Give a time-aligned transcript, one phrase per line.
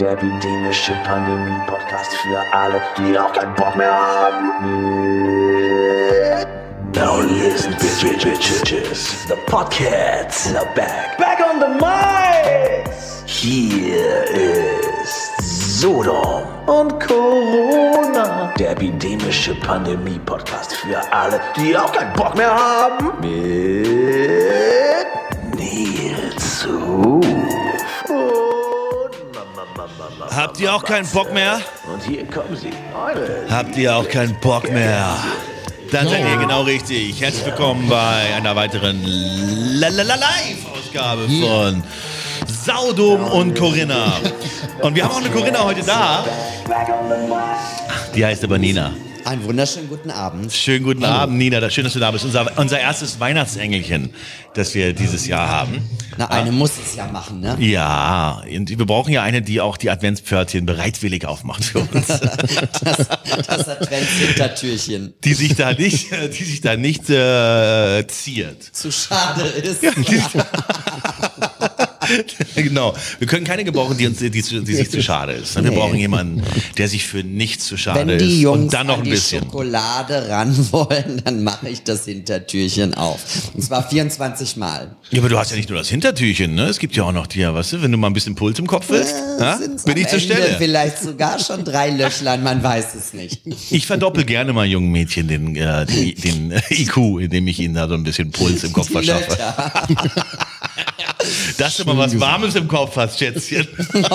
[0.00, 4.52] der epidemische Pandemie-Podcast für alle, die auch keinen Bock mehr haben.
[6.94, 9.26] Now listen, bitch, bitch, bitches.
[9.28, 11.16] The Podcasts are back.
[11.18, 13.22] Back on the mics.
[13.26, 14.24] Hier
[15.02, 23.12] ist Sodom und Corona, der epidemische Pandemie-Podcast für alle, die auch keinen Bock mehr haben.
[23.20, 25.06] Mit
[25.54, 26.60] Nils
[30.34, 31.60] Habt ihr auch keinen Bock mehr?
[31.92, 32.70] Und hier kommen sie,
[33.50, 35.16] Habt ihr auch keinen Bock mehr?
[35.92, 37.20] Dann seid ihr genau richtig.
[37.20, 41.82] Herzlich willkommen bei einer weiteren La- La- La- Live-Ausgabe von
[42.48, 44.12] Saudom und Corinna.
[44.82, 46.24] Und wir haben auch eine Corinna heute da.
[48.14, 48.92] Die heißt aber Nina.
[49.26, 50.52] Einen wunderschönen guten Abend.
[50.52, 51.68] Schönen guten Abend, Nina.
[51.68, 52.24] Schön, dass du da bist.
[52.24, 54.10] Unser, unser erstes Weihnachtsengelchen,
[54.54, 55.82] das wir dieses Jahr haben.
[56.16, 57.56] Na, eine muss es ja machen, ne?
[57.58, 62.06] Ja, und wir brauchen ja eine, die auch die Adventspförtchen bereitwillig aufmacht für uns.
[62.84, 63.08] Das,
[63.46, 66.06] das Adventshintertürchen die sich da nicht,
[66.38, 68.62] die sich da nicht äh, ziert.
[68.62, 69.82] zu schade ist.
[72.56, 72.94] genau.
[73.18, 75.54] Wir können keine gebrauchen, die uns, die, die sich zu schade ist.
[75.56, 75.76] Wir Nee.
[75.76, 76.42] brauchen jemanden,
[76.78, 78.40] der sich für nichts zu schade Wenn die ist.
[78.42, 79.42] Jungs und dann noch an ein die bisschen.
[79.44, 83.20] Schokolade ran wollen, dann mache ich das Hintertürchen auf.
[83.54, 84.96] Und zwar 24 Mal.
[85.10, 86.64] Ja, aber du hast ja nicht nur das Hintertürchen, ne?
[86.66, 88.66] Es gibt ja auch noch die, weißt du, wenn du mal ein bisschen Puls im
[88.66, 89.56] Kopf willst, ja?
[89.84, 90.56] Bin ich zur Ende Stelle.
[90.58, 93.40] Vielleicht sogar schon drei Löchlein, man weiß es nicht.
[93.70, 97.74] Ich verdoppel gerne mal jungen Mädchen den, äh, den, den äh, IQ, indem ich ihnen
[97.74, 99.36] da so ein bisschen Puls im Kopf verschaffe.
[101.58, 103.66] Dass du mal was Warmes im Kopf hast, Schätzchen.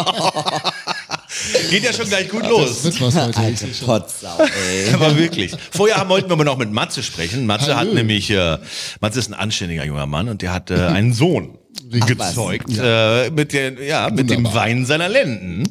[1.69, 2.83] Geht ja schon gleich gut los.
[2.83, 3.37] Wird was heute.
[3.37, 4.93] Alte Potsau, ey.
[4.93, 5.53] Aber wirklich.
[5.71, 7.45] Vorher haben wollten wir aber noch mit Matze sprechen.
[7.45, 7.93] Matze hat Hallo.
[7.93, 8.57] nämlich, äh,
[8.99, 11.57] Matze ist ein anständiger junger Mann und der hat äh, einen Sohn
[11.89, 14.41] gezeugt äh, mit, der, ja, mit dem.
[14.53, 15.69] Wein seiner Lenden.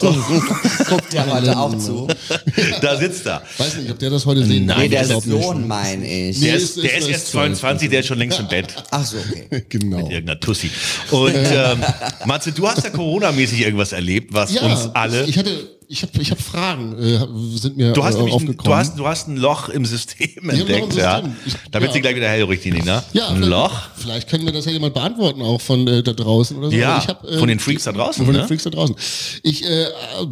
[0.88, 2.08] Guckt ja heute auch zu.
[2.80, 3.42] Da sitzt er.
[3.58, 5.04] Weiß nicht, ob der das heute sehen Nein, Nee, der.
[5.20, 6.40] Sohn, meine ich.
[6.40, 8.68] Der ist, der ist- erst 22, der ist schon längst im Bett.
[8.90, 9.64] Ach so, okay.
[9.68, 9.98] Genau.
[10.08, 10.70] Irgendeiner Tussi.
[11.10, 11.78] Und ähm,
[12.24, 15.24] Matze, du hast ja Corona-mäßig irgendwas erlebt, was Ja, uns alle.
[15.26, 15.50] ich hatte,
[15.92, 17.18] ich habe ich hab Fragen, äh,
[17.58, 18.64] sind mir Du hast, äh, nämlich ein, aufgekommen.
[18.64, 21.16] du, hast, du hast ein Loch im System entdeckt, ja.
[21.16, 21.36] System.
[21.44, 21.92] Ich- Damit ja.
[21.94, 23.02] sie gleich wieder hellhörig, die Nina.
[23.12, 23.72] ja, ein vielleicht- Loch.
[23.96, 26.76] Vielleicht können wir das ja jemand beantworten, auch von äh, da draußen oder so.
[26.76, 28.40] Ja, hab, äh, von den Freaks da draußen, Von ne?
[28.42, 28.94] den Freaks da draußen.
[29.42, 29.86] Ich, äh,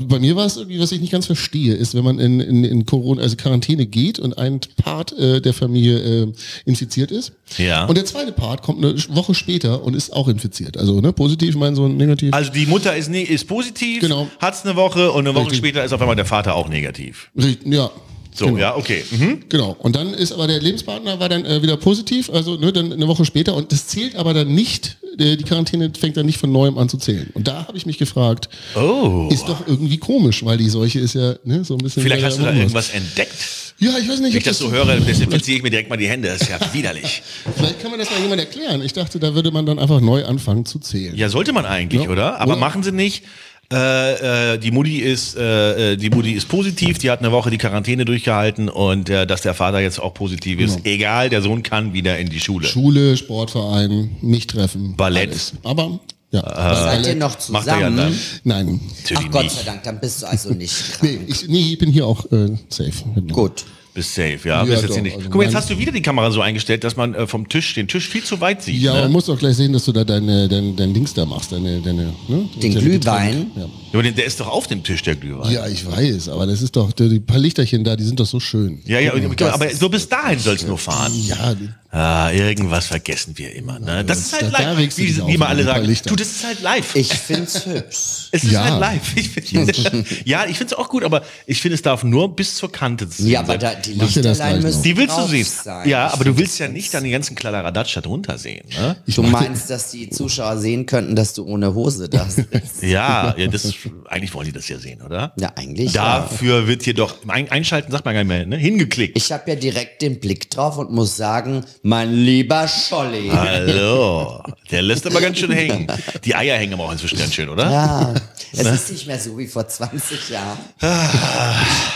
[0.09, 2.63] bei mir war es irgendwie, was ich nicht ganz verstehe, ist, wenn man in, in,
[2.63, 6.33] in Corona, also Quarantäne geht und ein Part äh, der Familie äh,
[6.67, 7.33] infiziert ist.
[7.57, 7.87] Ja.
[7.87, 10.77] Und der zweite Part kommt eine Woche später und ist auch infiziert.
[10.77, 12.33] Also ne, positiv, ich meine so negativ.
[12.33, 14.29] Also die Mutter ist, ne, ist positiv, Genau.
[14.39, 15.59] hat's eine Woche und eine Woche Richtig.
[15.71, 17.31] später ist auf einmal der Vater auch negativ.
[17.65, 17.91] Ja.
[18.35, 18.59] So, Genau.
[18.59, 19.03] ja, okay.
[19.11, 19.41] Mhm.
[19.49, 19.75] Genau.
[19.81, 23.09] Und dann ist aber der Lebenspartner war dann äh, wieder positiv, also ne, dann eine
[23.09, 23.55] Woche später.
[23.57, 26.89] Und das zählt aber dann nicht, äh, die Quarantäne fängt dann nicht von neuem an
[26.89, 27.31] zu zählen.
[27.35, 29.29] Und da habe ich mich gefragt, Oh.
[29.33, 32.03] ist doch irgendwie komisch, weil die Seuche ist ja ne, so ein bisschen.
[32.05, 33.35] Vielleicht hast du da Wochen- irgendwas entdeckt.
[33.81, 34.33] Ja, ich weiß nicht.
[34.33, 36.29] Wenn ich das so höre, desinfiziere ich mir direkt mal die Hände.
[36.29, 37.23] Das ist ja widerlich.
[37.57, 38.83] Vielleicht kann man das mal jemand erklären.
[38.83, 41.17] Ich dachte, da würde man dann einfach neu anfangen zu zählen.
[41.17, 42.09] Ja, sollte man eigentlich, Ja.
[42.11, 42.41] oder?
[42.41, 42.61] Aber Oder?
[42.61, 43.25] machen sie nicht.
[43.71, 47.51] Äh, äh, die Mutti ist äh, äh, die Mutti ist positiv, die hat eine Woche
[47.51, 51.63] die Quarantäne durchgehalten und äh, dass der Vater jetzt auch positiv ist, egal, der Sohn
[51.63, 52.67] kann wieder in die Schule.
[52.67, 54.97] Schule, Sportverein, mich treffen.
[54.97, 55.29] Ballett.
[55.29, 55.53] Alles.
[55.65, 56.43] Aber ja.
[56.75, 57.97] Seid ihr noch Macht er ja zusammen?
[57.99, 58.19] dann.
[58.45, 58.81] Nein.
[58.83, 59.57] Ach Natürlich Gott nicht.
[59.57, 61.29] sei Dank, dann bist du also nicht Nee, krank.
[61.29, 62.93] ich, nee, ich bin hier auch äh, safe.
[63.33, 63.67] Gut.
[63.99, 64.59] Bist safe, ja.
[64.59, 65.17] Ja, bist jetzt doch, hier nicht.
[65.17, 67.49] also Guck mal, jetzt hast du wieder die Kamera so eingestellt, dass man äh, vom
[67.49, 68.81] Tisch den Tisch viel zu weit sieht.
[68.81, 69.01] Ja, ne?
[69.03, 71.81] man muss doch gleich sehen, dass du da deine, dein, dein Dings da machst, deine,
[71.81, 72.49] deine, ne?
[72.63, 73.51] Den Glühwein?
[73.57, 73.67] Ja.
[73.93, 75.51] Ja, aber der ist doch auf dem Tisch, der Glühwein.
[75.53, 78.39] ja, ich weiß, aber das ist doch, die, paar Lichterchen da, die sind doch so
[78.41, 78.81] schön.
[78.85, 81.13] Ja, ja, Das aber ist- so bis dahin soll's nur fahren.
[81.27, 81.55] Ja,
[81.91, 83.79] Ah, irgendwas vergessen wir immer.
[83.79, 84.05] Ne?
[84.05, 85.87] Das ist halt da- da live, wie, wie immer alle sagen.
[85.87, 86.11] Lichter.
[86.11, 86.95] Du, das ist halt live.
[86.95, 88.29] Ich find's hübsch.
[88.31, 88.65] es ist Ja.
[88.65, 89.17] halt live.
[89.17, 89.75] Ich find,
[90.27, 93.09] ja, ich finde es auch gut, aber ich finde, es darf nur bis zur Kante
[93.09, 94.83] zu Ja, aber da, die Lichterlein müssen.
[94.83, 95.47] Die willst du sehen.
[95.47, 95.89] sein.
[95.89, 98.67] Ja, aber du willst ja nicht dann die ganzen Kladderadatsch da drunter sehen.
[98.79, 98.97] Ne?
[99.07, 102.83] Du meinst, dass die Zuschauer sehen könnten, dass du ohne Hose da sitzt?
[102.83, 103.75] Ja, ja das,
[104.09, 105.33] eigentlich wollen die das ja sehen, oder?
[105.39, 106.21] Ja, eigentlich ja.
[106.21, 108.57] Dafür wird hier doch, ein, einschalten sagt man gar nicht mehr, ne?
[108.57, 109.17] hingeklickt.
[109.17, 113.29] Ich habe ja direkt den Blick drauf und muss sagen, mein lieber Scholli.
[113.33, 115.87] Hallo, der lässt aber ganz schön hängen.
[116.25, 117.71] Die Eier hängen aber auch inzwischen ganz schön, oder?
[117.71, 118.15] Ja,
[118.53, 120.59] es ist nicht mehr so wie vor 20 Jahren.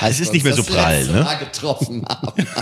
[0.00, 1.22] Als es ist nicht mehr so prall, ne?
[1.22, 2.32] Mal getroffen haben.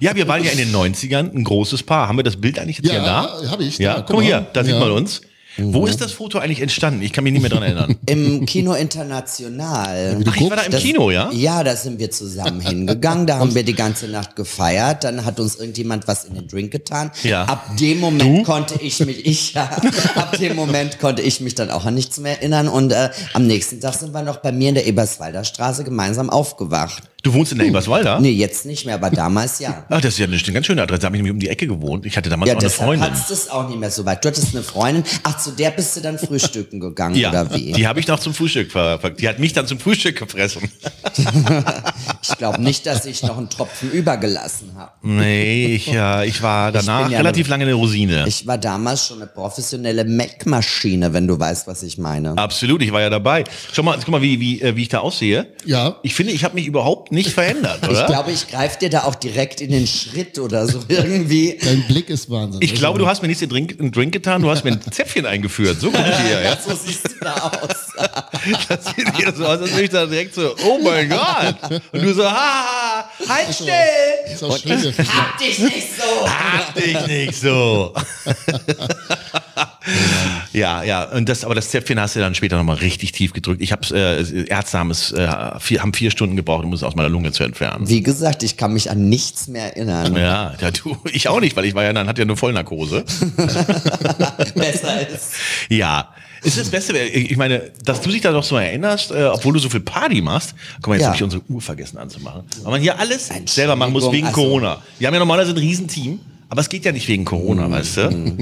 [0.00, 2.08] Ja, wir waren ja in den 90ern ein großes Paar.
[2.08, 3.50] Haben wir das Bild eigentlich jetzt Ja, hier da?
[3.50, 4.80] hab ich, Ja, da, guck mal hier, da sieht Ja.
[4.80, 5.20] man uns.
[5.64, 7.02] Wo ist das Foto eigentlich entstanden?
[7.02, 7.96] Ich kann mich nicht mehr dran erinnern.
[8.06, 10.22] Im Kino International.
[10.26, 11.30] Ach, ich war da im Das- Kino, ja?
[11.32, 13.26] Ja, da sind wir zusammen hingegangen.
[13.26, 15.04] Da haben wir die ganze Nacht gefeiert.
[15.04, 17.10] Dann hat uns irgendjemand was in den Drink getan.
[17.22, 17.44] Ja.
[17.44, 19.64] Ab dem Moment konnte ich mich, ich ja,
[20.14, 22.68] ab dem Moment konnte ich mich dann auch an nichts mehr erinnern.
[22.68, 26.30] Und äh, am nächsten Tag sind wir noch bei mir in der Eberswalder Straße gemeinsam
[26.30, 27.02] aufgewacht.
[27.22, 28.18] Du wohnst in der Eberswalder?
[28.20, 29.84] Nee, jetzt nicht mehr, aber damals ja.
[29.90, 31.00] Ach, das ist ja eine ganz schöne Adresse.
[31.00, 32.06] Da habe ich nämlich um die Ecke gewohnt.
[32.06, 33.02] Ich hatte damals Ja, auch eine Freundin.
[33.10, 34.24] hattest du es auch nicht mehr so weit.
[34.24, 35.04] Du hattest eine Freundin.
[35.22, 37.72] Ach, zu der bist du dann frühstücken gegangen, Ja, oder wie?
[37.72, 40.70] die habe ich noch zum Frühstück ver ver- Die hat mich dann zum Frühstück gefressen.
[42.22, 44.92] Ich glaube nicht, dass ich noch einen Tropfen übergelassen habe.
[45.02, 48.24] Nee, ich, ja, ich war danach bin ja relativ eine- lange eine Rosine.
[48.26, 52.36] Ich war damals schon eine professionelle Mac-Maschine, wenn du weißt, was ich meine.
[52.38, 53.44] Absolut, ich war ja dabei.
[53.72, 55.48] Schau mal, guck mal, wie, wie, äh, wie ich da aussehe.
[55.64, 55.96] Ja.
[56.02, 58.00] Ich finde, ich habe mich überhaupt nicht verändert, oder?
[58.00, 61.58] Ich glaube, ich greife dir da auch direkt in den Schritt oder so irgendwie.
[61.62, 62.60] Dein Blick ist Wahnsinn.
[62.62, 64.80] Ich glaube, du hast mir nicht den Drink, einen Drink getan, du hast mir ein
[64.92, 65.80] Zäpfchen eingeführt.
[65.80, 66.56] So ich hier, ja.
[66.66, 67.89] So siehst du da aus.
[68.68, 71.82] Das sieht hier so aus, als würde ich da direkt so, oh mein Gott.
[71.92, 73.68] Und du so, ha, halt still.
[74.32, 75.08] ist auch schön, Vergleich.
[75.14, 76.28] Hab dich nicht so.
[76.28, 77.94] Hab dich nicht so.
[80.52, 83.60] ja, ja, und das, aber das Zäpfchen hast du dann später nochmal richtig tief gedrückt.
[83.60, 86.94] Ich hab's, äh, Ärzte haben es, äh, vier, haben vier Stunden gebraucht, um es aus
[86.94, 87.88] meiner Lunge zu entfernen.
[87.88, 90.16] Wie gesagt, ich kann mich an nichts mehr erinnern.
[90.16, 93.04] Ja, ja, du, ich auch nicht, weil ich war ja dann, hatte ja nur Vollnarkose.
[94.54, 95.32] Besser ist.
[95.68, 96.14] Ja.
[96.42, 99.58] Ist das Beste, ich meine, dass du dich da doch so erinnerst, äh, obwohl du
[99.58, 100.54] so viel Party machst.
[100.76, 101.06] Guck mal, jetzt Ja.
[101.08, 102.42] habe ich unsere Uhr vergessen anzumachen.
[102.62, 104.82] Weil man hier alles selber machen muss wegen Entschuldigung, Corona.
[104.98, 107.72] Wir haben ja normalerweise ein Riesenteam, aber es geht ja nicht wegen Corona, Mhm.
[107.72, 108.36] weißt du?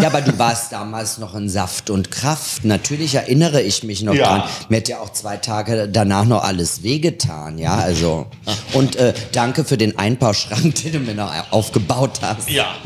[0.00, 2.64] Ja, aber du warst damals noch in Saft und Kraft.
[2.64, 4.38] Natürlich erinnere ich mich noch Ja.
[4.38, 4.48] dran.
[4.68, 8.26] Mir hat ja auch zwei Tage danach noch alles wehgetan, ja, also.
[8.72, 12.48] Und äh, danke für den Einbauschrank, den du mir noch aufgebaut hast.
[12.50, 12.76] Ja,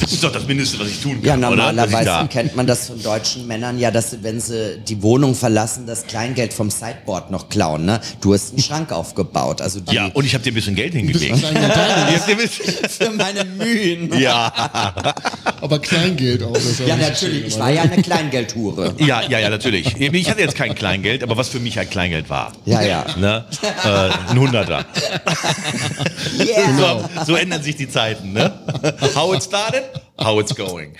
[0.00, 1.22] das ist doch das Mindeste, was ich tun kann.
[1.24, 5.02] Ja, normalerweise da- kennt man das von deutschen Männern ja, dass sie, wenn sie die
[5.02, 7.86] Wohnung verlassen, das Kleingeld vom Sideboard noch klauen.
[7.86, 8.00] Ne?
[8.20, 9.60] Du hast einen Schrank aufgebaut.
[9.62, 11.36] Also die, Ja, und ich habe dir ein bisschen Geld hingelegt.
[12.98, 14.12] Für meine Mühen.
[14.18, 14.52] Ja,
[15.60, 16.56] aber Kleingeld auch.
[16.86, 17.46] Ja, natürlich.
[17.46, 18.94] Ich war ja eine Kleingeldhure.
[18.98, 19.96] ja, ja, ja, natürlich.
[19.98, 22.52] Ich hatte jetzt kein Kleingeld, aber was für mich halt Kleingeld war.
[22.64, 23.04] Ja, ja.
[23.16, 23.44] Ne?
[23.84, 24.84] Äh, ein Hunderter.
[26.38, 26.76] Yeah.
[26.76, 28.52] So, so ändern sich die Zeiten, ne?
[29.14, 29.84] How it started,
[30.18, 30.94] how it's going.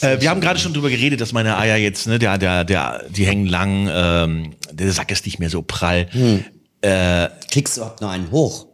[0.00, 3.04] äh, wir haben gerade schon drüber geredet, dass meine Eier jetzt, ne, der, der, der,
[3.08, 6.08] die hängen lang, ähm, der Sack ist nicht mehr so prall.
[7.50, 8.66] Kriegst du überhaupt noch einen hoch?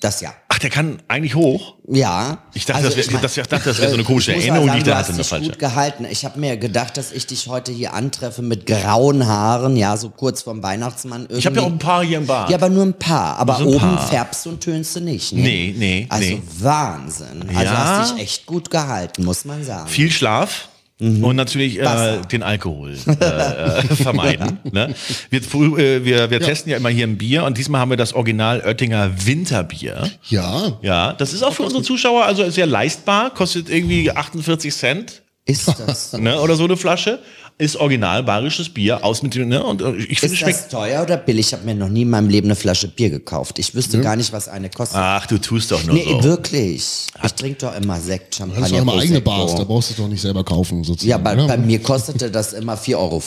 [0.00, 0.32] Das ja.
[0.48, 1.74] Ach, der kann eigentlich hoch.
[1.86, 2.38] Ja.
[2.54, 4.78] Ich dachte, das wär- ich mein, dachte, das wär so eine komische Erinnerung, mal die
[4.78, 6.06] ich sagen, da du hatte, hast eine dich gut gehalten.
[6.10, 10.08] Ich habe mir gedacht, dass ich dich heute hier antreffe mit grauen Haaren, ja, so
[10.08, 11.22] kurz vorm Weihnachtsmann.
[11.24, 11.38] Irgendwie.
[11.38, 12.48] Ich habe ja auch ein paar hier im Bad.
[12.48, 13.36] Ja, aber nur ein paar.
[13.38, 14.08] Aber so ein oben paar.
[14.08, 15.34] färbst du und tönst du nicht.
[15.34, 15.42] Ne?
[15.42, 16.42] Nee, nee, Also nee.
[16.58, 17.44] Wahnsinn.
[17.50, 17.98] Also Ja.
[17.98, 19.86] hast dich echt gut gehalten, muss man sagen.
[19.86, 20.69] Viel Schlaf.
[21.00, 24.58] Und natürlich äh, den Alkohol äh, äh, vermeiden.
[24.70, 24.94] ne?
[25.30, 28.12] Wir, äh, wir, wir testen ja immer hier ein Bier und diesmal haben wir das
[28.12, 30.10] Original Oettinger Winterbier.
[30.28, 35.22] Ja, Ja, das ist auch für unsere Zuschauer also sehr leistbar, kostet irgendwie 48 Cent
[35.46, 36.12] Ist das?
[36.12, 37.20] ne, oder so eine Flasche.
[37.60, 39.62] Ist original bayerisches Bier aus mit dem, ne?
[39.62, 40.58] Und äh, ich finde, es Ist schmeckt.
[40.60, 41.48] das teuer oder billig?
[41.48, 43.58] Ich habe mir noch nie in meinem Leben eine Flasche Bier gekauft.
[43.58, 44.96] Ich wüsste gar nicht, was eine kostet.
[44.96, 46.22] Ach, du tust doch nur nee, so.
[46.22, 47.06] wirklich.
[47.22, 49.20] Ich trinke doch immer Sekt, du hast Champagner, doch immer eigene.
[49.20, 51.10] Bars, da brauchst du es doch nicht selber kaufen, sozusagen.
[51.10, 51.46] Ja, bei, ne?
[51.46, 53.22] bei mir kostete das immer 4,50 Euro.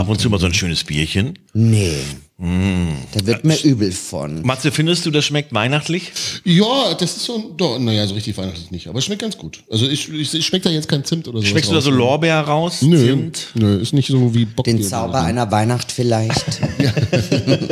[0.00, 1.38] Ab und zu mal so ein schönes Bierchen.
[1.52, 1.98] Nee.
[2.44, 2.88] Mm.
[3.12, 4.42] Da wird mir übel von.
[4.42, 6.10] Matze, findest du, das schmeckt weihnachtlich?
[6.44, 9.60] Ja, das ist so, doch, naja, so richtig weihnachtlich nicht, aber es schmeckt ganz gut.
[9.70, 11.46] Also ich, ich, ich schmeckt da jetzt kein Zimt oder so.
[11.46, 12.82] Schmeckst du da so Lorbeer raus?
[12.82, 13.46] Nö, Zimt?
[13.54, 14.64] nö, ist nicht so wie Bock.
[14.64, 16.44] Den Zauber einer Weihnacht vielleicht.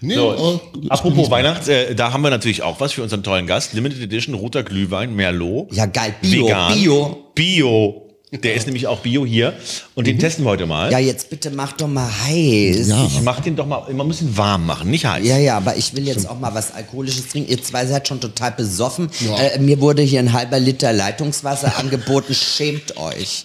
[0.00, 3.46] Nee, So, aber- apropos Weihnachts, äh, da haben wir natürlich auch was für unseren tollen
[3.46, 3.72] Gast.
[3.72, 5.72] Limited Edition, roter Glühwein, Merlot.
[5.72, 6.14] Ja, geil.
[6.20, 6.74] Bio, vegan.
[6.74, 7.24] Bio.
[7.34, 8.01] Bio.
[8.32, 9.52] Der ist nämlich auch Bio hier.
[9.94, 10.90] Und den testen wir heute mal.
[10.90, 12.88] Ja, jetzt bitte mach doch mal heiß.
[12.88, 13.06] Ja.
[13.06, 15.26] Ich mach den doch mal immer ein bisschen warm machen, nicht heiß.
[15.26, 17.50] Ja, ja, aber ich will jetzt auch mal was Alkoholisches trinken.
[17.50, 19.10] Ihr zwei seid schon total besoffen.
[19.20, 19.36] Ja.
[19.36, 22.34] Äh, mir wurde hier ein halber Liter Leitungswasser angeboten.
[22.34, 23.42] Schämt euch.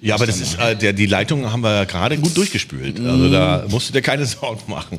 [0.00, 2.98] Ja, aber das ist, äh, der, die Leitung haben wir gerade gut durchgespült.
[3.00, 4.98] Also da musst du dir keine Sorgen machen.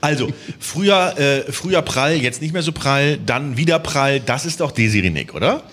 [0.00, 0.28] Also,
[0.60, 4.20] früher, äh, früher prall, jetzt nicht mehr so prall, dann wieder prall.
[4.20, 5.64] Das ist doch Desiree Nick, oder?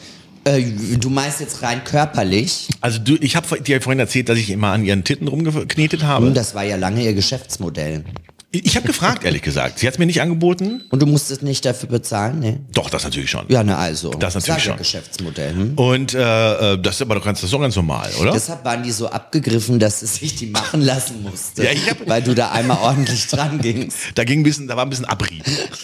[0.58, 2.68] Äh, du meinst jetzt rein körperlich?
[2.82, 6.25] Also du, ich habe dir vorhin erzählt, dass ich immer an ihren Titten rumgeknetet habe.
[6.25, 8.03] Und das war ja lange ihr Geschäftsmodell.
[8.51, 9.77] Ich habe gefragt, ehrlich gesagt.
[9.77, 10.82] Sie hat es mir nicht angeboten.
[10.89, 12.60] Und du musstest nicht dafür bezahlen, ne?
[12.74, 13.46] Doch, das natürlich schon.
[13.48, 14.10] Ja, na also.
[14.10, 14.77] Das natürlich ja schon.
[14.77, 15.53] Geschäftsmodell.
[15.53, 15.74] Hm?
[15.75, 18.32] Und äh, äh, das ist aber doch ganz, das ist doch ganz normal, oder?
[18.32, 21.63] Deshalb waren die so abgegriffen, dass es sich die machen lassen musste.
[21.63, 23.98] Ja, ich hab- weil du da einmal ordentlich dran gingst.
[24.15, 25.44] da ging ein bisschen, da war ein bisschen Abrieb.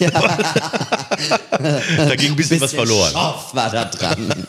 [1.50, 3.12] da ging ein bisschen, was verloren.
[3.12, 4.32] Schorf war da dran.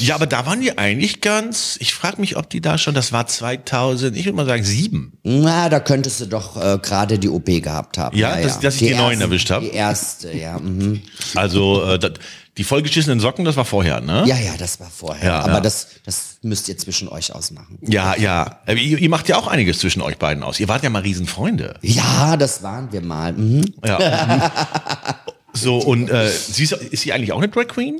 [0.00, 3.12] Ja, aber da waren die eigentlich ganz, ich frage mich, ob die da schon, das
[3.12, 5.12] war 2000, ich würde mal sagen sieben.
[5.22, 8.16] Na, da könntest du doch äh, gerade die OP gehabt haben.
[8.16, 9.60] Ja, dass- dass ich die neuen erwischt hab?
[9.62, 10.58] Die erste, ja.
[10.58, 11.02] Mhm.
[11.36, 12.12] Also äh, das,
[12.56, 14.24] die vollgeschissenen Socken, das war vorher, ne?
[14.26, 15.24] Ja, ja, das war vorher.
[15.24, 15.60] Ja, Aber ja.
[15.60, 17.78] Das, das müsst ihr zwischen euch ausmachen.
[17.82, 18.58] Ja, ja.
[18.66, 20.58] Aber Ihr, ihr macht ja auch einiges zwischen euch beiden aus.
[20.60, 21.74] Ihr wart ja mal Riesenfreunde.
[21.82, 23.32] Ja, das waren wir mal.
[23.32, 23.64] Mhm.
[23.86, 24.50] Ja.
[25.54, 27.96] so, und äh, sie ist, ist sie eigentlich auch eine Drag Queen?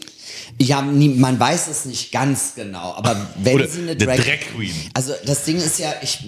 [0.61, 4.41] Ja, nie, man weiß es nicht ganz genau, aber wenn Oder sie eine Drag, Drag
[4.55, 4.73] Queen.
[4.95, 6.21] Also das Ding ist ja, ich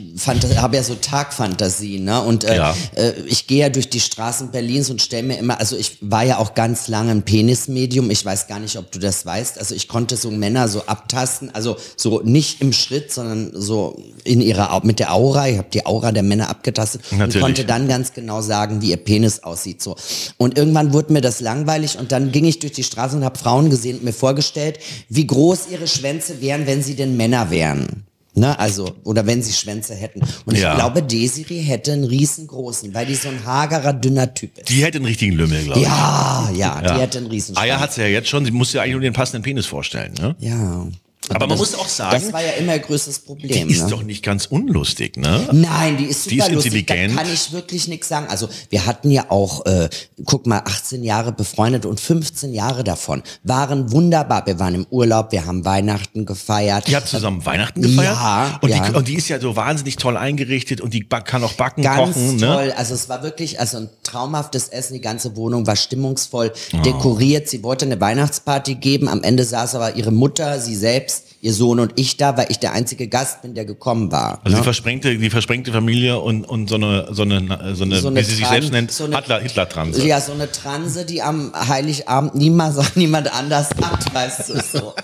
[0.57, 2.21] habe ja so Tagfantasien, ne?
[2.23, 2.75] Und äh, Ja.
[2.97, 6.25] äh, ich gehe ja durch die Straßen Berlins und stelle mir immer, also ich war
[6.25, 8.11] ja auch ganz lange ein Penismedium.
[8.11, 9.59] Ich weiß gar nicht, ob du das weißt.
[9.59, 14.41] Also ich konnte so Männer so abtasten, also so nicht im Schritt, sondern so in
[14.41, 15.49] ihrer mit der Aura.
[15.49, 17.37] Ich habe die Aura der Männer abgetastet Natürlich.
[17.37, 19.83] und konnte dann ganz genau sagen, wie ihr Penis aussieht.
[19.83, 19.97] So.
[20.37, 23.39] Und irgendwann wurde mir das langweilig und dann ging ich durch die Straße und habe
[23.39, 28.05] Frauen gesehen und mir vorgestellt, wie groß ihre Schwänze wären, wenn sie denn Männer wären.
[28.39, 30.21] Ne, also, oder wenn sie Schwänze hätten.
[30.45, 30.73] Und Ja.
[30.73, 34.69] ich glaube, Desiree hätte einen riesengroßen, weil die so ein hagerer, dünner Typ ist.
[34.69, 35.87] Die hätte einen richtigen Lümmel, glaube ich.
[35.87, 38.45] ja, ja, die hätte einen riesen Eier hat sie ja jetzt schon.
[38.45, 40.13] Sie muss ja eigentlich nur den passenden Penis vorstellen.
[40.21, 40.37] Ne?
[40.39, 40.87] Ja.
[41.31, 43.69] Aber, man das, muss auch sagen, Das war ja immer größtes Problem.
[43.69, 43.91] die ist ne?
[43.91, 45.49] doch nicht ganz unlustig, ne?
[45.53, 46.73] Nein, die ist super Die ist lustig.
[46.75, 47.17] intelligent.
[47.19, 48.27] Da kann ich wirklich nichts sagen.
[48.29, 49.89] Also wir hatten ja auch, äh,
[50.25, 54.47] guck mal, 18 Jahre befreundet und 15 Jahre davon waren wunderbar.
[54.47, 56.89] Wir waren im Urlaub, wir haben Weihnachten gefeiert.
[56.89, 58.15] Ihr habt zusammen Weihnachten gefeiert?
[58.15, 58.89] Ja, und, ja.
[58.89, 62.15] Die, und die ist ja so wahnsinnig toll eingerichtet und die kann auch backen, Ganz
[62.15, 62.39] kochen.
[62.39, 62.67] toll.
[62.69, 62.77] Ne?
[62.77, 64.95] Also es war wirklich also ein traumhaftes Essen.
[64.95, 66.79] Die ganze Wohnung war stimmungsvoll Oh.
[66.83, 67.49] dekoriert.
[67.49, 69.09] Sie wollte eine Weihnachtsparty geben.
[69.09, 72.47] Am Ende saß aber ihre Mutter, sie selbst, this ihr Sohn und ich da, weil
[72.51, 74.41] ich der einzige Gast bin, der gekommen war.
[74.45, 74.61] Also ne?
[74.61, 78.21] die versprengte, die versprengte Familie und, und so eine, so eine, so eine, So eine
[78.21, 80.07] wie sie sich selbst nennt, so eine- Hitler, Hitler-Transe.
[80.07, 84.95] Ja, so eine Transe, die am Heiligabend niemand, niemand anders hat, weißt du so.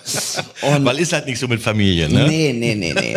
[0.67, 2.27] Und Weil ist halt nicht so mit Familie, ne?
[2.27, 3.17] Nee, nee, nee, nee.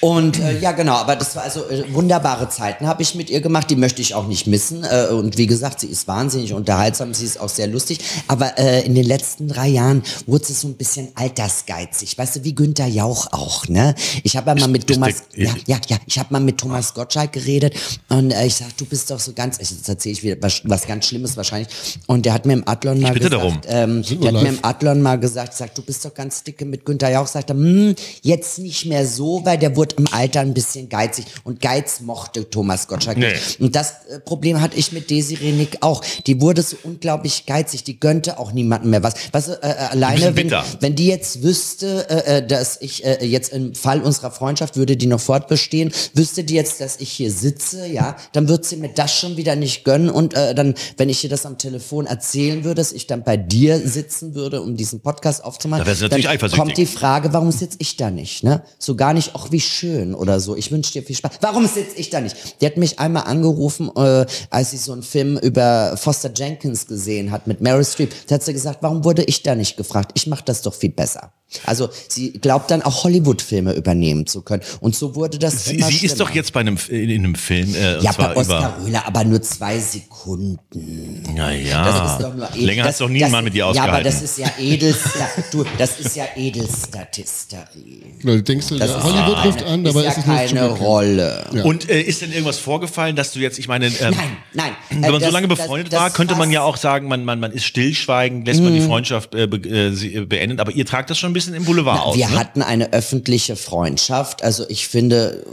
[0.00, 3.40] Und äh, ja, genau, aber das war also äh, wunderbare Zeiten habe ich mit ihr
[3.40, 4.84] gemacht, die möchte ich auch nicht missen.
[4.84, 7.98] Äh, und wie gesagt, sie ist wahnsinnig unterhaltsam, sie ist auch sehr lustig.
[8.28, 12.16] Aber äh, in den letzten drei Jahren wurde sie so ein bisschen altersgeizig.
[12.16, 13.94] Weißt du, wie Günther Jauch auch, ne?
[14.22, 17.32] Ich habe ja mal mit Thomas, ja, ja, ja, ich habe mal mit Thomas Gottschalk
[17.34, 17.74] geredet
[18.08, 20.86] und äh, ich sag, du bist doch so ganz, jetzt erzähle ich wieder was, was
[20.86, 21.68] ganz Schlimmes wahrscheinlich.
[22.06, 23.60] Und der hat mir im Adlon mal gesagt, darum.
[23.66, 24.48] ähm, der hat mir live?
[24.48, 27.56] im Adlon mal gesagt, sagt, du bist doch ganz dicke mit Günther Jauch, sagt er,
[27.56, 32.00] hm, jetzt nicht mehr so, weil der wurde im Alter ein bisschen geizig und Geiz
[32.00, 33.32] mochte Thomas Gottschalk Nee.
[33.32, 33.60] nicht.
[33.60, 36.02] Und das äh, Problem hatte ich mit Desiree Nick auch.
[36.26, 39.14] Die wurde so unglaublich geizig, die gönnte auch niemandem mehr was.
[39.32, 40.50] Was äh, äh, alleine, wenn,
[40.80, 44.96] wenn die jetzt wüsste, äh, äh, dass ich äh, jetzt im Fall unserer Freundschaft würde
[44.96, 48.88] die noch fortbestehen, wüsste die jetzt, dass ich hier sitze, ja, dann würde sie mir
[48.88, 52.64] das schon wieder nicht gönnen und äh, dann, wenn ich ihr das am Telefon erzählen
[52.64, 56.76] würde, dass ich dann bei dir sitzen würde, um diesen Podcast aufzumachen, Da dann kommt
[56.76, 58.62] die Frage, warum sitze ich da nicht, ne?
[58.78, 60.56] So gar nicht, ach wie schön oder so.
[60.56, 61.32] Ich wünsche dir viel Spaß.
[61.40, 62.36] Warum sitze ich da nicht?
[62.60, 67.30] Die hat mich einmal angerufen, äh, als sie so einen Film über Foster Jenkins gesehen
[67.30, 68.12] hat mit Meryl Streep.
[68.26, 70.12] Da hat sie gesagt, warum wurde ich da nicht gefragt?
[70.14, 71.32] Ich mache das doch viel besser.
[71.64, 74.62] Also sie glaubt dann auch Hollywood-Filme übernehmen zu können.
[74.80, 77.74] Und so wurde das Sie, immer sie ist doch jetzt bei einem, in einem Film,
[77.74, 81.24] äh, und ja, zwar bei Oskar Röhler, aber nur zwei Sekunden.
[81.34, 82.16] ja, Das ja.
[82.16, 82.48] ist doch nur.
[82.54, 84.04] Länger das- hat's doch nie das- mal mit dir Ja, aber ausgehalten.
[84.12, 88.02] das ist ja edel, ja, du, das ist ja Edelstatisterie.
[88.22, 90.42] Du denkst, du, Das ja, ist Hollywood ja ruft keine- an, dabei ist ist ja
[90.42, 90.68] es keine.
[90.68, 91.44] Rolle.
[91.64, 94.14] Und äh, ist denn irgendwas vorgefallen, dass du jetzt, ich meine, ähm, Nein,
[94.52, 94.72] nein.
[94.90, 97.08] Wenn Äh, man so das- lange das- befreundet das war, könnte man ja auch sagen,
[97.08, 100.72] man, man, man ist stillschweigend, lässt man die Freundschaft äh, be äh, äh, beenden, aber
[100.72, 102.16] ihr tragt das schon ein bisschen im Boulevard aus.
[102.16, 102.38] Wir ne?
[102.38, 104.42] hatten eine öffentliche Freundschaft.
[104.42, 105.44] Also ich finde,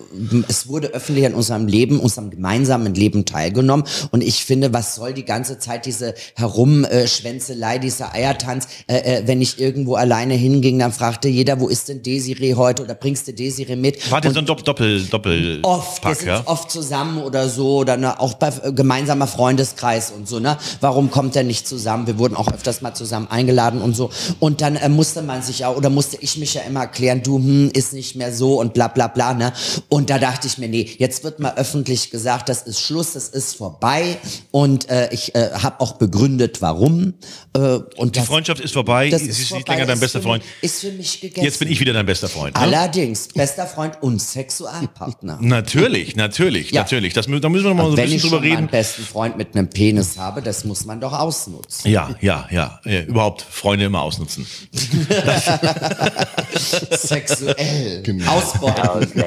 [0.47, 3.85] es wurde öffentlich an unserem Leben, unserem gemeinsamen Leben teilgenommen.
[4.11, 8.67] Und ich finde, was soll die ganze Zeit diese Herumschwänzelei, dieser Eiertanz?
[8.87, 12.83] Äh, äh, wenn ich irgendwo alleine hinging, dann fragte jeder, wo ist denn Desiree heute?
[12.83, 14.11] Oder bringst du Desiree mit?
[14.11, 16.41] Warte, Und so ein Doppel, Doppel, Doppel Oft, Pack, ja?
[16.45, 20.57] oft zusammen oder so, oder ne, auch bei äh, gemeinsamer Freundeskreis und so, ne?
[20.81, 22.07] Warum kommt er nicht zusammen?
[22.07, 24.09] Wir wurden auch öfters mal zusammen eingeladen und so.
[24.39, 27.69] Und dann äh, musste man sich oder musste ich mich ja immer erklären, du, hm,
[27.73, 29.53] ist nicht mehr so und bla bla bla, ne?
[29.89, 33.29] Und da dachte ich mir, nee, jetzt wird mal öffentlich gesagt, das ist Schluss, das
[33.29, 34.17] ist vorbei.
[34.51, 37.13] Und äh, ich äh, habe auch begründet, warum.
[37.53, 37.59] Äh,
[37.97, 40.21] und Die das, Freundschaft ist vorbei, das sie ist ist nicht vorbei, länger dein bester
[40.21, 40.43] Freund.
[40.61, 41.45] Mich, ist für mich gegessen.
[41.45, 42.55] Jetzt bin ich wieder dein bester Freund.
[42.55, 42.61] Ne?
[42.61, 45.37] Allerdings, bester Freund und Sexualpartner.
[45.41, 46.81] Natürlich, natürlich, Ja.
[46.81, 47.13] natürlich.
[47.13, 48.67] Das, da müssen wir noch mal so ein Wenn bisschen ich drüber schon meinen reden.
[48.71, 51.89] besten Freund mit einem Penis habe, das muss man doch ausnutzen.
[51.91, 53.01] Ja, ja, ja, ja.
[53.01, 54.45] Überhaupt Freunde immer ausnutzen.
[56.91, 58.01] Sexuell.
[58.03, 58.31] Genau.
[58.31, 59.23] Ausbeuten.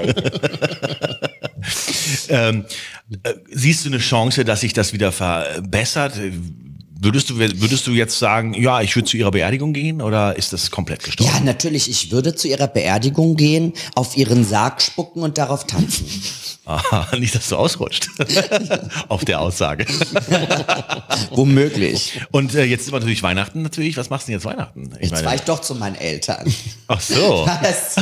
[2.28, 2.64] Ähm,
[3.22, 6.14] äh, siehst du eine Chance, dass sich das wieder verbessert?
[7.00, 10.52] Würdest du, würdest du jetzt sagen, ja, ich würde zu ihrer Beerdigung gehen oder ist
[10.52, 11.32] das komplett gestorben?
[11.32, 16.06] Ja, natürlich, ich würde zu ihrer Beerdigung gehen, auf ihren Sarg spucken und darauf tanzen.
[16.68, 18.10] Aha, nicht, dass du ausrutscht.
[19.08, 19.86] Auf der Aussage.
[21.30, 22.20] Womöglich.
[22.30, 23.96] Und äh, jetzt ist natürlich Weihnachten natürlich.
[23.96, 24.90] Was machst du denn jetzt Weihnachten?
[25.00, 26.52] Ich Jetzt fahre ich doch zu meinen Eltern.
[26.88, 27.48] ach so.
[27.62, 27.96] Das,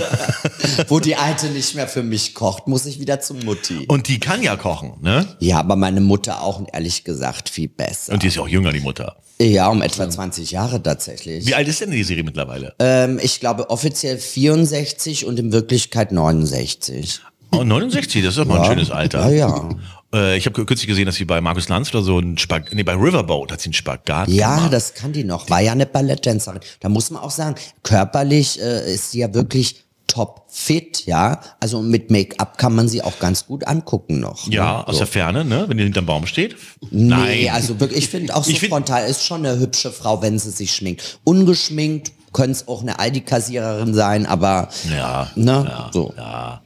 [0.89, 3.85] wo die Alte nicht mehr für mich kocht, muss ich wieder zu Mutti.
[3.87, 5.37] Und die kann ja kochen, ne?
[5.39, 8.15] Ja, aber meine Mutter auch, ehrlich gesagt, viel besser.
[8.15, 9.17] Und die ist ja auch jünger, die Mutter.
[9.39, 11.47] Ja, um etwa 20 Jahre tatsächlich.
[11.47, 12.75] Wie alt ist denn die Serie mittlerweile?
[12.79, 17.21] Ähm, ich glaube offiziell 64 und in Wirklichkeit 69.
[17.53, 19.29] Oh, 69, das ist doch mal ein schönes Alter.
[19.29, 19.69] Ja, ja.
[20.15, 22.83] Äh, ich habe kürzlich gesehen, dass sie bei Markus Lanz oder so ein Spag nee,
[22.83, 24.73] bei Riverboat hat sie einen Spagat Ja, gemacht.
[24.73, 25.49] das kann die noch.
[25.51, 26.61] War ja eine Balletttänzerin.
[26.81, 29.86] Da muss man auch sagen, körperlich äh, ist sie ja wirklich
[30.17, 31.41] top fit, ja.
[31.61, 34.49] Also mit Make-up kann man sie auch ganz gut angucken noch.
[34.49, 34.89] Ja, ne?
[34.89, 35.65] aus der Ferne, ne?
[35.69, 36.57] Wenn die hinterm Baum steht.
[36.91, 40.39] Nee, also wirklich, ich finde auch so find- frontal ist schon eine hübsche Frau, wenn
[40.39, 41.19] sie sich schminkt.
[41.25, 46.13] Ungeschminkt könnte es auch eine Aldi-Kassiererin sein, aber Ja, ne, ja, so.
[46.17, 46.63] ja.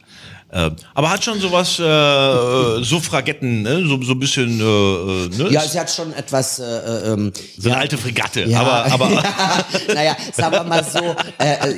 [0.52, 3.84] Äh, aber hat schon sowas, äh, äh, Suffragetten, ne?
[3.86, 5.48] so, so ein bisschen, äh, äh, ne?
[5.50, 8.44] Ja, sie hat schon etwas, äh, äh, ähm, so eine alte Fregatte.
[8.44, 9.10] ja, Aber, aber
[9.88, 11.00] ja, naja, sagen wir mal so,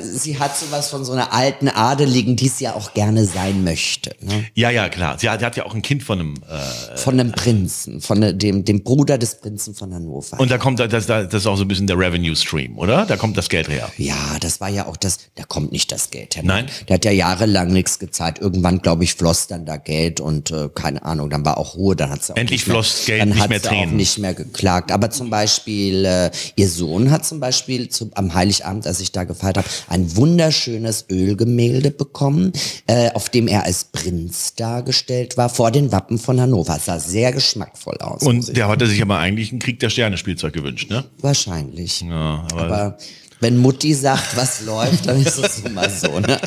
[0.01, 4.15] sie hat sowas von so einer alten Adeligen, die sie ja auch gerne sein möchte.
[4.21, 4.45] Ne?
[4.55, 5.17] ja, ja, klar.
[5.19, 6.33] Sie hat, sie hat ja auch ein Kind von einem.
[6.95, 10.39] Von einem Prinzen, von dem, dem Bruder des Prinzen von Hannover.
[10.39, 13.05] und da kommt da- das, das ist auch so ein bisschen der Revenue Stream, oder?
[13.05, 13.89] Da kommt das Geld her.
[13.97, 16.43] Ja, das war ja auch das, da kommt nicht das Geld her.
[16.45, 16.65] Nein?
[16.87, 18.39] Der hat ja jahrelang nichts gezahlt.
[18.63, 21.97] Irgendwann, glaube ich, floss dann da Geld und äh, keine Ahnung, dann war auch Ruhe,
[21.97, 23.89] dann hat sie auch Endlich nicht mehr, floss Geld, dann nicht hat mehr Tränen.
[23.89, 24.91] auch nicht mehr geklagt.
[24.93, 29.25] Aber zum Beispiel, äh, ihr Sohn hat zum Beispiel zu, am Heiligabend, als ich da
[29.25, 32.53] gefeiert habe, ein wunderschönes Ölgemälde bekommen,
[32.87, 36.77] äh, auf dem er als Prinz dargestellt war, vor den Wappen von Hannover.
[36.77, 38.23] Es sah sehr geschmackvoll aus.
[38.23, 41.03] Und der hatte sich aber eigentlich ein Krieg der Sterne Spielzeug gewünscht, ne?
[41.19, 41.99] Wahrscheinlich.
[41.99, 42.97] Ja, aber, Aber
[43.43, 46.19] wenn Mutti sagt, was läuft, dann ist es immer so.
[46.19, 46.39] Ne?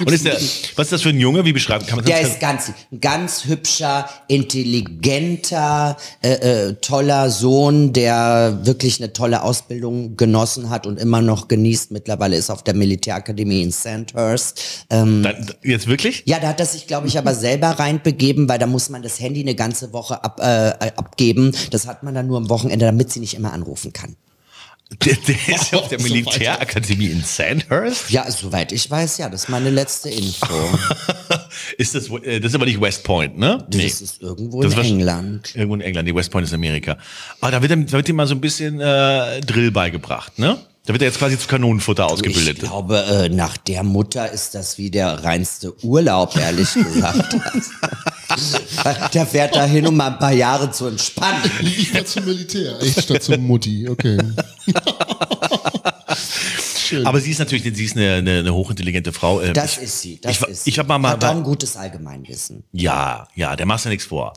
[0.00, 1.44] und ist der, was ist das für ein Junge?
[1.44, 2.30] Wie beschreibt kann man Der das?
[2.30, 10.70] ist ganz, ganz hübscher, intelligenter, äh, äh, toller Sohn, der wirklich eine tolle Ausbildung genossen
[10.70, 11.90] hat und immer noch genießt.
[11.92, 14.86] Mittlerweile ist er auf der Militärakademie in Sandhurst.
[14.90, 16.22] Ähm, Dann, jetzt wirklich?
[16.26, 19.20] ja, da hat er sich, glaube ich, aber selber reinbegeben, weil da muss man das
[19.20, 21.52] Handy eine ganze Woche ab, äh, abgeben.
[21.70, 24.16] Das hat man dann nur am Wochenende, damit sie nicht immer anrufen kann.
[25.04, 26.08] Der, der ist ja auf der So.
[26.08, 28.10] Militärakademie in Sandhurst.
[28.10, 30.54] Ja, soweit ich weiß, ja, das ist meine letzte Info.
[31.78, 33.64] Ist das, äh, das ist aber nicht West Point, ne?
[33.68, 35.54] Das ist irgendwo Das in England.
[35.54, 36.96] Irgendwo in England, die West Point ist Amerika.
[37.40, 40.58] Aber da wird ihm, da wird ihm mal so ein bisschen äh, Drill beigebracht, ne?
[40.86, 42.56] Da wird er jetzt quasi zu Kanonenfutter ausgebildet.
[42.56, 47.36] Ich glaube, äh, nach der Mutter ist das wie der reinste Urlaub, ehrlich gesagt.
[49.14, 51.50] der fährt dahin, um mal ein paar Jahre zu entspannen.
[51.60, 54.18] Ich war zum Militär, echt statt zum Mutti, okay.
[57.04, 59.40] Aber sie ist natürlich, sie ist eine, eine, eine hochintelligente Frau.
[59.40, 60.20] Ähm, Das ich, ist sie.
[60.20, 60.70] Das ich, ist sie.
[60.70, 62.64] ich habe mal, mal Hat ein gutes Allgemeinwissen.
[62.72, 64.32] ja, ja, der machst ja nichts vor.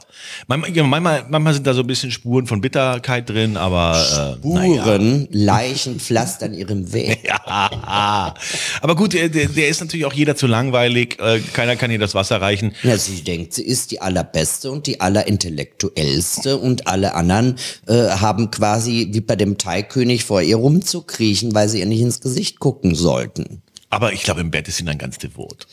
[0.47, 4.85] Manchmal, ja, manchmal, sind da so ein bisschen Spuren von Bitterkeit drin, aber äh, naja.
[4.85, 7.19] Uhren, Leichen pflastern ihrem Weg.
[7.25, 8.33] Ja,
[8.81, 11.17] aber gut, der, der der ist natürlich auch jeder zu langweilig.
[11.19, 12.73] Äh, keiner kann ihr das Wasser reichen.
[12.83, 17.55] Ja, sie denkt, sie ist die allerbeste und die allerintellektuellste und alle anderen
[17.87, 22.21] äh, haben quasi wie bei dem Teigkönig vor ihr rumzukriechen, weil sie ihr nicht ins
[22.21, 23.62] Gesicht gucken sollten.
[23.91, 25.67] Aber ich glaube, im Bett ist sie dann ganz devot.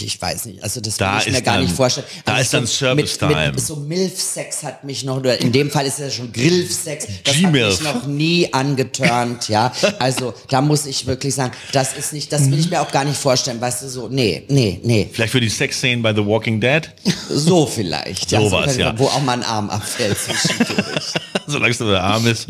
[0.00, 2.06] Ich weiß nicht, also das Da kann ich mir gar dann- nicht vorstellen.
[2.24, 3.58] da also ist dann mit, Service-Time.
[3.60, 7.36] so Milf-Sex hat mich noch, oder in dem Fall ist es ja schon Grillf-Sex, das
[7.36, 9.70] hat mich noch nie angeturnt, ja.
[10.00, 13.04] Also da muss ich wirklich sagen, das ist nicht, das will ich mir auch gar
[13.04, 16.60] nicht vorstellen, weißt du, so, nee, nee, nee, Vielleicht für die Sexszenen bei The Walking
[16.60, 16.90] Dead.
[17.30, 18.30] so vielleicht.
[18.30, 18.98] So so was, könnte- ja.
[18.98, 21.12] Wo auch mal ein Arm abfällt zwischendurch.
[21.46, 22.48] Solange es nur der Arm ist.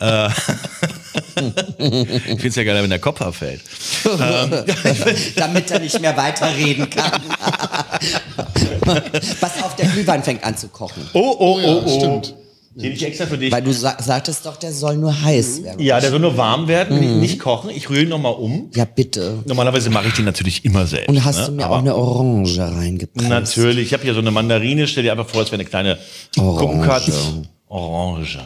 [0.00, 0.28] Äh,
[1.78, 3.60] ich finde es ja geil, wenn der Kopf abfällt.
[5.36, 7.22] Damit er nicht mehr weiterreden kann.
[9.40, 11.08] Pass auf, der Glühwein fängt an zu kochen.
[11.12, 12.34] Oh, oh, Ja, stimmt.
[12.76, 13.52] Den ich extra für dich.
[13.52, 15.80] Weil du sa sagtest doch, der soll nur heiß werden.
[15.80, 17.70] Ja, der soll nur warm werden, nicht kochen.
[17.70, 18.68] Ich rühre ihn nochmal um.
[18.74, 19.38] Ja, bitte.
[19.44, 21.08] Normalerweise mache ich den natürlich immer selbst.
[21.08, 21.46] Und hast ne?
[21.46, 23.28] du mir Aber auch eine Orange reingepresst?
[23.28, 23.86] Natürlich.
[23.86, 24.88] Ich habe hier so eine Mandarine.
[24.88, 25.98] Stell dir einfach vor, es wäre eine kleine
[26.36, 27.12] Orange.
[27.68, 28.38] Orange.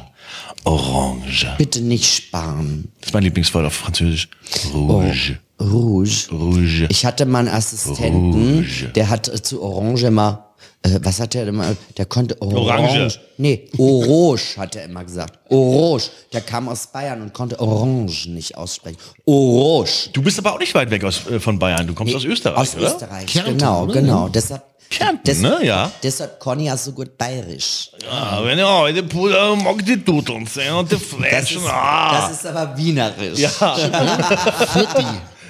[0.65, 1.47] Orange.
[1.59, 2.91] Bitte nicht sparen.
[3.01, 4.29] Das ist mein Lieblingswort auf Französisch.
[4.73, 5.39] Rouge.
[5.61, 6.29] Rouge.
[6.31, 6.87] Rouge.
[6.89, 8.89] Ich hatte mal einen Assistenten, Rouge.
[8.95, 10.45] der hat äh, zu Orange immer
[10.83, 11.75] Äh, was hat er immer?
[11.97, 12.93] Der konnte Orange.
[13.01, 13.21] Orange.
[13.37, 15.37] Nee, Orange hat er immer gesagt.
[15.51, 16.11] Orange.
[16.33, 18.99] Der kam aus Bayern und konnte Orange nicht aussprechen.
[19.25, 20.11] Orange.
[20.13, 21.85] Du bist aber auch nicht weit weg aus, äh, von Bayern.
[21.87, 22.93] Du kommst aus Österreich, Aus oder?
[22.95, 23.93] Österreich, Kärnten, genau, oder?
[23.95, 24.29] genau.
[24.29, 25.59] Deshalb, Kärnten, des- ne?
[25.63, 25.91] Ja.
[26.03, 27.91] Deshalb Conny ja so gut bayerisch.
[28.11, 31.57] Ah, wenn ihr heute Puder mag die Dudeln sehen und die Das Fleisch.
[31.57, 32.21] ist, ah.
[32.29, 33.39] das ist aber wienerisch.
[33.39, 33.51] ja,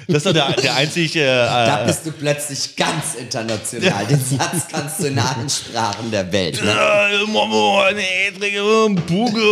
[0.07, 1.23] das ist der, der einzige.
[1.25, 4.05] Da Äh, bist du plötzlich ganz international.
[4.07, 6.61] Den Satz kannst du in allen Sprachen der Welt.
[6.63, 6.75] Ne?
[7.27, 9.43] Mama, eine Edrige, ein Bugel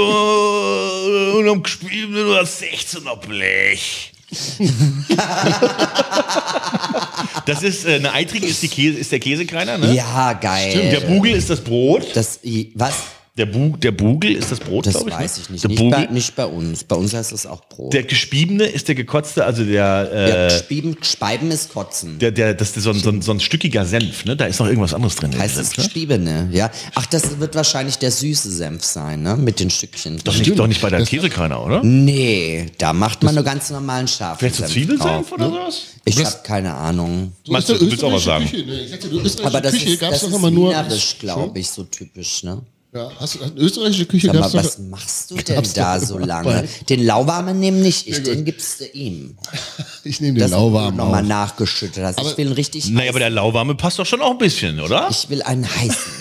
[1.37, 4.11] und am gespielten oder 16er Blech.
[7.45, 9.93] das ist äh, eine Eitrige ist, die Käse, ist der Käsekreiner, ne?
[9.93, 10.89] Ja, geil.
[10.91, 12.07] Der Bugel ist das Brot.
[12.13, 12.39] Das,
[12.73, 12.95] was?
[13.37, 15.15] Der, Bu der Bugel ist das Brot, Das glaube ich.
[15.15, 15.43] weiß ne?
[15.43, 15.63] ich nicht.
[15.63, 15.91] Der Nicht Bugel.
[16.07, 16.83] bei, nicht bei uns.
[16.83, 17.93] Bei uns heißt es auch Brot.
[17.93, 22.17] Der Gespiebene ist der gekotzte, also der, ja, äh, Spieben, Speiben ist Kotzen.
[22.17, 24.35] der, der, das ist so ein, so, ein, so ein stückiger Senf, ne?
[24.35, 25.37] Da ist noch irgendwas anderes drin.
[25.37, 25.83] heißt es ne?
[25.83, 26.71] Spiebene, ja.
[26.95, 29.37] Ach, das wird wahrscheinlich der süße Senf sein, ne?
[29.37, 30.19] Mit den Stückchen.
[30.23, 31.83] Doch nicht, doch nicht bei der Käsekreiner, oder?
[31.83, 35.53] Nee, da macht man nur ganz normalen scharfen Vielleicht so Senf Zwiebelsenf drauf, oder ne?
[35.53, 35.81] sowas?
[36.05, 37.33] Ich Das- habe keine Ahnung.
[37.47, 38.45] Meinst du, du willst auch was sagen?
[38.49, 38.81] Küche, ne?
[38.81, 40.69] Ich sagte, du, österreichische Aber das Küche ist, das doch ist immer nur.
[40.71, 42.61] wienerisch, glaube ich, so typisch, ne?
[42.97, 46.43] Ja, hast du, österreichische Küche Sag mal, was machst du denn da so lange?
[46.49, 49.37] bei- Den lauwarmen nehmen nicht ich, den gibst du ihm.
[50.03, 52.17] Ich nehme den Das lauwarm nochmal nachgeschüttet hast.
[52.19, 54.79] Aber- ich will einen richtig Naja, aber der Lauwarme passt doch schon auch ein bisschen,
[54.79, 55.07] oder?
[55.11, 56.11] Ich will einen heißen.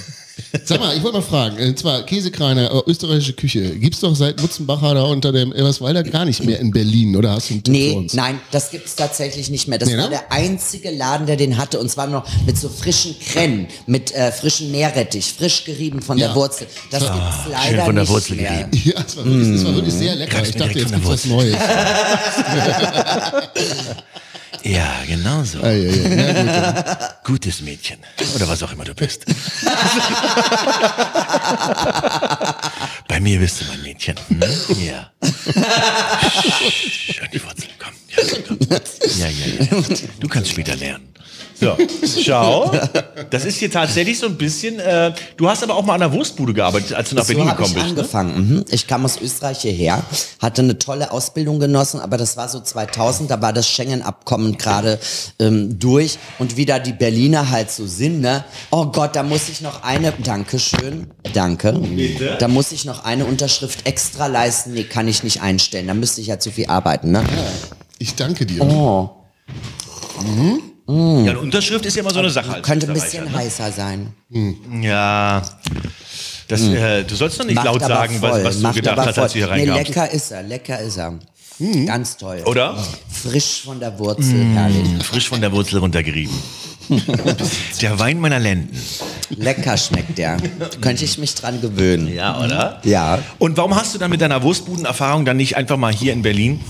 [0.65, 4.41] Sag mal, ich wollte mal fragen, und zwar Käsekreiner, äh, österreichische Küche, gibt's doch seit
[4.41, 7.75] Mutzenbacher da unter dem Elverswalder gar nicht mehr in Berlin, oder hast du einen Tipp
[7.75, 8.15] für Nee, uns?
[8.15, 9.79] nein, das gibt's tatsächlich nicht mehr.
[9.79, 10.11] Das Nee, war ne?
[10.11, 11.79] der einzige Laden, der den hatte.
[11.79, 16.29] Und zwar noch mit so frischen Krennen, mit äh, frischen Meerrettich, frisch gerieben von Ja.
[16.29, 16.67] der Wurzel.
[16.91, 17.17] Das gibt's
[17.51, 18.69] leider Ah, schön von der nicht Wurzel mehr.
[18.71, 18.83] gerieben.
[18.97, 20.43] Ja, das war, wirklich, das war wirklich sehr lecker.
[20.43, 21.57] Ich dachte, jetzt gibt's was Neues.
[24.63, 25.61] Ja, genau so.
[25.63, 26.45] Ah, ja, ja.
[26.45, 26.99] Na gut.
[27.25, 27.99] Gutes Mädchen.
[28.35, 29.25] Oder was auch immer du bist.
[33.09, 34.17] Bei mir bist du mein Mädchen.
[34.29, 34.41] Hm?
[34.85, 35.11] Ja.
[36.71, 37.95] Schön die Wurzel, komm.
[38.17, 38.59] Ja, komm.
[39.19, 39.83] ja, ja, ja.
[40.21, 41.16] Du kannst später lernen.
[41.59, 41.77] So,
[42.23, 42.71] schau.
[43.31, 44.79] Das ist hier tatsächlich so ein bisschen.
[44.79, 47.51] Äh, du hast aber auch mal an der Wurstbude gearbeitet, als du nach Berlin so
[47.51, 47.95] habe gekommen ich bist.
[47.95, 48.01] Ne?
[48.01, 48.49] angefangen.
[48.49, 48.65] Mhm.
[48.71, 50.03] Ich kam aus Österreich hierher,
[50.41, 54.99] hatte eine tolle Ausbildung genossen, aber das war so 2000, da war das Schengen-Abkommen gerade
[55.39, 58.45] ähm, durch und wie da die Berliner halt so sind, ne?
[58.71, 61.73] Oh Gott, da muss ich noch eine, Dankeschön, danke.
[61.73, 62.37] Bitte?
[62.39, 64.73] Da muss ich noch eine Unterschrift extra leisten.
[64.75, 67.25] Nee, kann ich nicht einstellen, da müsste ich ja zu viel arbeiten, ne?
[67.99, 68.63] Ich danke dir.
[68.63, 69.11] Oh,
[70.89, 72.53] Ja, eine Unterschrift ist ja immer so eine Sache.
[72.53, 74.13] als könnte ein bisschen heißer sein.
[74.29, 74.87] ne?
[74.87, 75.43] Ja.
[76.49, 78.99] Das, äh, du sollst doch nicht Macht laut sagen, was, voll, was du macht gedacht
[78.99, 79.57] aber hast, als du hier voll.
[79.57, 79.89] Nee, reinkamst.
[79.89, 81.19] lecker ist er, lecker ist er.
[81.87, 82.43] Ganz toll.
[82.45, 82.77] Oder?
[83.09, 84.87] Frisch von der Wurzel, herrlich.
[85.03, 86.35] Frisch von der Wurzel runtergerieben.
[87.83, 88.79] der Wein meiner Lenden.
[89.31, 90.37] Lecker schmeckt der.
[90.81, 92.13] Könnte ich mich dran gewöhnen.
[92.15, 92.81] Ja, oder?
[92.85, 93.19] Ja.
[93.39, 96.61] Und warum hast du dann mit deiner Wurstbudenerfahrung dann nicht einfach mal hier in Berlin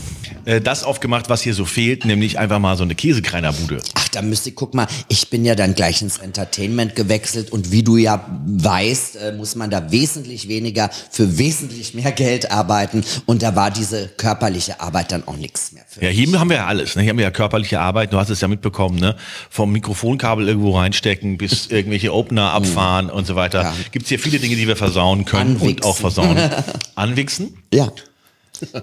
[0.46, 3.80] äh, das aufgemacht, was hier so fehlt, nämlich einfach mal so eine Käsekreinerbude?
[3.94, 7.72] Ach, da müsste ich, guck mal, ich bin ja dann gleich ins Entertainment gewechselt und
[7.72, 13.04] wie du ja weißt, äh, muss man da wesentlich weniger für wesentlich mehr Geld arbeiten
[13.26, 16.56] und da war diese körperliche Arbeit dann auch nichts mehr für Ja, hier haben wir
[16.59, 16.96] ja alles.
[16.96, 17.02] Ne?
[17.02, 18.12] Hier haben wir ja körperliche Arbeit.
[18.12, 19.16] Du hast es ja mitbekommen, ne?
[19.50, 23.62] Vom Mikrofonkabel irgendwo reinstecken bis irgendwelche Opener abfahren und so weiter.
[23.62, 23.74] Ja.
[23.90, 25.68] Gibt's hier viele Dinge, die wir versauen können Anwichsen.
[25.68, 26.38] und auch versauen.
[26.94, 27.56] Anwichsen?
[27.72, 27.90] Ja.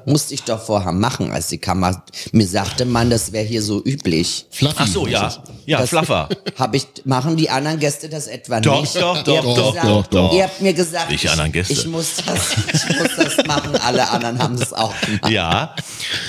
[0.05, 2.03] Musste ich doch vorher machen, als die Kammer.
[2.31, 4.45] Mir sagte man, das wäre hier so üblich.
[4.51, 4.75] Fluffy.
[4.79, 5.31] Ach so, ja.
[5.65, 6.29] Ja, Das- Fluffer.
[6.57, 8.95] Hab ich, machen die anderen Gäste das etwa Doch, nicht?
[8.95, 10.33] doch, doch, doch, gesagt, doch, doch.
[10.33, 11.73] Ihr habt mir gesagt, ich, anderen Gäste?
[11.73, 13.75] ich, muss das, ich muss das machen.
[13.77, 15.29] Alle anderen haben es auch gemacht.
[15.29, 15.75] Ja,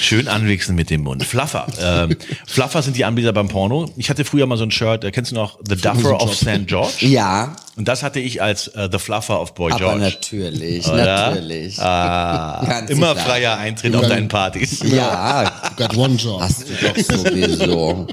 [0.00, 1.24] schön anwichsen mit dem Mund.
[1.24, 1.66] Fluffer.
[1.80, 3.90] Ähm, Fluffer sind die Anbieter beim Porno.
[3.96, 6.66] Ich hatte früher mal so ein Shirt, äh, kennst du noch The Duffer of St.
[6.66, 7.07] George?
[7.07, 10.00] Ja, Und das hatte ich als äh, The Fluffer of Boy aber George.
[10.00, 11.28] natürlich, Oder?
[11.30, 11.78] natürlich.
[11.80, 13.24] Ah, immer sicher.
[13.35, 14.81] Freier Eintritt auf deinen Partys.
[14.85, 16.40] Ja, Got one job.
[16.40, 18.07] hast du doch sowieso.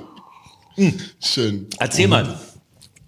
[1.19, 1.67] Schön.
[1.79, 2.35] Erzähl mal.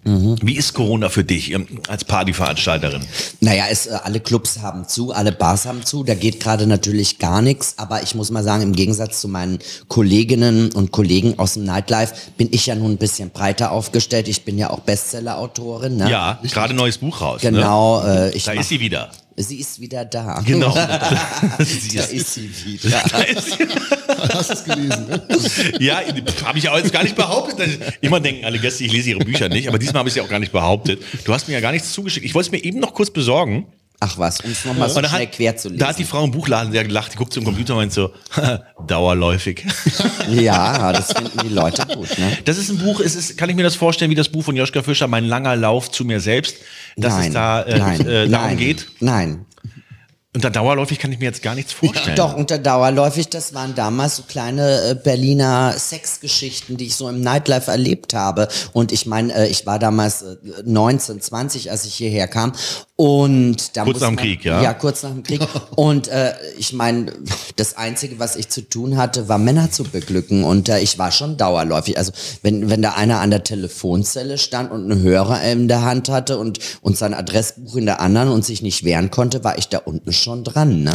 [0.06, 3.00] Wie ist Corona für dich ähm, als Partyveranstalterin?
[3.40, 6.04] Naja, es, äh, alle Clubs haben zu, alle Bars haben zu.
[6.04, 7.78] Da geht gerade natürlich gar nichts.
[7.78, 12.14] Aber ich muss mal sagen, im Gegensatz zu meinen Kolleginnen und Kollegen aus dem Nightlife
[12.36, 14.28] bin ich ja nun ein bisschen breiter aufgestellt.
[14.28, 15.96] Ich bin ja auch Bestseller-Autorin.
[15.96, 16.10] Ne?
[16.10, 17.40] Ja, gerade neues Buch raus.
[17.40, 18.02] Genau.
[18.02, 18.30] Ne?
[18.30, 19.10] Äh, ich Da mach, ist sie wieder.
[19.36, 20.42] Sie ist wieder da.
[20.46, 20.74] Genau.
[20.74, 23.02] da ist sie wieder.
[24.34, 25.06] Hast du es gelesen?
[25.08, 25.22] Ne?
[25.80, 26.00] ja,
[26.44, 27.80] habe ich auch jetzt gar nicht behauptet.
[28.00, 30.28] Immer denken alle Gäste, ich lese ihre Bücher nicht, aber diesmal habe ich sie auch
[30.28, 31.02] gar nicht behauptet.
[31.24, 32.24] Du hast mir ja gar nichts zugeschickt.
[32.24, 33.66] Ich wollte es mir eben noch kurz besorgen.
[34.00, 35.78] Ach was, um es nochmal so Und da schnell hat, quer zu lesen.
[35.78, 38.10] da hat die Frau im Buchladen sehr gelacht, die guckt zum Computer und meint so,
[38.86, 39.64] dauerläufig.
[40.28, 42.18] ja, das finden die Leute gut.
[42.18, 42.36] Ne?
[42.44, 44.56] Das ist ein Buch, es ist, kann ich mir das vorstellen, wie das Buch von
[44.56, 46.56] Joschka Fischer, Mein langer Lauf zu mir selbst,
[46.96, 48.86] dass nein, es da äh, nein, äh, darum nein, geht.
[49.00, 49.46] Nein.
[50.34, 52.16] Unter dauerläufig kann ich mir jetzt gar nichts vorstellen.
[52.16, 57.20] Doch, unter Dauerläufig, das waren damals so kleine äh, Berliner Sexgeschichten, die ich so im
[57.20, 58.48] Nightlife erlebt habe.
[58.72, 62.52] Und ich meine, äh, ich war damals äh, 19, 20, als ich hierher kam.
[62.96, 64.60] Und da Kurz nach dem Krieg, ja?
[64.60, 65.40] Ja, kurz nach dem Krieg.
[65.76, 67.12] Und äh, ich meine,
[67.54, 70.42] das Einzige, was ich zu tun hatte, war Männer zu beglücken.
[70.42, 71.96] Und äh, ich war schon dauerläufig.
[71.96, 72.10] Also
[72.42, 76.38] wenn, wenn da einer an der Telefonzelle stand und einen Hörer in der Hand hatte
[76.38, 79.78] und, und sein Adressbuch in der anderen und sich nicht wehren konnte, war ich da
[79.78, 80.84] unten schon dran.
[80.84, 80.92] Ne?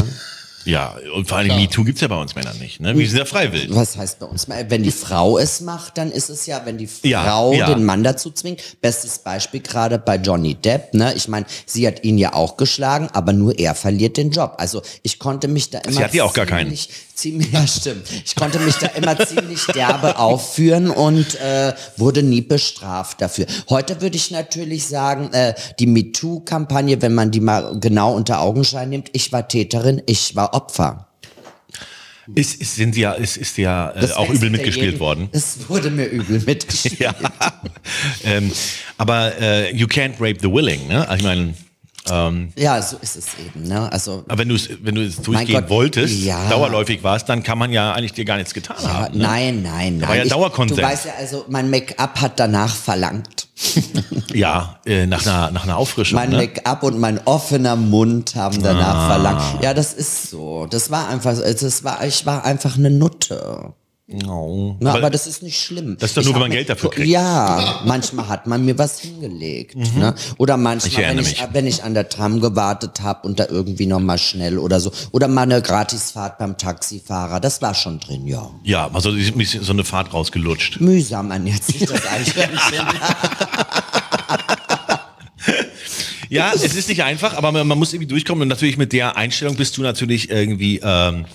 [0.66, 2.80] Ja, und vor allem MeToo gibt's ja bei uns Männern nicht.
[2.80, 2.98] Ne?
[2.98, 3.70] Wir sind ja freiwillig.
[3.74, 4.48] Was heißt bei uns?
[4.48, 7.74] Wenn die Frau es macht, dann ist es ja, wenn die Ja, Frau ja.
[7.74, 8.62] den Mann dazu zwingt.
[8.82, 10.94] Bestes Beispiel gerade bei Johnny Depp.
[10.94, 11.14] Ne?
[11.16, 14.56] Ich meine, sie hat ihn ja auch geschlagen, aber nur er verliert den Job.
[14.58, 16.76] Also ich konnte mich da immer hat ja auch gar keinen.
[16.76, 18.08] ziemlich, ziemlich, ja stimmt.
[18.26, 23.46] Ich konnte mich da immer ziemlich derbe aufführen und äh, wurde nie bestraft dafür.
[23.70, 28.90] Heute würde ich natürlich sagen, äh, die MeToo-Kampagne, wenn man die mal genau unter Augenschein
[28.90, 31.06] nimmt, ich war Täterin, ich war Opfer.
[32.36, 35.30] Ist, ist, sind sie ja, ist, ist ja äh, auch übel mitgespielt jeden- worden.
[35.32, 37.00] Es wurde mir übel mitgespielt.
[37.00, 37.16] Ja.
[38.24, 38.52] ähm,
[38.98, 41.08] aber äh, you can't rape the willing, ne?
[41.10, 41.56] Also ich meine,
[42.12, 43.68] ähm, Ja, so ist es eben.
[43.68, 43.92] Ne?
[43.92, 46.48] Also, aber wenn du es wenn du es durchgehen Gott, wolltest, ja.
[46.50, 49.18] dauerläufig warst, dann kann man ja eigentlich dir gar nichts getan ja, haben.
[49.18, 49.24] Ne?
[49.24, 50.10] nein, nein, nein.
[50.10, 50.80] war ja Ich- Dauerkonsens.
[50.80, 53.48] Du weißt ja, also mein Make-up hat danach verlangt.
[54.34, 56.16] Ja, äh, nach einer nach einer Auffrischung.
[56.20, 56.38] Mein ne?
[56.38, 59.08] Make-up und mein offener Mund haben danach Ah.
[59.08, 59.64] verlangt.
[59.64, 60.68] Ja, das ist so.
[60.70, 63.74] Das war einfach, das war, ich war einfach eine Nutte.
[64.28, 64.76] Oh.
[64.80, 65.96] Na, Aber- das ist nicht schlimm.
[66.00, 67.08] Das ist doch Ich nur, wenn man Geld dafür kriegt.
[67.08, 69.76] Ja, manchmal hat man mir was hingelegt.
[69.76, 70.16] Ne?
[70.38, 73.46] Oder Ich manchmal, wenn erinnere ich, wenn ich an der Tram gewartet habe und da
[73.50, 74.92] irgendwie noch mal schnell oder so.
[75.12, 77.40] Oder mal eine Gratisfahrt beim Taxifahrer.
[77.40, 78.50] Das war schon drin, ja.
[78.64, 80.82] ja, also so eine Fahrt rausgelutscht.
[80.82, 82.88] Mühsam ernährt sich das Eichhörnchen.
[86.32, 89.18] Ja, es ist nicht einfach, aber man, man muss irgendwie durchkommen und natürlich mit der
[89.18, 91.26] Einstellung bist du natürlich irgendwie ähm,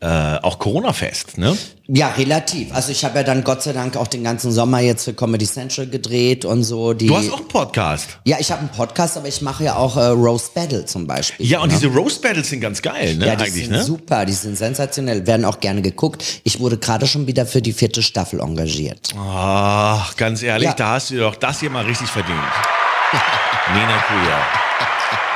[0.00, 0.06] äh,
[0.42, 1.56] auch Corona-fest, ne?
[1.88, 2.72] ja, relativ.
[2.74, 5.46] Also ich habe ja dann Gott sei Dank auch den ganzen Sommer jetzt für Comedy
[5.46, 6.92] Central gedreht und so.
[6.94, 8.18] Die, Du hast auch einen Podcast.
[8.24, 11.44] ja, ich habe einen Podcast, aber ich mache ja auch äh, Roast Battle zum Beispiel.
[11.44, 11.74] Ja, und ne?
[11.78, 13.26] diese Roast Battles sind ganz geil, ne?
[13.26, 13.82] Ja, die Eigentlich, sind ne?
[13.84, 16.24] super, die sind sensationell, werden auch gerne geguckt.
[16.44, 19.12] Ich wurde gerade schon wieder für die vierte Staffel engagiert.
[19.18, 20.74] Ach, ganz ehrlich, Ja.
[20.74, 22.38] da hast du doch das hier mal richtig verdient.
[23.74, 24.69] Nina Kuya.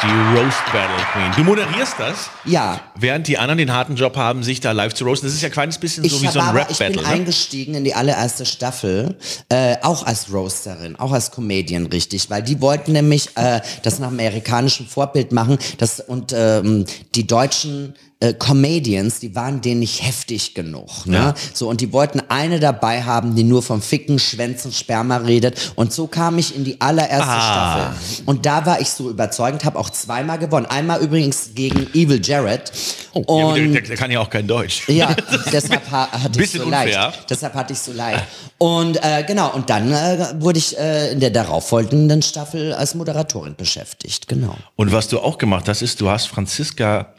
[0.04, 1.32] Die Roast Battle Queen.
[1.34, 2.78] Du moderierst das, Ja.
[2.94, 5.26] während die anderen den harten Job haben, sich da live zu roasten.
[5.28, 6.92] Das ist ja ein kleines bisschen so Ich, wie so ein aber, ich bin.
[6.92, 7.06] Ne?
[7.06, 9.16] eingestiegen in die allererste Staffel,
[9.48, 14.08] äh, auch als Roasterin, auch als Comedian, richtig, weil die wollten nämlich äh, das nach
[14.08, 20.54] amerikanischem Vorbild machen das, und ähm, die deutschen äh, Comedians, die waren denen nicht heftig
[20.54, 21.06] genug.
[21.06, 21.16] Ne?
[21.16, 21.34] Ja.
[21.52, 25.72] So, und die wollten eine dabei haben, die nur vom Ficken, Schwänzen, Sperma redet.
[25.76, 27.92] Und so kam ich in die allererste Ah.
[27.94, 28.22] Staffel.
[28.26, 30.66] Und da war ich so überzeugend, habe auch zweimal gewonnen.
[30.66, 32.72] Einmal übrigens gegen Evil Jared.
[33.14, 34.88] Ja, der, und der, der kann ja auch kein Deutsch.
[34.88, 35.14] ja,
[35.52, 36.84] deshalb ha hatte ich so unfair.
[36.84, 37.30] leicht.
[37.30, 38.24] Deshalb hatte ich so leicht.
[38.58, 43.54] Und äh, genau, und dann äh, wurde ich äh, in der darauffolgenden Staffel als Moderatorin
[43.56, 44.26] beschäftigt.
[44.28, 44.56] Genau.
[44.76, 47.13] Und was du auch gemacht hast, ist, du hast Franziska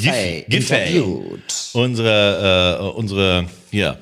[0.00, 0.96] Giffey Giffey.
[0.96, 1.70] interviewt.
[1.72, 3.98] unsere, äh, unsere, hier,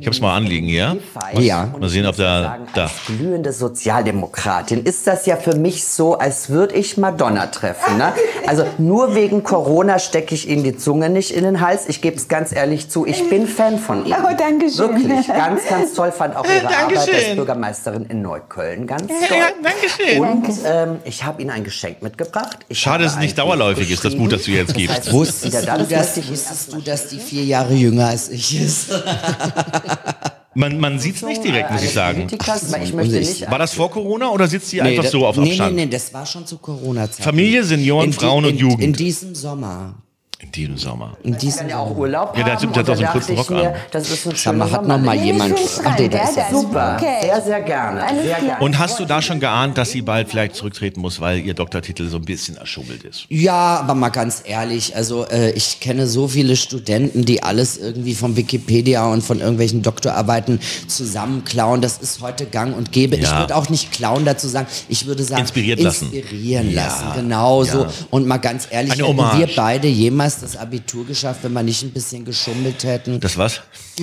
[0.00, 0.96] ich hab's mal anliegen hier.
[1.38, 1.72] Ja.
[1.78, 2.82] Mal sehen, ob da, da.
[2.82, 7.98] Als glühende Sozialdemokratin ist das ja für mich so, als würde ich Madonna treffen.
[7.98, 8.12] Ne?
[8.46, 11.88] Also nur wegen Corona stecke ich Ihnen die Zunge nicht in den Hals.
[11.88, 14.16] Ich gebe es ganz ehrlich zu, ich bin Fan von Ihnen.
[14.22, 14.96] Oh, danke schön.
[14.96, 16.12] Wirklich, ganz, ganz toll.
[16.12, 16.98] Fand auch Ihre Dankeschön.
[16.98, 19.38] Arbeit als Bürgermeisterin in Neukölln ganz toll.
[19.62, 20.20] Dankeschön.
[20.20, 22.58] Und ähm, ich habe Ihnen ein Geschenk mitgebracht.
[22.68, 24.98] Ich Schade, habe dass es nicht dauerläufig ist, das Buch, das du jetzt gibst.
[24.98, 28.60] Das heißt, Wusstest, du, das dass, wusstest du, dass die vier Jahre jünger als ich
[28.60, 28.90] ist?
[30.54, 32.26] Man, man sieht's nicht direkt, muss ich sagen.
[32.26, 35.76] Nicht War das vor Corona oder sitzt sie einfach so auf nee, Abstand?
[35.76, 37.22] Nee, nee, das war schon zu Corona-Zeiten.
[37.22, 38.82] Familie, Senioren, In die- Frauen und in, Jugend.
[38.82, 39.94] In diesem Sommer.
[40.42, 41.16] In diesem Sommer.
[41.22, 41.96] In diesem kann ja auch.
[41.96, 42.68] Urlaub Ja, der haben.
[42.68, 43.74] hat- der hat und auch so einen da kurzen ich Rock mir, an.
[43.92, 45.54] Das ist ein Sag mal, hat noch mal jemand...
[45.84, 46.50] Ach, nee, da ist er.
[46.50, 47.18] Super, Okay.
[47.22, 48.00] sehr, sehr gerne.
[48.22, 48.60] Sehr gerne.
[48.64, 52.08] Und hast du da schon geahnt, dass sie bald vielleicht zurücktreten muss, weil ihr Doktortitel
[52.08, 53.26] so ein bisschen erschummelt ist?
[53.28, 58.14] Ja, aber mal ganz ehrlich, also äh, ich kenne so viele Studenten, die alles irgendwie
[58.14, 61.80] von Wikipedia und von irgendwelchen Doktorarbeiten zusammenklauen.
[61.80, 63.16] Das ist heute gang und gäbe.
[63.16, 63.40] Ich Ja.
[63.40, 66.12] würde auch nicht klauen dazu sagen, ich würde sagen, Inspiriert lassen.
[66.12, 67.04] inspirieren Ja, lassen.
[67.16, 67.82] Genau so.
[67.82, 67.88] ja.
[68.10, 69.38] Und mal ganz ehrlich, Hommage.
[69.38, 73.20] wir beide jemals das Abitur geschafft, wenn wir nicht ein bisschen geschummelt hätten?
[73.20, 73.60] Das was?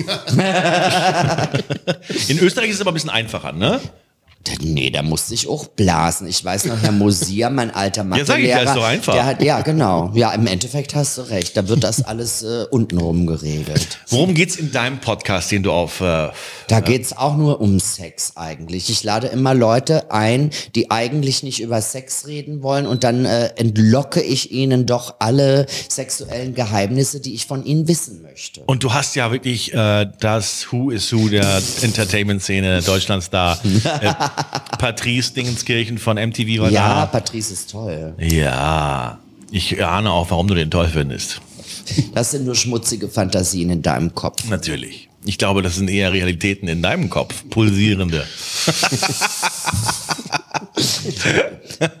[2.28, 3.80] In Österreich ist es aber ein bisschen einfacher, ne?
[4.62, 6.26] Nee, da musste ich auch blasen.
[6.26, 9.12] Ich weiß noch, Herr Mosier, mein alter Ja, sag ich, Mathelehrer, doch einfach.
[9.12, 10.10] Der hat, ja, genau.
[10.14, 11.56] Ja, im Endeffekt hast du recht.
[11.56, 13.98] Da wird das alles äh, untenrum geregelt.
[14.08, 16.00] Worum geht's in deinem Podcast, den du auf...
[16.00, 16.30] Äh,
[16.68, 18.88] Da geht's auch nur um Sex eigentlich.
[18.88, 23.48] Ich lade immer Leute ein, die eigentlich nicht über Sex reden wollen und dann äh,
[23.56, 28.62] entlocke ich ihnen doch alle sexuellen Geheimnisse, die ich von ihnen wissen möchte.
[28.66, 33.58] und du hast ja wirklich äh, das Who is Who der Entertainment-Szene Deutschlands da.
[34.00, 34.12] Äh,
[34.78, 37.06] Patrice Dingenskirchen von MTV war Ja, da.
[37.06, 38.14] Patrice ist toll.
[38.18, 39.18] Ja,
[39.50, 41.40] ich ahne auch, warum du den toll findest.
[42.14, 44.44] Das sind nur schmutzige Fantasien in deinem Kopf.
[44.48, 45.08] Natürlich.
[45.24, 48.26] Ich glaube, das sind eher Realitäten in deinem Kopf, pulsierende.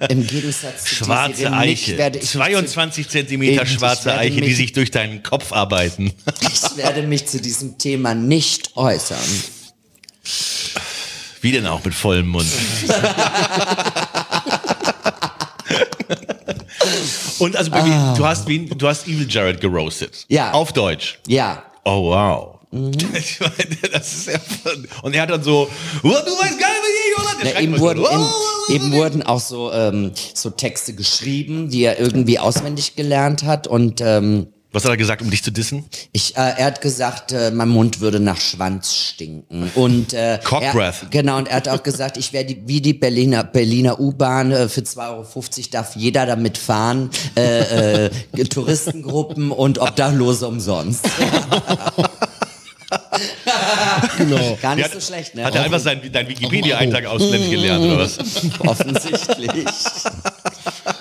[0.08, 2.10] Im Gegensatz zu Schwarze Eiche.
[2.12, 6.12] Mich 22 Zentimeter schwarze Eiche, die sich durch deinen Kopf arbeiten.
[6.40, 9.18] ich werde mich zu diesem Thema nicht äußern.
[11.40, 12.48] Wie denn auch mit vollem Mund?
[17.38, 20.26] Und also, Baby, du hast du hast Evil Jared geroastet.
[20.28, 20.52] Ja.
[20.52, 21.18] Auf Deutsch.
[21.26, 22.58] Ja, Oh wow.
[22.70, 22.92] Mhm.
[23.14, 24.34] Ich meine, das ist ja
[25.02, 25.68] und er hat dann so,
[26.02, 27.60] "Oh, du weißt gar nicht, wie ich, oder?
[27.60, 32.38] Eben, wurden, so, eben, eben wurden auch so, ähm, so Texte geschrieben, die er irgendwie
[32.38, 33.66] auswendig gelernt hat.
[33.66, 35.84] Und ähm, Was hat er gesagt, um dich zu dissen?
[36.12, 39.70] ich, äh, er hat gesagt, äh, mein Mund würde nach Schwanz stinken.
[39.74, 40.94] Und äh, Cock er.
[41.10, 44.82] Genau, und er hat auch gesagt, ich wäre wie die Berliner, Berliner U-Bahn, äh, für
[44.82, 45.24] 2,50 Euro
[45.72, 48.10] darf jeder damit fahren, äh, äh,
[48.48, 51.04] Touristengruppen und Obdachlose umsonst.
[54.18, 54.58] Genau.
[54.60, 55.44] Gar nicht Der so hat- schlecht, ne?
[55.44, 58.18] Hat er einfach seinen, deinen Wikipedia-Eintrag auswendig gelernt, oder was?
[58.60, 59.50] Offensichtlich.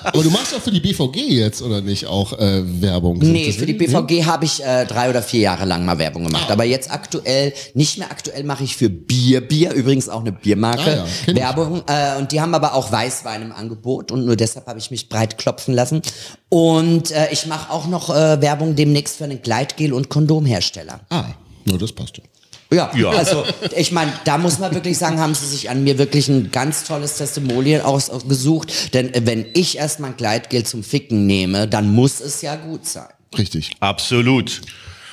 [0.04, 3.17] Aber du machst doch für die BVG jetzt, oder nicht, auch äh, Werbung?
[3.19, 6.24] Nee, Das- für die BVG habe ich äh, drei oder vier Jahre lang mal Werbung
[6.26, 6.50] gemacht.
[6.50, 11.04] Aber jetzt aktuell, nicht mehr aktuell mache ich für Bier, Bier, übrigens auch eine Biermarke,
[11.04, 11.36] Ah ja.
[11.36, 11.84] Werbung.
[11.88, 15.10] Äh, und die haben aber auch Weißwein im Angebot und nur deshalb habe ich mich
[15.10, 16.02] breit klopfen lassen.
[16.50, 21.02] Und äh, ich mache auch noch äh, Werbung demnächst für einen Gleitgel- und Kondomhersteller.
[21.10, 21.26] Ah,
[21.65, 22.24] nur das passt ja.
[22.71, 23.10] Ja, Ja.
[23.10, 23.43] also
[23.75, 26.84] ich meine, da muss man wirklich sagen, haben sie sich an mir wirklich ein ganz
[26.84, 28.93] tolles Testimonial aus- ausgesucht.
[28.93, 32.86] Denn äh, wenn ich erstmal ein Gleitgel zum Ficken nehme, dann muss es ja gut
[32.88, 33.08] sein.
[33.38, 33.71] Richtig.
[33.79, 34.62] Absolut.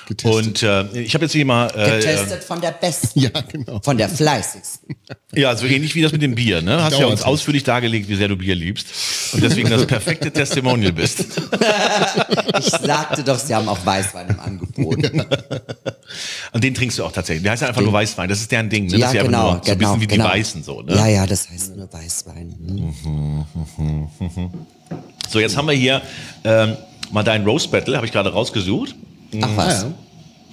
[0.06, 0.46] Getestet.
[0.46, 3.80] Und äh, ich habe jetzt hier mal, äh, Getestet von der besten, Ja, genau.
[3.82, 4.94] von der fleißigsten.
[5.34, 6.82] ja, so ähnlich wie das mit dem Bier, ne?
[6.82, 7.26] Hast ja Dauert uns es.
[7.26, 8.86] ausführlich dargelegt, wie sehr du Bier liebst
[9.32, 11.24] und deswegen das perfekte Testimonial bist.
[12.60, 15.10] Ich sagte doch, sie haben auch Weißwein im Angebot.
[16.52, 17.42] Und den trinkst du auch tatsächlich.
[17.42, 18.28] Der heißt ja einfach nur Weißwein.
[18.28, 18.92] Das ist deren Ding, ne?
[18.92, 20.24] Ja, das ist ja genau, nur so ein genau, bisschen wie genau.
[20.24, 20.94] die Weißen so, ne?
[20.94, 23.04] Ja, ja, das heißt nur Weißwein.
[23.76, 24.50] Hm.
[25.28, 26.00] So, jetzt haben wir hier
[26.44, 26.76] ähm,
[27.10, 28.94] mal dein Roast Battle, habe ich gerade rausgesucht.
[29.42, 29.82] Ach was.
[29.82, 29.88] Ja.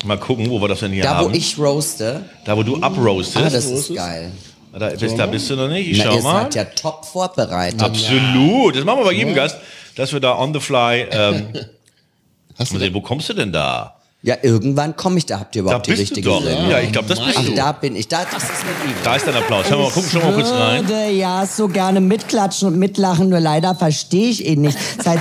[0.06, 1.28] Mal gucken, wo wir das denn hier Da, haben.
[1.32, 3.38] wo ich roaste, da, wo du uproastest.
[3.38, 4.32] ah, das ist geil.
[4.78, 5.88] da, bist, da bist du noch nicht.
[5.90, 6.42] Ich Na, schau ihr mal.
[6.44, 7.82] seid ja top vorbereitet.
[7.82, 8.76] Absolut.
[8.76, 9.56] Das machen wir bei jedem Gast,
[9.96, 11.08] dass wir da on the fly.
[11.10, 11.48] Ähm,
[12.60, 13.96] Hast du mal sehen, wo kommst du denn da?
[14.22, 15.40] Ja, irgendwann komme ich da.
[15.40, 16.42] Habt ihr Da überhaupt die bist du richtige doch.
[16.44, 16.70] Sendung?
[16.70, 17.56] Ja, ich glaube, das bist Ach, du.
[17.56, 18.08] da bin ich.
[18.08, 18.96] Da, das ist mit ihm.
[19.04, 19.66] Da ist dein Applaus.
[19.70, 20.88] Schau mal, guck schon mal kurz rein.
[20.88, 24.78] würde ja so gerne mitklatschen und mitlachen, nur leider verstehe ich ihn nicht.
[25.04, 25.20] Seit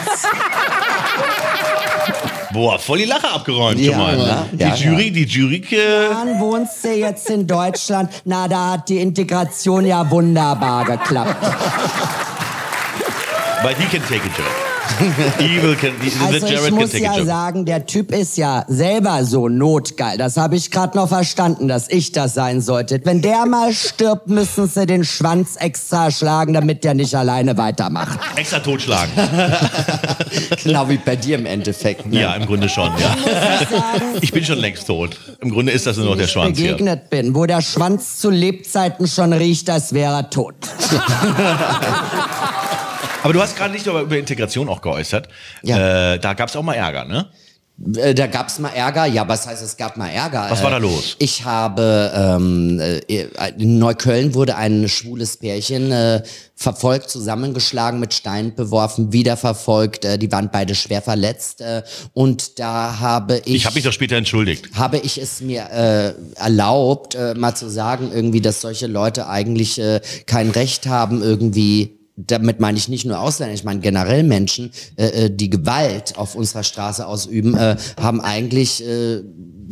[2.53, 4.19] Boah, voll die Lache abgeräumt Ja, schon mal.
[4.19, 5.65] ja, die ja, Jury, die Jury.
[5.71, 8.11] Jahren wohnst du jetzt in Deutschland.
[8.25, 11.37] Na, da hat die Integration ja wunderbar geklappt.
[13.62, 14.72] but he can take a joke.
[15.38, 15.92] Evil can,
[16.25, 17.27] Also ich muss ja joke.
[17.27, 20.18] sagen, der Typ ist ja selber so notgeil.
[20.18, 23.01] Das habe ich gerade noch verstanden, dass ich das sein sollte.
[23.05, 28.18] Wenn der mal stirbt, müssen sie den Schwanz extra schlagen, damit der nicht alleine weitermacht.
[28.37, 29.12] Extra totschlagen.
[30.62, 32.07] Genau wie bei dir im Endeffekt.
[32.07, 32.21] Ne?
[32.21, 33.16] ja, im Grunde schon, ja.
[34.21, 35.18] Ich bin schon längst tot.
[35.40, 36.73] Im Grunde ist das nur noch der Schwanz hier.
[36.73, 40.55] begegnet bin, wo der Schwanz zu Lebzeiten schon riecht, als wäre er tot.
[43.23, 45.29] Aber du hast gerade nicht über Integration auch geäußert.
[45.63, 46.15] Ja.
[46.15, 47.29] Äh, da gab es auch mal Ärger, ne?
[47.97, 49.07] Äh, Da gab's mal Ärger.
[49.07, 50.47] Ja, was heißt, es gab mal Ärger?
[50.51, 51.17] Was war da Äh, los?
[51.19, 53.25] Ich habe, ähm, äh,
[53.59, 56.23] in Neukölln wurde ein schwules Pärchen äh,
[56.55, 60.05] verfolgt, zusammengeschlagen, mit Steinen beworfen, wieder verfolgt.
[60.05, 61.61] Äh, die waren beide schwer verletzt.
[61.63, 61.83] Äh,
[62.13, 63.55] und da habe ich...
[63.57, 64.69] Ich habe mich doch später entschuldigt.
[64.75, 69.81] habe ich es mir äh, erlaubt, äh, mal zu sagen, irgendwie, dass solche Leute eigentlich
[69.81, 74.70] äh, kein Recht haben, irgendwie, damit meine ich nicht nur Ausländer, ich meine generell Menschen,
[74.96, 79.22] äh, äh, die Gewalt auf unserer Straße ausüben, äh, haben eigentlich, äh,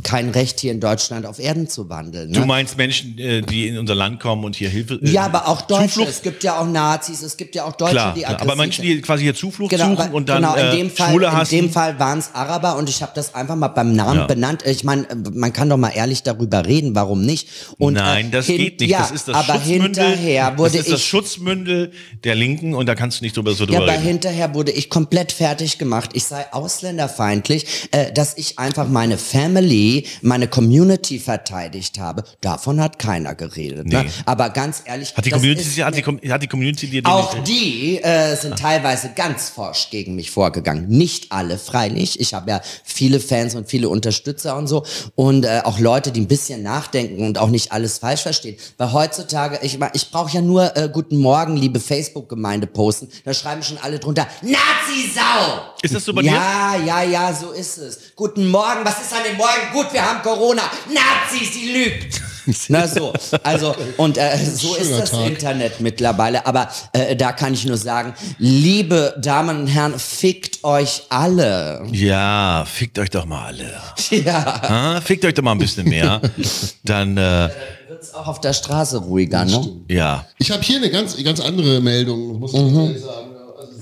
[0.05, 2.31] kein Recht, hier in Deutschland auf Erden zu wandeln.
[2.31, 2.39] Ne?
[2.41, 4.95] Du meinst Menschen, äh, die in unser Land kommen und hier Hilfe.
[5.03, 5.89] äh, ja, aber auch Deutsche.
[5.89, 6.09] Zuflucht?
[6.11, 8.33] Es gibt ja auch Nazis, es gibt ja auch Deutsche, Klar, die klar.
[8.33, 10.77] aggressiv aber Menschen, die quasi hier Zuflucht Genau, suchen aber- und dann genau, in äh,
[10.77, 11.55] dem Fall, Schwule in hassen.
[11.57, 14.27] dem Fall waren es Araber und ich habe das einfach mal beim Namen Ja.
[14.27, 14.63] benannt.
[14.67, 17.48] Ich meine, man kann doch mal ehrlich darüber reden, warum nicht?
[17.79, 18.90] Und, Nein, das geht nicht.
[18.90, 19.83] Ja, das ist das aber Schutzmündel.
[19.83, 21.92] hinterher wurde das ist das ich Schutzmündel
[22.25, 24.03] der Linken und da kannst du nicht drüber so Ja, drüber aber reden.
[24.05, 26.11] hinterher wurde ich komplett fertig gemacht.
[26.15, 29.90] Ich sei ausländerfeindlich, dass ich einfach meine Family,
[30.23, 32.25] meine Community verteidigt habe.
[32.41, 33.87] Davon hat keiner geredet.
[33.87, 34.05] Ne?
[34.05, 34.11] Nee.
[34.27, 37.49] Aber ganz ehrlich, Hat die, Community, ist hat, die, hat die Community dir auch nicht-
[37.49, 40.88] die äh, sind teilweise ganz forsch gegen mich vorgegangen.
[40.88, 42.21] Nicht alle, freilich.
[42.21, 44.85] Ich habe ja viele Fans und viele Unterstützer und so.
[45.15, 48.57] Und äh, auch Leute, die ein bisschen nachdenken und auch nicht alles falsch verstehen.
[48.79, 53.09] Weil heutzutage, ich, ich brauche ja nur äh, Guten Morgen, liebe Facebook-Gemeinde posten.
[53.25, 55.75] Da schreiben schon alle drunter, Nazi-Sau!
[55.83, 56.33] Ist das so bei dir?
[56.33, 57.99] Ja, ja, ja, so ist es.
[58.17, 59.69] Guten Morgen, was ist an dem Morgen?
[59.73, 60.62] Gut, wir haben Corona.
[60.88, 62.21] Nazis, sie lügt.
[62.68, 63.12] Na so,
[63.44, 65.27] also und äh, so ist das Tag.
[65.27, 66.44] Internet mittlerweile.
[66.46, 71.83] Aber äh, da kann ich nur sagen, liebe Damen und Herren, fickt euch alle.
[71.92, 73.71] Ja, fickt euch doch mal alle.
[74.10, 74.60] Ja,
[74.96, 76.21] Ah, fickt euch doch mal ein bisschen mehr.
[76.85, 77.50] Dann, äh,
[77.88, 79.68] wird's auch auf der Straße ruhiger, ne?
[79.88, 80.25] ja.
[80.38, 82.98] Ich habe hier eine ganz, ganz andere Meldung, muss ich Mhm.
[82.98, 83.29] sagen.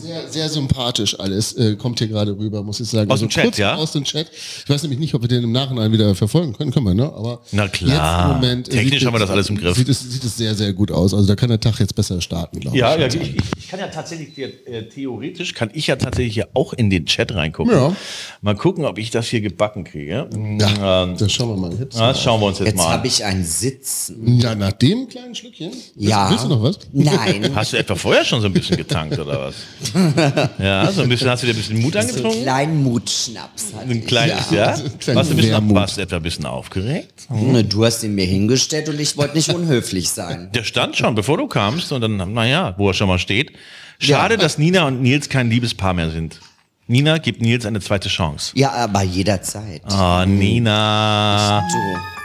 [0.09, 3.11] Sehr, sehr sympathisch alles äh, kommt hier gerade rüber, muss ich sagen.
[3.11, 3.75] Aus also dem Chat, kurz ja?
[3.75, 4.31] Aus dem Chat.
[4.65, 6.71] Ich weiß nämlich nicht, ob wir den im Nachhinein wieder verfolgen können.
[6.73, 7.05] Können wir, ne?
[7.13, 7.91] Aber Na klar.
[7.91, 9.77] Jetzt im Moment, äh, Technisch haben wir das alles im Griff.
[9.77, 11.13] Sieht es, sieht es sehr, sehr gut aus.
[11.13, 13.15] Also da kann der Tag jetzt besser starten, glaube Ja, ich.
[13.15, 16.89] ja ich, ich, kann ja tatsächlich, äh, theoretisch kann ich ja tatsächlich hier auch in
[16.89, 17.73] den Chat reingucken.
[17.75, 17.95] Ja.
[18.41, 20.27] Mal gucken, ob ich das hier gebacken kriege.
[20.59, 21.99] Ja, Ähm, das schauen wir mal jetzt.
[22.01, 22.93] das schauen wir uns jetzt, Jetzt mal an.
[22.93, 24.39] habe ich ein Sitzen.
[24.41, 25.73] Ja, nach dem kleinen Schlückchen.
[25.97, 26.31] Ja.
[26.31, 26.79] Willst du noch was?
[26.93, 27.51] Nein.
[27.55, 29.55] Hast du etwa vorher schon so ein bisschen getankt oder was?
[30.59, 32.43] Ja, so ein bisschen, hast du dir ein bisschen Mut So angetrunken?
[32.43, 33.67] kleinen Mutschnaps.
[33.89, 34.57] Ein kleines, ja.
[34.57, 34.67] ja?
[34.77, 35.75] Warst du, ein bisschen, Wermut.
[35.77, 37.27] warst du etwa ein bisschen aufgeregt?
[37.31, 40.51] Ne, Du hast ihn mir hingestellt und ich wollte nicht unhöflich sein.
[40.55, 43.53] Der stand schon, bevor du kamst und dann, naja, wo er schon mal steht.
[43.99, 46.41] Schade, dass Nina und Nils kein Liebespaar mehr sind.
[46.87, 48.53] Nina gibt Nils eine zweite Chance.
[48.55, 49.83] Ja, aber jederzeit.
[49.91, 51.63] Oh, Nina.
[51.71, 52.18] So.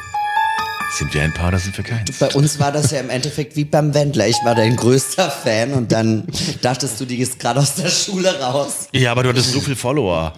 [0.92, 2.18] Sind wir ein Paar oder sind wir keins?
[2.20, 4.28] Bei uns war das ja im Endeffekt wie beim Wendler.
[4.28, 6.28] Ich war dein größter Fan und dann
[6.62, 8.88] dachtest du, die ist gerade aus der Schule raus.
[8.92, 10.34] Ja, aber du hattest so viel Follower.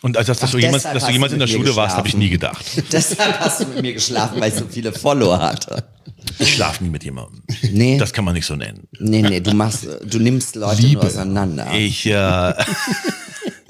[0.00, 2.06] Und als dass, dass Ach, du jemals, dass du jemals in der Schule warst, habe
[2.08, 2.18] ich geschlafen.
[2.24, 2.64] nie gedacht.
[2.92, 5.84] Deshalb hast du mit mir geschlafen, weil ich so viele Follower hatte.
[6.38, 7.42] Ich schlafe nie mit jemandem.
[7.72, 7.98] Nee.
[7.98, 8.86] Das kann man nicht so nennen.
[9.00, 11.66] Nee, nee, du machst, du nimmst Leute auseinander.
[11.74, 12.12] Ich, äh,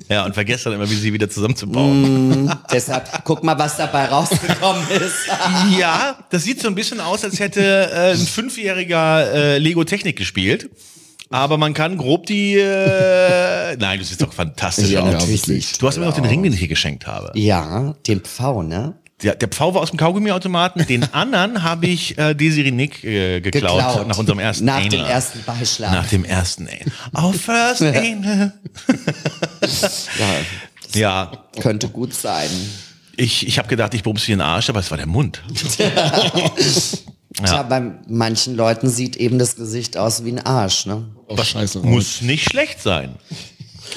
[0.09, 2.50] ja, und vergesse dann immer, wie sie wieder zusammenzubauen.
[2.72, 5.28] Deshalb, guck mal, was dabei rausgekommen ist.
[5.78, 7.61] Ja, das sieht so ein bisschen aus, als hätte
[7.92, 10.70] äh, ein Fünfjähriger äh, Lego Technik gespielt.
[11.30, 12.54] Aber man kann grob die.
[12.54, 15.12] Äh, nein, du siehst doch fantastisch Ja, aus.
[15.12, 17.30] natürlich Du hast mir noch den Ring, den ich hier geschenkt habe.
[17.38, 18.94] Ja, den Pfau, ne?
[19.22, 20.86] Der, der Pfau war aus dem Kaugummiautomaten.
[20.86, 24.06] Den anderen habe ich äh, Desiree Nick äh, geklaut, Geklaut.
[24.08, 24.88] nach unserem ersten Nach Anal.
[24.90, 25.92] dem ersten Beischlaf.
[25.92, 27.24] Nach dem ersten Anal.
[27.26, 28.52] Our first Anal.
[30.18, 30.34] ja,
[30.94, 32.48] Ja, könnte gut sein.
[33.16, 35.42] ich, ich habe gedacht, ich bumse hier in den Arsch, aber es war der Mund.
[37.44, 41.04] Tja, bei manchen Leuten sieht eben das Gesicht aus wie ein Arsch, ne?
[41.28, 41.80] Oh, scheiße.
[41.80, 43.16] Muss nicht schlecht sein.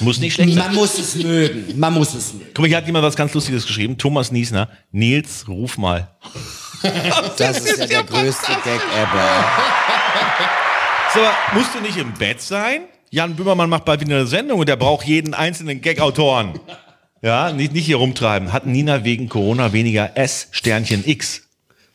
[0.02, 0.66] Muss nicht schlecht sein.
[0.66, 1.80] Man muss es mögen.
[1.80, 2.48] Man muss es mögen.
[2.54, 3.98] Guck mal, hier hat jemand was ganz Lustiges geschrieben.
[3.98, 4.70] Thomas Niesner.
[4.92, 6.10] Nils, ruf mal.
[7.38, 9.46] Das ist ja der größte Gag ever.
[11.14, 11.20] So,
[11.54, 12.82] musst du nicht im Bett sein?
[13.12, 16.60] Jan Böhmermann macht bald wieder eine Sendung und der braucht jeden einzelnen Gag-Autoren.
[17.22, 18.52] Ja, nicht, nicht hier rumtreiben.
[18.52, 21.44] Hat Nina wegen Corona weniger S Sternchen X?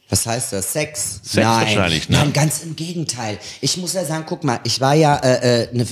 [0.09, 0.72] Was heißt das?
[0.72, 1.20] Sex?
[1.24, 2.18] Sex wahrscheinlich, ne?
[2.18, 3.38] Nein, ganz im Gegenteil.
[3.61, 5.84] Ich muss ja sagen, guck mal, ich war ja äh, äh, eine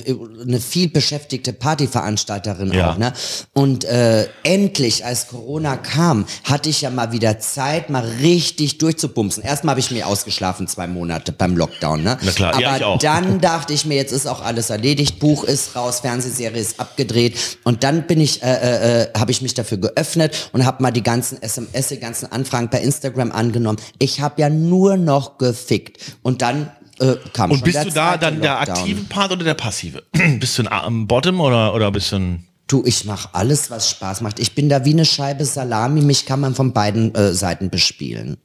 [0.44, 2.92] ne viel beschäftigte Partyveranstalterin Ja.
[2.92, 3.12] auch, ne?
[3.54, 9.42] Und äh, endlich, als Corona kam, hatte ich ja mal wieder Zeit, mal richtig durchzubumsen.
[9.42, 12.16] Erstmal habe ich mir ausgeschlafen zwei Monate beim Lockdown, ne?
[12.22, 12.98] Na klar, Aber ja, ich auch.
[13.00, 17.36] dann dachte ich mir, jetzt ist auch alles erledigt, Buch ist raus, Fernsehserie ist abgedreht
[17.64, 20.92] und dann bin ich, äh, äh, äh, habe ich mich dafür geöffnet und habe mal
[20.92, 23.78] die ganzen SMS, die ganzen Anfragen per Instagram angenommen.
[24.04, 27.90] Ich habe ja nur noch gefickt und dann äh, kam Und schon bist der du
[27.90, 28.76] da dann der Lockdown.
[28.76, 30.02] aktive Part oder der passive?
[30.38, 32.44] bist du ein am Bottom oder, oder bist du ein...
[32.66, 34.38] Du, ich mache alles, was Spaß macht.
[34.38, 36.00] Ich bin da wie eine Scheibe Salami.
[36.00, 38.38] Mich kann man von beiden äh, Seiten bespielen.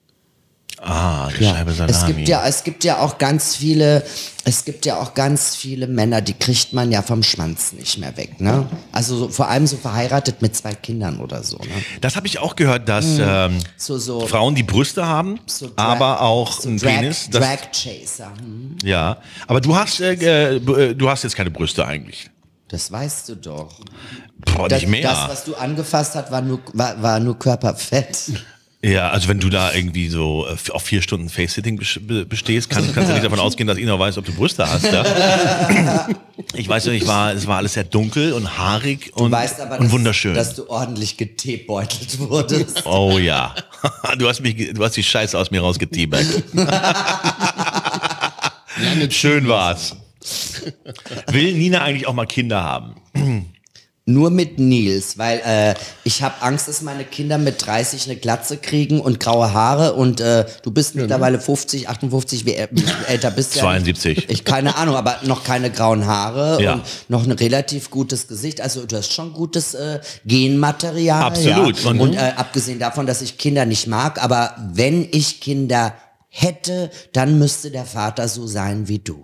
[0.81, 1.91] Ah, die Scheibe Salami.
[1.91, 4.03] Es gibt ja, es gibt ja auch ganz viele,
[4.45, 8.15] es gibt ja auch ganz viele Männer, die kriegt man ja vom Schwanz nicht mehr
[8.15, 8.65] weg, ne?
[8.91, 11.65] Also so, vor allem so verheiratet mit zwei Kindern oder so, ne?
[11.99, 15.39] Das habe ich auch gehört, dass ähm, So, so, Frauen die Brüste haben,
[15.75, 17.29] aber auch so einen Drag, Penis.
[17.29, 18.31] Das, Drag Chaser.
[18.39, 18.77] Hm?
[18.83, 19.17] ja,
[19.47, 22.29] aber du hast, äh, äh, äh, du hast jetzt keine Brüste eigentlich.
[22.69, 23.79] Das weißt du doch.
[24.55, 25.01] Boah, Das, nicht mehr.
[25.01, 28.17] das, was du angefasst hast, war nur, war, war nur Körperfett.
[28.81, 32.69] Ja, also wenn du da irgendwie so äh, auf vier Stunden Face-Sitting bes- be- bestehst,
[32.69, 34.85] kann, kannst du nicht davon ausgehen, dass ich noch weiß, ob du Brüste hast.
[34.85, 36.07] Ja?
[36.53, 39.59] Ich weiß nicht, ich war, es war alles sehr dunkel und haarig Du und, weißt
[39.59, 40.33] aber, und dass, wunderschön.
[40.33, 42.85] dass du ordentlich geteebeutelt wurdest.
[42.85, 43.53] oh ja.
[44.17, 46.43] Du hast mich, du hast die Scheiße aus mir rausgeteabagt.
[49.09, 49.95] Schön war's.
[51.31, 52.95] Will Nina eigentlich auch mal Kinder haben?
[54.09, 58.57] Nur mit Nils, weil äh, ich habe Angst, dass meine Kinder mit 30 eine Glatze
[58.57, 63.29] kriegen und graue Haare und äh, du bist mittlerweile 50, 58, wie, äl- wie älter
[63.29, 63.59] bist du?
[63.59, 64.01] ja nicht.
[64.01, 64.29] 72.
[64.29, 66.73] Ich keine Ahnung, aber noch keine grauen Haare Ja.
[66.73, 68.61] und noch ein relativ gutes Gesicht.
[68.61, 71.21] Also du hast schon gutes äh, Genmaterial.
[71.23, 71.79] Absolut.
[71.83, 71.89] Ja.
[71.91, 75.93] Und- Und, äh, abgesehen davon, dass ich Kinder nicht mag, aber wenn ich Kinder
[76.29, 79.23] hätte, dann müsste der Vater so sein wie du.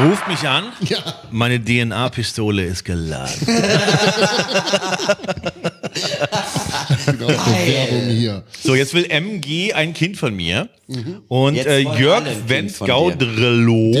[0.00, 0.64] Ruf mich an.
[0.80, 0.98] Ja.
[1.30, 3.32] Meine DNA-Pistole ist geladen.
[7.06, 8.44] Genau, Bewerbung hier.
[8.62, 10.68] So, jetzt will MG ein Kind von mir.
[11.28, 12.94] Und Jetzt äh, Jörg Wendt Der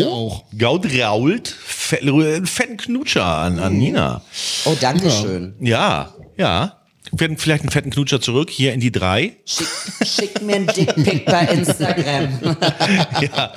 [0.06, 0.44] auch.
[0.56, 4.22] Gaudrault, fe- einen fetten Knutscher an, an Nina.
[4.64, 5.54] Oh, danke schön.
[5.60, 6.78] Ja, ja.
[7.14, 9.36] Werden vielleicht einen fetten Knutscher zurück, hier in die drei.
[9.44, 9.66] Schick,
[10.06, 12.28] schick mir ein Dickpick bei Instagram.
[13.20, 13.52] ja.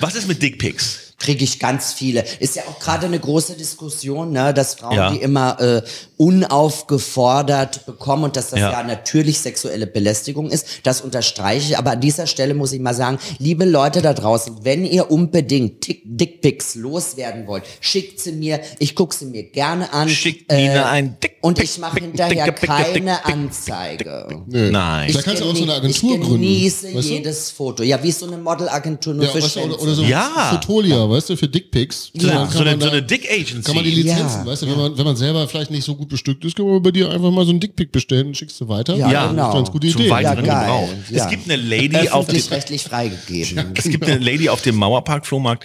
[0.00, 1.03] Was ist mit Dickpics?
[1.24, 2.24] Kriege ich ganz viele.
[2.40, 5.10] Ist ja auch gerade eine große Diskussion, ne, dass Frauen Ja.
[5.10, 5.82] die immer äh,
[6.18, 8.70] unaufgefordert bekommen und dass das Ja.
[8.72, 8.82] ja.
[8.82, 10.66] natürlich sexuelle Belästigung ist.
[10.82, 11.78] Das unterstreiche ich.
[11.78, 15.80] Aber an dieser Stelle muss ich mal sagen, liebe Leute da draußen, wenn ihr unbedingt
[15.82, 18.60] Tick- Dickpics loswerden wollt, schickt sie mir.
[18.78, 20.08] Ich gucke sie mir gerne an.
[20.08, 24.42] Schickt Nina ein Dickpick, Und ich mache Dick, hinterher Dick, Dick, keine Dick, Dick, Anzeige.
[24.46, 24.70] Nö.
[24.70, 25.12] Nein.
[25.12, 26.34] Da kannst du auch so eine Agentur ich gründen.
[26.34, 27.12] genieße weißt du?
[27.12, 27.82] jedes Foto.
[27.82, 30.50] Ja, wie so eine Modelagentur nur Ja, für weißt du, oder, oder so Ja.
[30.52, 32.10] Fotolia, weißt du, für Dickpics.
[32.12, 33.62] So, Dann eine- kann so, eine, man so eine Dick Agency.
[33.62, 34.46] Kann man die Lizenzen, Ja.
[34.46, 36.82] weißt du, wenn man, wenn man selber vielleicht nicht so gut bestückt ist, kann man
[36.82, 38.94] bei dir einfach mal so einen Dickpick bestellen und schickst du weiter.
[38.96, 39.52] Ja, Ja, genau.
[39.54, 40.10] Ganz gute Zum Idee.
[40.10, 40.60] weiteren Ja.
[40.62, 40.88] Gebrauch.
[41.10, 41.24] Ja.
[41.24, 43.72] Es gibt eine Lady auf dem, Öffentlich-rechtlich freigegeben.
[43.74, 45.64] es gibt eine Lady auf dem Mauerpark-Flohmarkt,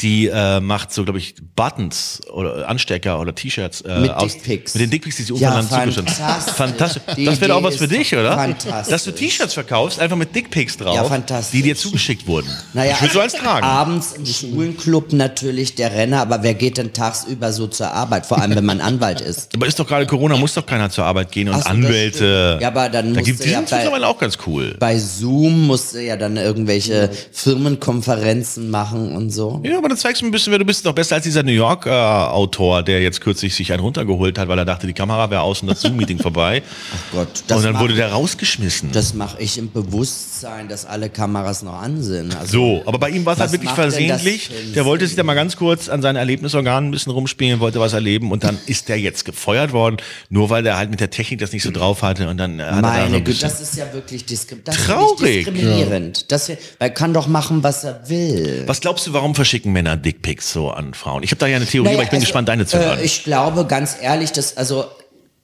[0.00, 4.74] die äh, macht so, glaube ich, Buttons oder Anstecker oder T-Shirts äh, Mit aus Dickpics.
[4.74, 6.54] mit den Dickpics, die sie Ja, untereinander zugeschnitten fantastisch.
[6.54, 7.02] Fantastisch.
[7.16, 8.34] Die Das wäre auch was für dich, oder?
[8.34, 8.90] fantastisch.
[8.92, 11.50] Dass du T-Shirts verkaufst, einfach mit Dickpics drauf, Ja, fantastisch.
[11.50, 12.48] die dir zugeschickt wurden.
[12.74, 13.66] Naja, ich würde so eins tragen.
[13.66, 18.24] abends im Schwulenclub natürlich der Renner, aber wer geht denn tagsüber so zur Arbeit?
[18.26, 19.52] Vor allem, wenn man Anwalt ist.
[19.56, 22.58] Aber ist doch gerade Corona, muss doch keiner zur Arbeit gehen und Ach Anwälte.
[22.60, 24.76] Ja, aber dann da gibt die ja mittlerweile auch ganz cool.
[24.78, 29.60] Bei Zoom musst du ja dann irgendwelche Firmenkonferenzen machen und so.
[29.64, 30.84] Ja, aber dann zeigst du mir ein bisschen, wer du bist.
[30.84, 34.66] Doch besser als dieser New York-Autor, der jetzt kürzlich sich einen runtergeholt hat, weil er
[34.66, 36.62] dachte, die Kamera wäre aus und das Zoom-Meeting vorbei.
[36.94, 38.92] Ach Gott, das und dann wurde der rausgeschmissen.
[38.92, 42.36] Das mache ich im Bewusstsein, dass alle Kameras noch an sind.
[42.36, 44.50] Also, So, aber bei ihm war es halt wirklich versehentlich.
[44.74, 47.94] Der wollte sich da mal ganz kurz an seinen Erlebnisorganen ein bisschen rumspielen, wollte was
[47.94, 49.96] erleben und dann ist der jetzt gefeuert worden,
[50.28, 52.64] nur weil der halt mit der Technik das nicht so drauf hatte und dann äh,
[52.64, 55.46] hat er da Meine Güte, das ist ja wirklich diskrim das Traurig.
[55.46, 56.30] diskriminierend.
[56.30, 58.64] Das, er kann doch machen, was er will.
[58.66, 61.22] Was glaubst du, warum verschicken Männer Dickpics so an Frauen?
[61.22, 62.98] Ich habe da ja eine Theorie, aber ich bin also, gespannt, deine zu hören.
[62.98, 64.86] Äh, ich glaube, ganz ehrlich, dass, also,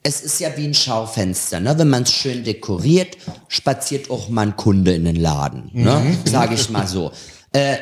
[0.03, 1.79] es ist ja wie ein Schaufenster, ne?
[1.79, 3.17] Wenn man es schön dekoriert,
[3.47, 6.01] spaziert auch mal ein Kunde in den Laden, ne?
[6.01, 6.19] Mhm.
[6.25, 7.13] Sage ich mal so.
[7.53, 7.77] Äh,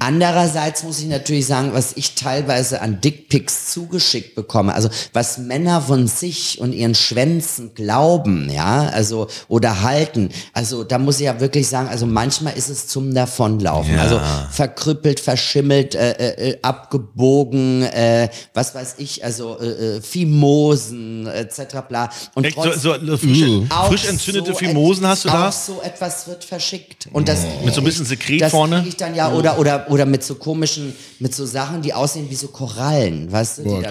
[0.00, 5.80] Andererseits muss ich natürlich sagen, was ich teilweise an Dickpics zugeschickt bekomme, also was Männer
[5.80, 11.40] von sich und ihren Schwänzen glauben, ja, also oder halten, also da muss ich ja
[11.40, 14.02] wirklich sagen, also manchmal ist es zum Davonlaufen, Ja.
[14.02, 14.20] also
[14.50, 21.60] verkrüppelt, verschimmelt, äh, äh, äh, abgebogen, äh, was weiß ich, also äh, äh, Fimosen etc.
[21.88, 22.10] bla.
[22.34, 25.32] Und Echt, so, trotz- so so frisch, auch frisch entzündete so Fimosen hast du auch
[25.32, 25.52] da?
[25.52, 27.08] so etwas wird verschickt.
[27.12, 28.84] Und das Mit so ein bisschen Sekret das vorne?
[28.86, 32.34] Ich dann ja, oder, oder, oder mit so komischen, mit so Sachen, die aussehen wie
[32.34, 33.62] so Korallen, weißt du?
[33.64, 33.82] Boah,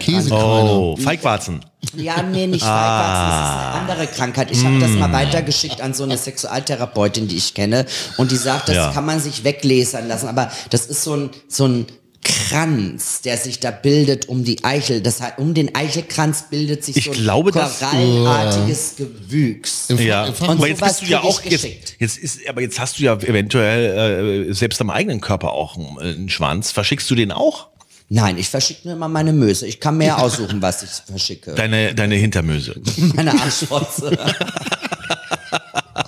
[0.69, 1.61] Oh, Feigwarzen.
[1.95, 4.51] Ja, nee, nicht Feigwarzen, das ist eine andere Krankheit.
[4.51, 7.85] Ich habe das mal weitergeschickt an so eine Sexualtherapeutin, die ich kenne.
[8.17, 8.91] Und die sagt, das Ja.
[8.91, 10.27] kann man sich weglasern lassen.
[10.27, 11.85] Aber das ist so ein, so ein
[12.23, 15.01] Kranz, der sich da bildet um die Eichel.
[15.01, 19.85] Das heißt, um den Eichelkranz bildet sich Ich so ein glaube, das- korallenartiges Gewüchs.
[19.89, 21.95] Im Ja, im Fach- aber jetzt bist du ja auch jetzt, geschickt.
[21.99, 25.97] jetzt ist, aber jetzt hast du ja eventuell äh, selbst am eigenen Körper auch einen,
[25.99, 26.71] äh, einen Schwanz.
[26.71, 27.67] Verschickst du den auch?
[28.09, 29.67] Nein, ich verschicke nur immer meine Möse.
[29.67, 31.53] Ich kann mehr aussuchen, was ich verschicke.
[31.55, 32.79] Deine, deine Hintermöse.
[33.15, 34.17] Meine Arschfotze.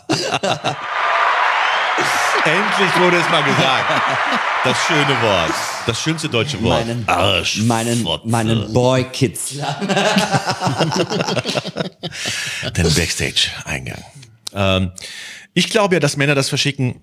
[2.45, 4.01] Endlich wurde es mal gesagt.
[4.63, 5.53] Das schöne Wort.
[5.85, 6.85] Das schönste deutsche Wort.
[6.85, 7.65] Meinen, Arschfotze.
[7.65, 9.79] meinen, meinen Boy-Kitzler.
[12.75, 14.03] Den Backstage-Eingang.
[14.53, 14.91] Ähm,
[15.53, 17.01] ich glaube ja, dass Männer das verschicken,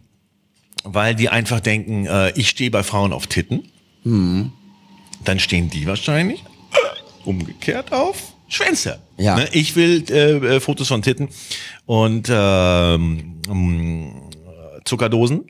[0.84, 3.70] weil die einfach denken, äh, ich stehe bei Frauen auf Titten.
[5.24, 6.44] dann stehen die wahrscheinlich
[7.24, 9.00] umgekehrt auf Schwänze.
[9.16, 9.36] Ja.
[9.36, 9.48] Ne?
[9.52, 11.28] Ich will äh, äh, Fotos von Titten
[11.86, 13.40] und ähm,
[14.86, 15.46] Zuckerdosen.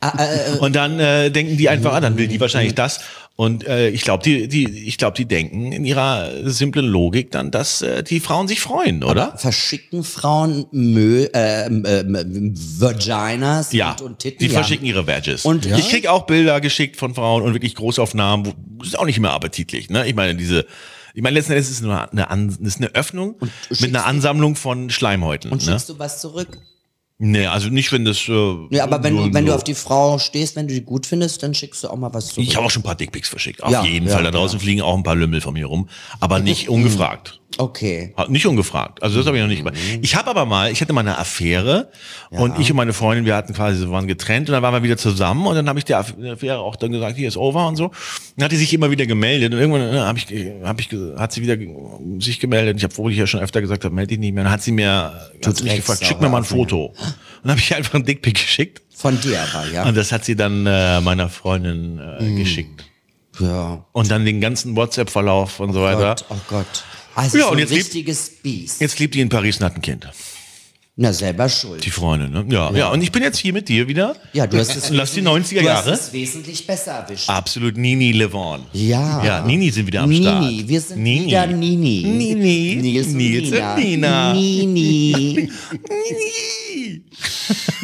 [0.00, 3.00] Ah, äh, äh, Und dann äh, denken die einfach, ah, dann will die wahrscheinlich das.
[3.34, 7.50] Und äh, ich glaube, die, die, ich glaube, die denken in ihrer simplen Logik dann,
[7.52, 9.36] dass äh, die Frauen sich freuen, oder?
[9.36, 14.38] verschicken Frauen Mö, äh, äh, äh, Vaginas Ja, und, und Titten?
[14.40, 14.52] die ja.
[14.54, 15.44] verschicken ihre Badges.
[15.44, 15.78] Und- Ja?
[15.78, 18.46] ich krieg auch Bilder geschickt von Frauen und wirklich Großaufnahmen.
[18.46, 19.88] Wo, ist auch nicht mehr appetitlich.
[19.88, 20.06] Ne?
[20.08, 20.66] Ich meine, diese,
[21.14, 23.36] ich meine, letzten Endes ist es nur eine, An, ist eine Öffnung
[23.70, 25.50] mit einer Ansammlung von Schleimhäuten.
[25.52, 25.72] Und ne?
[25.72, 26.58] schickst du was zurück?
[27.20, 28.28] Nee, also nicht, wenn das.
[28.28, 30.74] Äh, Ja, aber wenn, so- du, wenn du so- auf die Frau stehst, wenn du
[30.74, 32.46] die gut findest, dann schickst du auch mal was zurück.
[32.46, 33.60] Ich habe auch schon ein paar Dickpics verschickt.
[33.62, 34.22] Auf Ja, jeden ja, Fall.
[34.22, 35.88] Da draußen fliegen auch ein paar Lümmel von mir rum.
[36.20, 37.37] Aber nicht ungefragt.
[37.56, 38.12] Okay.
[38.16, 39.02] Hat Nicht ungefragt.
[39.02, 39.74] Also das habe ich noch nicht gemacht.
[40.02, 41.90] Ich habe aber mal, ich hatte mal eine Affäre
[42.30, 44.98] und ich und meine Freundin, wir hatten quasi, waren getrennt und dann waren wir wieder
[44.98, 47.66] zusammen und dann habe ich der Aff- der Affäre auch dann gesagt, hier ist over
[47.66, 47.90] und so.
[48.36, 50.26] Dann hat die sich immer wieder gemeldet und irgendwann äh, habe ich,
[50.62, 51.56] hab ich, hat sie wieder
[52.20, 52.76] sich gemeldet.
[52.76, 54.44] Ich habe, ich ja schon öfter gesagt habe, melde dich nicht mehr.
[54.44, 56.86] Dann hat sie mir, hat sie mich gefragt, schick mir mal ein Foto.
[56.86, 56.96] Und
[57.44, 59.84] dann habe ich einfach ein Dickpic geschickt Von dir aber, ja.
[59.86, 62.84] und das hat sie dann äh, meiner Freundin äh, geschickt.
[63.40, 63.84] ja.
[63.92, 66.16] Und dann den ganzen WhatsApp-Verlauf und so weiter.
[66.16, 66.84] Gott, oh Gott.
[67.18, 68.80] Also Ja, so und ein jetzt lebt- richtiges Biest.
[68.80, 70.06] Jetzt lebt die in Paris und hat ein Kind.
[71.00, 71.84] Na, selber schuld.
[71.84, 72.44] Die Freundin, ne?
[72.48, 72.90] Ja, ja.
[72.90, 74.16] Und ich bin jetzt hier mit dir wieder.
[74.32, 75.90] Ja, du hast es, Lass die 90er du hast Jahre.
[75.92, 77.28] es wesentlich besser erwischt.
[77.28, 78.62] Absolut Nini Levon.
[78.72, 79.24] Ja.
[79.24, 80.42] Ja, Nini sind wieder am Start.
[80.44, 81.26] Nini, wir sind Nini.
[81.26, 82.02] wieder Nini.
[82.04, 82.78] Nini.
[82.82, 83.74] Nils und Nils Nina.
[83.74, 84.34] und Nina.
[84.34, 85.12] Nini.
[85.88, 87.02] Nini.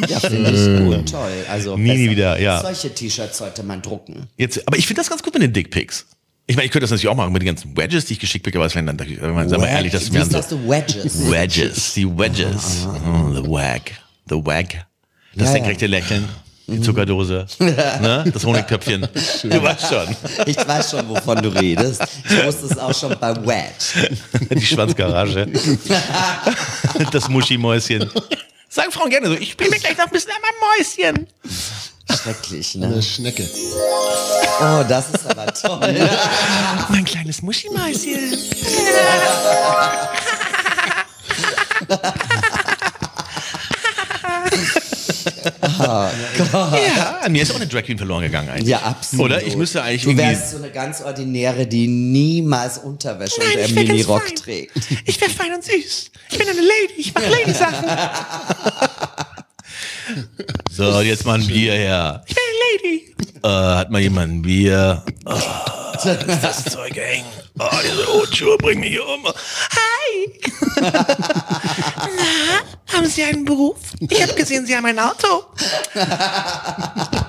[0.07, 1.31] Ja, finde ich gut, toll.
[1.49, 2.11] Also Nini besser.
[2.11, 2.61] wieder, ja.
[2.61, 4.27] Solche T-Shirts sollte man drucken.
[4.37, 6.05] Jetzt, aber ich finde das ganz gut mit den Dickpics.
[6.47, 8.43] Ich meine, ich könnte das natürlich auch machen mit den ganzen Wedges, die ich geschickt
[8.43, 11.29] bekomme, aber es wären dann, wenn man, sagen wir ehrlich, das wären so du Wedges?
[11.31, 12.87] Wedges, die Wedges.
[12.87, 13.81] Oh, the wag.
[14.29, 14.85] The wag.
[15.33, 16.29] Das Ja, senkrechte Lächeln.
[16.67, 18.25] Die Zuckerdose, ne?
[18.33, 19.07] das Honigtöpfchen.
[19.43, 20.15] Du weißt schon.
[20.47, 22.01] Ich weiß schon, wovon du redest.
[22.27, 24.17] Ich wusste es auch schon bei Wedge.
[24.55, 25.47] Die Schwanzgarage.
[27.11, 28.09] Das Muschimäuschen.
[28.67, 31.27] Sagen Frauen gerne so, ich spiele mir gleich noch ein bisschen an meinem Mäuschen.
[32.11, 33.01] Schrecklich, Eine ne?
[33.01, 33.49] Schnecke.
[34.61, 36.09] Oh, das ist aber toll.
[36.89, 38.37] Mein kleines Muschimäuschen.
[45.77, 48.69] Ja, an mir ist auch eine Drag Queen verloren gegangen eigentlich.
[48.69, 49.25] Ja, absolut.
[49.25, 49.43] Oder?
[49.43, 50.25] Ich müsste eigentlich Du irgendwie...
[50.25, 54.35] wärst so eine ganz ordinäre, die niemals Unterwäsche Nein, und ich der wär ganz Minirock
[54.35, 54.77] trägt.
[55.05, 56.11] Ich wäre fein und süß.
[56.29, 56.93] Ich bin eine Lady.
[56.97, 57.85] Ich mache Lady-Sachen.
[60.71, 62.23] so, jetzt mal ein Bier her.
[62.27, 63.15] Ich bin eine Lady.
[63.43, 65.03] Äh, hat mal jemand ein Bier?
[65.25, 65.33] Oh,
[65.95, 67.23] ist das Zeug eng.
[67.59, 69.25] Oh, diese Hotschuhe bringen mich um.
[69.25, 70.41] Hi.
[70.81, 71.05] Na,
[72.93, 73.77] haben Sie einen Beruf?
[73.99, 75.45] Ich habe gesehen, Sie haben ein Auto.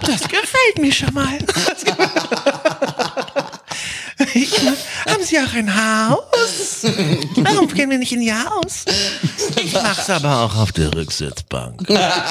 [0.07, 1.37] Das gefällt mir schon mal.
[4.35, 4.51] Ich,
[5.07, 6.85] haben Sie auch ein Haus?
[7.37, 8.85] Warum gehen wir nicht in Ihr Haus?
[9.63, 11.87] Ich mach's aber auch auf der Rücksitzbank,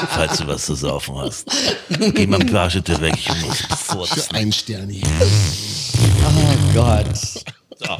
[0.09, 1.45] falls du was zu saufen hast.
[2.13, 4.35] Geh mal ein paar Schritte weg, ich muss furzen.
[4.35, 5.01] Ein Sterni.
[6.25, 7.05] Oh Gott.
[7.77, 7.97] So,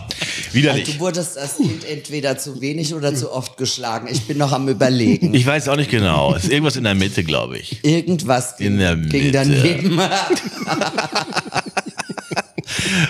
[0.53, 0.85] widerlich.
[0.93, 4.07] Du wurdest als Kind entweder zu wenig oder zu oft geschlagen.
[4.09, 5.33] Ich bin noch am überlegen.
[5.33, 6.33] Ich weiß auch nicht genau.
[6.33, 7.83] Es ist irgendwas in der Mitte, glaube ich.
[7.83, 9.31] Irgendwas In der ging Mitte.
[9.31, 9.99] daneben.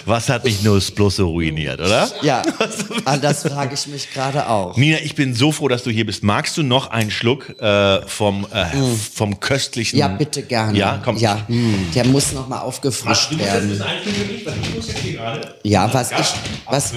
[0.05, 2.09] Was hat mich nur bloß so ruiniert, oder?
[2.21, 2.41] Ja,
[3.05, 4.75] ah, das frage ich mich gerade auch.
[4.77, 6.23] Nina, ich bin so froh, dass du hier bist.
[6.23, 8.65] Magst du noch einen Schluck äh, vom, äh,
[9.13, 9.97] vom köstlichen?
[9.97, 10.77] Ja, bitte gerne.
[10.77, 11.17] Ja, komm.
[11.17, 13.81] Ja, der muss noch mal aufgefrischt werden.
[15.63, 16.33] Ja, was ich,
[16.69, 16.93] was,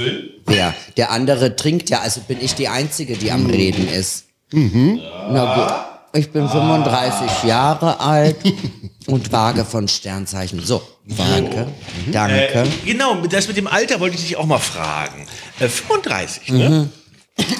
[0.47, 0.75] wer?
[0.97, 4.25] Der andere trinkt ja, also bin ich die Einzige, die am Reden ist.
[4.53, 5.89] Na gut.
[6.15, 8.37] Ich bin 35 Jahre alt
[9.07, 10.61] und vage von Sternzeichen.
[10.65, 10.83] So,
[11.17, 11.67] danke,
[12.13, 12.35] danke.
[12.35, 15.27] Äh, genau, das mit dem Alter wollte ich dich auch mal fragen.
[15.59, 16.89] Äh, 35, ne?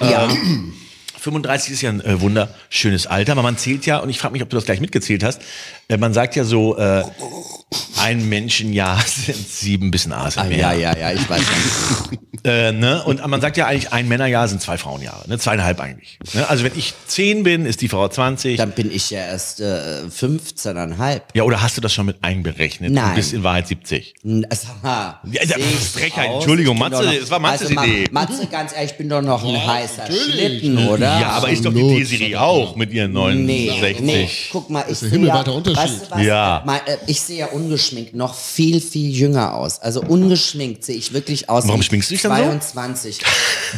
[0.01, 0.29] ja,
[1.19, 4.43] 35 ist ja ein äh, wunderschönes Alter, aber man zählt ja, und ich frage mich,
[4.43, 5.41] ob du das gleich mitgezählt hast,
[5.89, 7.03] äh, man sagt ja so, äh,
[8.01, 10.59] ein Menschenjahr sind sieben bis ein A sind Ah, mehr.
[10.59, 11.43] ja, ja, ja, ich weiß.
[12.45, 13.03] Äh, ne?
[13.03, 15.39] Und man sagt ja eigentlich, ein Männerjahr sind zwei Frauenjahre, ne?
[15.41, 16.21] zweieinhalb eigentlich.
[16.35, 16.49] Ne?
[16.49, 18.57] Also wenn ich 10 bin, ist die Frau 20.
[18.57, 21.21] Dann bin ich ja erst äh, 15,5.
[21.35, 22.93] ja, oder hast du das schon mit einberechnet?
[22.93, 23.09] Nein.
[23.11, 24.15] Und bist in Wahrheit 70.
[24.51, 25.57] Es, aha, Ja, ja,
[25.93, 26.31] Frechheit?
[26.33, 28.05] Entschuldigung, Matze, noch- es war Matzes also, Idee.
[28.13, 30.23] Matze, ganz ehrlich, ich bin doch noch ein heißer natürlich.
[30.33, 31.21] Schlitten, oder?
[31.21, 31.99] Ja, aber ist doch die.
[31.99, 34.01] Desiree auch mit ihren Nee, 69.
[34.01, 35.77] nee, guck mal, ich sehe ja, himmelweiter Unterschied.
[35.83, 36.63] weißt du was, Ja.
[36.65, 39.81] Mein, äh, ich sehe ja ungeschminkt ungeschminkt noch viel, viel jünger aus.
[39.81, 41.67] Also ungeschminkt sehe ich wirklich aus.
[41.67, 42.43] Warum wie schminkst du dich dann so?
[42.73, 43.21] 22.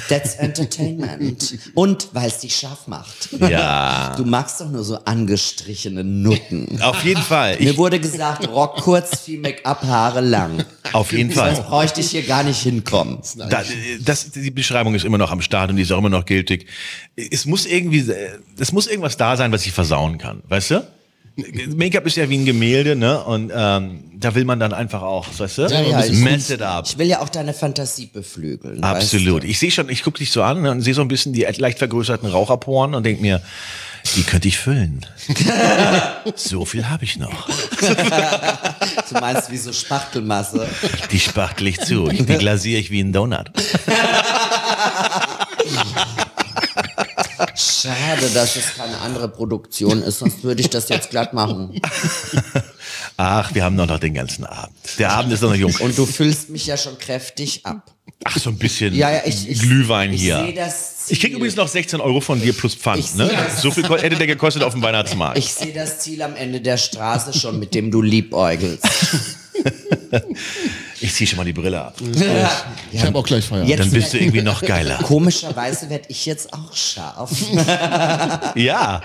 [0.08, 1.58] That's Entertainment.
[1.74, 3.28] Und weil es dich scharf macht.
[3.40, 4.14] Ja.
[4.16, 6.80] Du magst doch nur so angestrichene Nutten.
[6.82, 7.56] Auf jeden Fall.
[7.58, 10.64] Mir Ich, wurde gesagt, Rock kurz, viel Make-up, Haare lang.
[10.92, 11.54] auf jeden Fall.
[11.54, 13.18] Sonst bräuchte ich hier gar nicht hinkommen.
[13.36, 13.62] Da,
[14.00, 16.66] das, die Beschreibung ist immer noch am Start und die ist auch immer noch gültig.
[17.16, 18.12] Es muss irgendwie,
[18.58, 20.86] es muss irgendwas da sein, was ich versauen kann, weißt du?
[21.76, 23.22] Make-up ist ja wie ein Gemälde, ne?
[23.24, 25.62] Und ähm, da will man dann einfach auch, weißt du?
[25.62, 26.86] Ja, ich, Mess it up.
[26.86, 28.82] ich will ja auch deine Fantasie beflügeln.
[28.82, 29.42] Absolut.
[29.42, 31.32] Weißt Ich sehe schon, ich gucke dich so an ne, und sehe so ein bisschen
[31.32, 33.40] die leicht vergrößerten Raucherporen und denke mir,
[34.16, 35.04] die könnte ich füllen.
[36.34, 37.48] so viel habe ich noch.
[37.48, 37.86] du?
[39.14, 40.66] du meinst wie so Spachtelmasse.
[41.10, 42.08] Die spachtel ich zu.
[42.08, 43.50] Die glasiere ich wie ein Donut.
[47.56, 51.80] Schade, dass es keine andere Produktion ist, sonst würde ich das jetzt glatt machen.
[53.16, 54.74] Ach, wir haben doch noch den ganzen Abend.
[54.98, 55.74] Der Abend ist noch jung.
[55.80, 57.94] Und du füllst mich ja schon kräftig ab.
[58.24, 60.54] Ach, so ein bisschen Ja, ja, ich, ich Glühwein ich hier.
[61.08, 63.16] Ich krieg übrigens noch 16 Euro von dir plus Pfand.
[63.16, 63.30] Ne?
[63.56, 65.38] So viel hätte der gekostet auf dem Weihnachtsmarkt.
[65.38, 68.84] Ich sehe das Ziel am Ende der Straße schon, mit dem du liebäugelst.
[71.02, 71.94] Ich zieh schon mal die Brille ab.
[72.92, 73.70] Ich habe auch gleich Feierabend.
[73.70, 74.98] Jetzt Dann bist du werd- irgendwie noch geiler.
[74.98, 77.30] Komischerweise werde ich jetzt auch scharf.
[78.56, 79.00] Ja.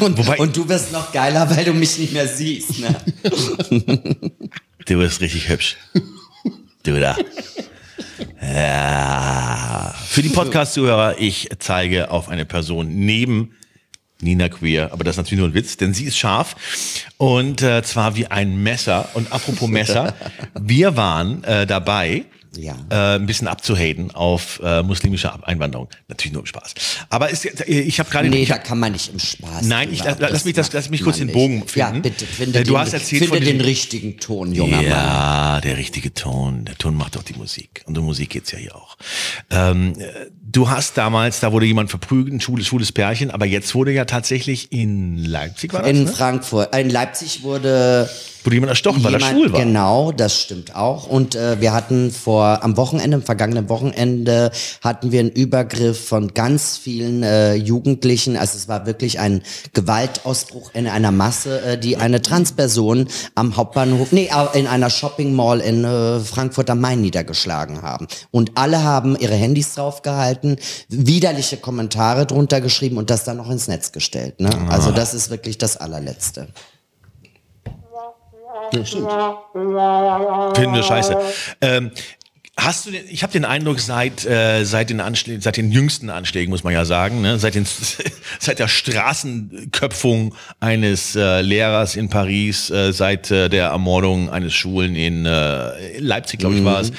[0.00, 2.80] Und, Wobei- und du wirst noch geiler, weil du mich nicht mehr siehst.
[2.80, 2.96] Ne?
[4.86, 5.76] Du bist richtig hübsch.
[6.82, 7.16] Du da.
[8.42, 9.94] Ja.
[10.08, 13.54] Für die Podcast-Zuhörer, ich zeige auf eine Person neben
[14.24, 16.56] Nina Queer, aber das ist natürlich nur ein Witz, denn sie ist scharf
[17.18, 19.08] und äh, zwar wie ein Messer.
[19.14, 20.14] Und apropos Messer,
[20.60, 22.24] wir waren äh, dabei,
[22.56, 22.76] Ja.
[22.90, 25.88] äh, ein bisschen abzuhaten auf äh, muslimische Einwanderung.
[26.08, 26.74] Natürlich nur im Spaß.
[27.10, 28.28] Aber ist, äh, ich habe gerade...
[28.28, 29.62] Nee, ich da kann man nicht im Spaß.
[29.66, 31.74] Nein, ich- drüber lass mich das- lass mich kurz den man Bogen nicht.
[31.76, 32.02] Ja, finden.
[32.02, 34.84] bitte, finde, Äh, du den, hast erzählt finde von den richtigen Ton, junger Mann.
[34.86, 36.64] Ja, der richtige Ton.
[36.64, 37.82] Der Ton macht doch die Musik.
[37.86, 38.96] Und um Musik geht's ja hier auch.
[39.50, 40.04] Ähm, äh,
[40.54, 44.06] du hast damals, da wurde jemand verprügelt, ein schwules, schwules Pärchen, aber jetzt wurde ja
[44.06, 46.10] tatsächlich in Leipzig, war das, In ne?
[46.10, 48.08] Frankfurt, in Leipzig wurde
[48.44, 49.60] wurde jemand erstochen, weil er jemand- schwul war.
[49.60, 51.06] Genau, das stimmt auch.
[51.06, 54.50] Und äh, wir hatten vor am Wochenende, im vergangenen Wochenende,
[54.82, 58.36] hatten wir einen Übergriff von ganz vielen äh, Jugendlichen.
[58.36, 59.40] Also es war wirklich ein
[59.72, 65.60] Gewaltausbruch in einer Masse, äh, die eine Transperson am Hauptbahnhof, nee, in einer Shopping Mall
[65.60, 68.06] in äh, Frankfurt am Main niedergeschlagen haben.
[68.30, 70.43] Und alle haben ihre Handys draufgehalten,
[70.88, 74.40] widerliche Kommentare drunter geschrieben und das dann noch ins Netz gestellt.
[74.40, 74.50] Ne?
[74.68, 76.48] Also das ist wirklich das allerletzte.
[78.72, 79.10] Ja, stimmt.
[79.52, 81.16] Finde scheiße.
[81.60, 81.90] Ähm,
[82.56, 86.08] Hast du den, ich habe den Eindruck, seit, äh, seit, den Anschlägen, seit den jüngsten
[86.08, 87.66] Anschlägen, muss man ja sagen, ne, seit, den,
[88.38, 94.94] seit der Straßenköpfung eines äh, Lehrers in Paris, äh, seit äh, der Ermordung eines Schulen
[94.94, 96.90] in, äh, Leipzig, glaube ich, war es.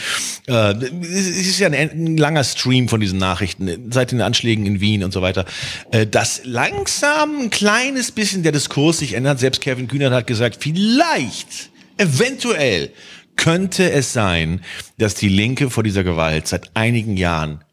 [0.47, 4.81] Äh, es ist ja ein, ein langer Stream von diesen Nachrichten, seit den Anschlägen in
[4.81, 5.45] Wien und so weiter,
[5.91, 9.39] äh, dass langsam ein kleines bisschen der Diskurs sich ändert.
[9.39, 12.91] Selbst Kevin Kühnert hat gesagt, vielleicht, eventuell,
[13.35, 14.61] könnte es sein,
[14.97, 17.63] dass die Linke vor dieser Gewalt seit einigen Jahren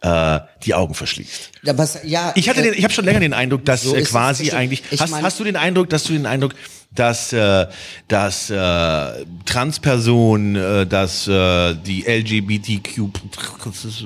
[0.00, 1.50] äh, die Augen verschließt.
[1.62, 3.96] Ja, was, ja, Ich hatte äh, den, ich habe schon länger den Eindruck, dass so
[3.96, 6.54] äh, quasi eigentlich Ich hast, mein- hast du den Eindruck, dass du den Eindruck,
[6.94, 7.66] dass äh,
[8.08, 13.08] dass äh, Transpersonen, äh, dass äh, die LGBTQ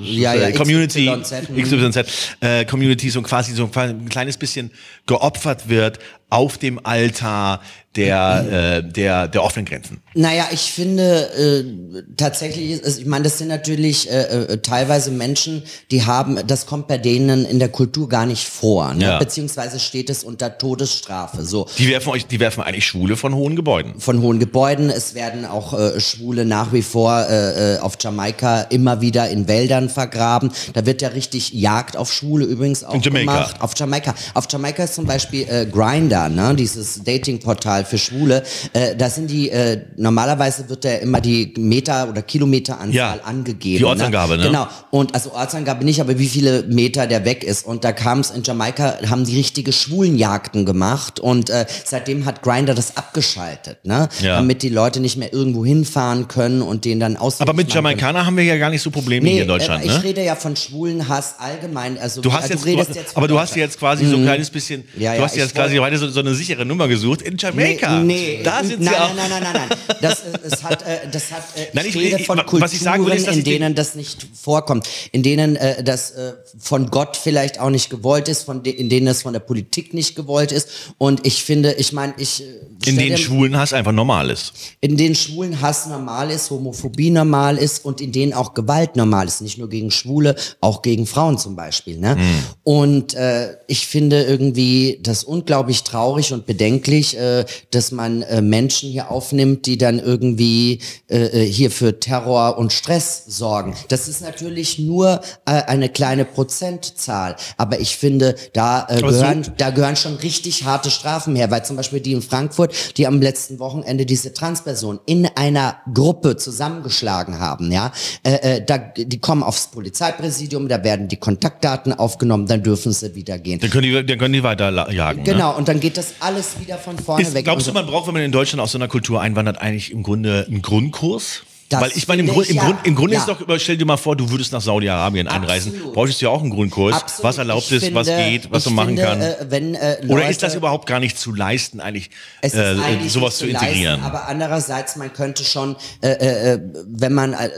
[0.03, 1.63] Ja, ja, Community XYZ, mhm.
[1.91, 2.05] XYZ
[2.41, 4.71] äh, Community so quasi so ein kleines bisschen
[5.05, 5.99] geopfert wird
[6.31, 7.61] auf dem Altar
[7.95, 9.99] der äh, der der offenen Grenzen.
[10.13, 11.03] Naja, ich finde
[11.35, 16.67] äh, tatsächlich, es- ich meine, das sind natürlich äh, äh, teilweise Menschen, die haben, das
[16.67, 19.05] kommt bei denen in der Kultur gar nicht vor, ne?
[19.05, 19.17] Ja.
[19.19, 21.43] beziehungsweise steht es unter Todesstrafe.
[21.43, 23.93] So Die werfen euch, die werfen eigentlich Schwule von hohen Gebäuden.
[23.99, 24.89] von hohen Gebäuden.
[24.89, 29.47] Es werden auch äh, Schwule nach wie vor äh, äh, auf Jamaika immer wieder in
[29.47, 30.51] Wäldern vergraben.
[30.73, 33.31] Da wird ja richtig Jagd auf Schwule übrigens auch In Jamaika.
[33.33, 33.55] gemacht.
[33.61, 34.13] Auf Jamaika.
[34.33, 36.55] Auf Jamaika ist zum Beispiel äh, Grinder, ne?
[36.55, 38.43] dieses Datingportal für Schwule.
[38.73, 43.79] Äh, da sind die, äh, normalerweise wird da immer die Meter- oder Kilometeranzahl Ja, angegeben.
[43.79, 44.43] die Ortsangabe, ne?
[44.45, 44.67] Genau.
[44.91, 47.65] Und also Ortsangabe nicht, aber wie viele Meter der weg ist.
[47.65, 52.41] Und da kam es in Jamaika, haben die richtige Schwulenjagden gemacht und äh, seitdem hat
[52.41, 54.09] Grinder das abgeschaltet, ne?
[54.21, 54.35] Ja.
[54.37, 57.39] Damit die Leute nicht mehr irgendwo hinfahren können und den dann aus.
[57.41, 59.87] Aber mit Jamaikaner haben wir ja gar nicht so Probleme Nee, hier in Deutschland, äh,
[59.87, 60.03] ich ne?
[60.03, 61.97] rede ja von Schwulenhass allgemein.
[61.97, 64.49] Also Du hast äh, jetzt, du, jetzt aber du hast jetzt quasi so ein kleines
[64.49, 67.37] bisschen, Ja, du hast jetzt ich quasi weiter so, so eine sichere Nummer gesucht in
[67.37, 67.99] Jamaika.
[68.01, 69.15] Nee, nee, da sind nein, sie auch.
[69.15, 69.97] nein, nein, nein, nein, nein.
[70.01, 72.45] Das, äh, es hat, äh, das hat, äh, Nein, ich, ich- rede ich- von was
[72.45, 75.83] Kulturen, ich sagen will, ist, in ich den- denen das nicht vorkommt, in denen äh,
[75.83, 79.33] das äh, von Gott vielleicht auch nicht gewollt ist, von de in denen es von
[79.33, 80.69] der Politik nicht gewollt ist.
[80.97, 84.53] Und ich finde, ich meine, ich, In stell den dir- schwulen Hass einfach normal ist.
[84.81, 89.27] in denen schwulen Hass normal ist, Homophobie normal ist und in denen auch Gewalt normal
[89.27, 89.41] ist.
[89.41, 91.97] Nicht nur gegen Schwule, auch gegen Frauen zum Beispiel.
[91.97, 92.17] Ne?
[92.63, 98.89] Und äh, ich finde irgendwie das unglaublich traurig und bedenklich, äh, dass man äh, Menschen
[98.89, 100.79] hier aufnimmt, die dann irgendwie
[101.09, 103.75] äh, äh, hier für Terror und Stress sorgen.
[103.89, 109.69] Das ist natürlich nur äh, eine kleine Prozentzahl, aber ich finde, da, äh, gehören, da
[109.71, 113.59] gehören schon richtig harte Strafen her, weil zum Beispiel die in Frankfurt, die am letzten
[113.59, 117.91] Wochenende diese Transperson in einer Gruppe zusammengeschlagen haben, ja,
[118.23, 123.13] äh, äh, da, die kommen aufs Polizeipräsidium, da werden die Kontaktdaten aufgenommen, dann dürfen sie
[123.15, 123.59] wieder gehen.
[123.59, 125.19] Dann können die, dann können die weiter jagen.
[125.23, 125.25] Ne?
[125.25, 127.43] Genau, und dann geht das alles wieder von vorne Ist, weg.
[127.43, 129.57] glaubst du, Und so- man braucht, wenn man in Deutschland aus so einer Kultur einwandert,
[129.59, 131.43] eigentlich im Grunde einen Grundkurs?
[131.69, 132.63] Das Weil ich meine, im, Grund, im, ja.
[132.65, 133.19] Grund, im Grunde Ja.
[133.19, 135.71] ist doch, stell dir mal vor, du würdest nach Saudi-Arabien einreisen.
[135.93, 137.23] Bräuchtest du ja auch einen Grundkurs, Absolut.
[137.23, 139.21] was erlaubt Ich ist, was finde- geht, was man machen finde, kann.
[139.21, 142.09] Äh, wenn, äh, Oder ist das überhaupt gar nicht zu leisten, eigentlich,
[142.41, 144.01] Es äh, eigentlich sowas nicht zu integrieren?
[144.01, 146.09] Leisten, aber andererseits, man könnte schon, äh,
[146.53, 147.49] äh, wenn man äh,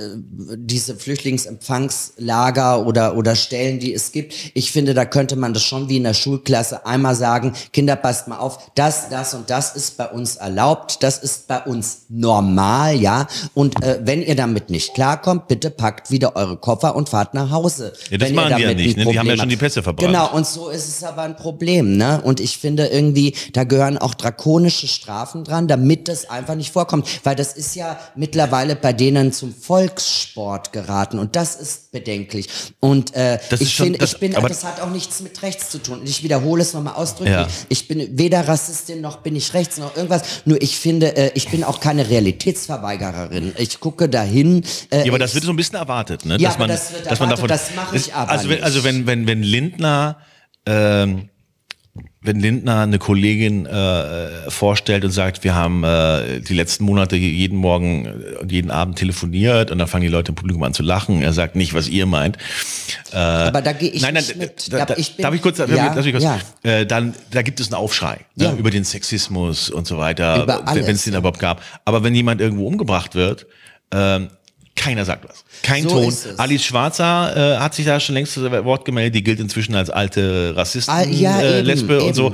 [0.58, 5.90] diese Flüchtlingsempfangslager oder, oder Stellen, die es gibt, ich finde, da könnte man das schon
[5.90, 9.98] wie in der Schulklasse einmal sagen, Kinder, passt mal auf, das, das und das ist
[9.98, 14.94] bei uns erlaubt, das ist bei uns normal, ja, und äh, wenn ihr damit nicht
[14.94, 17.94] klarkommt, bitte packt wieder eure Koffer und fahrt nach Hause.
[18.10, 19.06] Ja, das wenn machen die ja nicht, ne?
[19.06, 19.58] Die haben ja schon die.
[19.58, 20.08] Pässe verbrannt.
[20.12, 22.22] Genau, und so ist es aber ein Problem, ne?
[22.24, 27.08] Und ich finde irgendwie, da gehören auch drakonische Strafen dran, damit das einfach nicht vorkommt.
[27.24, 32.48] Weil das ist ja mittlerweile bei denen zum Volkssport geraten und das ist bedenklich.
[32.80, 35.42] Und äh, Das ich schon- finde, das- ich bin, aber- das hat auch nichts mit
[35.44, 36.00] rechts zu tun.
[36.00, 37.36] Und ich wiederhole es nochmal ausdrücklich.
[37.36, 37.48] Ja.
[37.70, 40.22] Ich bin weder Rassistin noch bin ich rechts noch irgendwas.
[40.46, 43.54] Nur ich finde, äh, ich bin auch keine Realitätsverweigererin.
[43.58, 44.64] Ich gucke dahin.
[44.90, 46.38] Äh, Ja, aber das wird so ein bisschen erwartet, ne?
[46.40, 48.64] Ja, dass man, das wird dass man erwartet, davon, das mache ich aber also wenn,
[48.64, 50.18] also wenn, wenn, wenn Lindner,
[50.66, 51.28] ähm,
[52.24, 57.58] wenn Lindner eine Kollegin äh, vorstellt und sagt, wir haben äh, die letzten Monate jeden
[57.58, 60.84] Morgen äh, und jeden Abend telefoniert und dann fangen die Leute im Publikum an zu
[60.84, 61.22] lachen.
[61.24, 62.38] Er sagt nicht, was ihr meint.
[63.12, 64.72] Äh, aber da gehe ich nein, nein, nicht mit.
[64.72, 66.40] da, da, ich bin- darf ich kurz, Ja, darf ich kurz ja.
[66.64, 68.52] äh, dann, da gibt es einen Aufschrei Ja.
[68.52, 71.20] ne, über den Sexismus und so weiter, wenn es den ja.
[71.20, 71.62] überhaupt gab.
[71.86, 73.48] Aber wenn jemand irgendwo umgebracht wird,
[73.94, 74.30] ähm,
[74.76, 75.44] keiner sagt was.
[75.64, 76.14] Kein So Ton.
[76.38, 79.16] Alice Schwarzer äh, hat sich da schon längst zu Wort gemeldet.
[79.16, 82.14] Die gilt inzwischen als alte Rassisten, Ah, ja, äh, eben, Lesbe und eben.
[82.16, 82.34] so.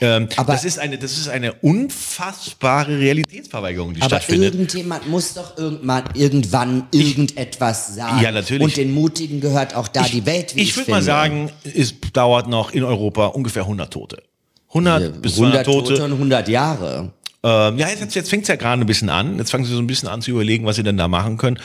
[0.00, 4.54] Ähm, Aber- das ist eine, das ist eine unfassbare Realitätsverweigerung, die Aber stattfindet.
[4.54, 8.22] irgendjemand muss doch irgendwann, irgendwann irgendetwas sagen.
[8.22, 8.62] Ja, natürlich.
[8.64, 11.94] Und den Mutigen gehört auch da die Welt, wie ich, ich würde mal sagen, es
[12.12, 14.22] dauert noch in Europa ungefähr 100 Tote.
[14.68, 15.88] 100 bis 200 100 Tote.
[15.94, 17.12] Tote und 100 Jahre.
[17.44, 19.38] Ähm, ja, jetzt, jetzt fängt es ja gerade ein bisschen an.
[19.38, 21.58] Jetzt fangen sie so ein bisschen an zu überlegen, was sie denn da machen können.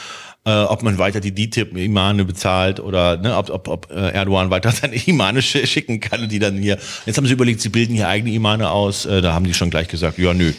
[0.45, 4.71] Äh, ob man weiter die DTIP-Imane bezahlt oder ne, ob, ob, ob äh, Erdogan weiter
[4.82, 6.78] seine Imane sch schicken kann und die dann hier.
[7.05, 9.05] Jetzt haben sie überlegt, sie bilden hier eigene Imane aus.
[9.05, 10.51] Äh, da haben die schon gleich gesagt, ja nö,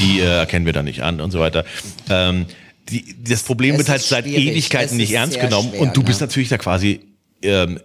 [0.00, 1.64] die äh, erkennen wir da nicht an und so weiter.
[2.10, 2.46] Ähm,
[2.90, 4.48] die, das Problem Es wird halt seit schwierig.
[4.48, 6.06] Ewigkeiten Es nicht ernst genommen schwer, und du ne?
[6.06, 7.00] bist natürlich da quasi
[7.42, 7.78] ähm,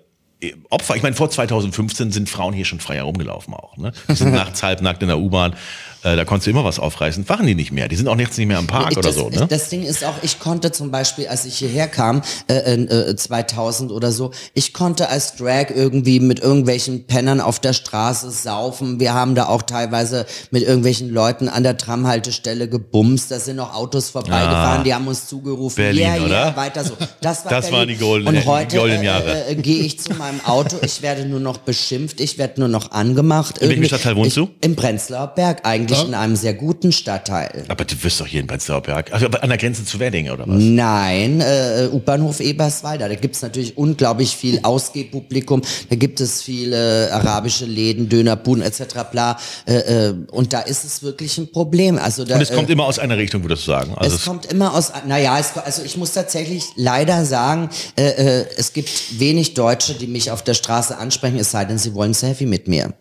[0.69, 0.95] Opfer.
[0.95, 3.77] Ich meine, vor 2015 sind Frauen hier schon frei herumgelaufen auch.
[3.77, 3.91] Ne?
[4.09, 5.55] Die sind nachts halbnackt in der U-Bahn.
[6.03, 7.25] Äh, da konntest du immer was aufreißen.
[7.27, 7.87] Machen die nicht mehr.
[7.87, 9.29] Die sind auch jetzt nicht mehr am Park Ich- oder das, so.
[9.29, 9.47] Ne?
[9.49, 13.91] Das Ding ist auch, ich konnte zum Beispiel, als ich hierher kam, äh, äh, 2000
[13.91, 18.99] oder so, ich konnte als Drag irgendwie mit irgendwelchen Pennern auf der Straße saufen.
[18.99, 23.31] Wir haben da auch teilweise mit irgendwelchen Leuten an der Tramhaltestelle gebumst.
[23.31, 25.79] Da sind noch Autos vorbeigefahren, die haben uns zugerufen.
[25.81, 25.83] Ah.
[25.85, 26.55] Berlin, yeah, yeah, oder?
[26.57, 26.93] weiter so.
[27.21, 27.79] Das, war Das Berlin.
[27.79, 29.47] waren die golden- Und heute goldenen äh, Jahre.
[29.47, 32.91] Äh, gehe ich zu meinem Auto, ich werde nur noch beschimpft, ich werde nur noch
[32.91, 33.59] angemacht.
[33.59, 34.49] In welchem Stadtteil wohnst ich, du?
[34.61, 37.65] Im Prenzlauer Berg, eigentlich in einem sehr guten Stadtteil.
[37.67, 39.13] Aber du wirst doch hier in Berg.
[39.13, 40.55] Also an der Grenze zu Wedding oder was?
[40.57, 43.09] Nein, äh, U-Bahnhof Eberswalder.
[43.09, 45.61] Da gibt's natürlich unglaublich viel Ausgehpublikum.
[45.89, 48.83] Da gibt es viele arabische Läden, Dönerbuden etc.
[49.11, 49.37] Bla.
[49.65, 51.97] Äh, äh, und da ist es wirklich ein Problem.
[51.97, 53.93] Also da, Und es kommt äh, immer aus einer Richtung, würdest du sagen.
[53.95, 58.45] Also es kommt immer aus, naja, es, also ich muss tatsächlich leider sagen, äh, äh,
[58.57, 62.11] es gibt wenig Deutsche, die mich auf der Straße ansprechen, es sei denn, sie wollen
[62.11, 62.93] ein Selfie mit mir.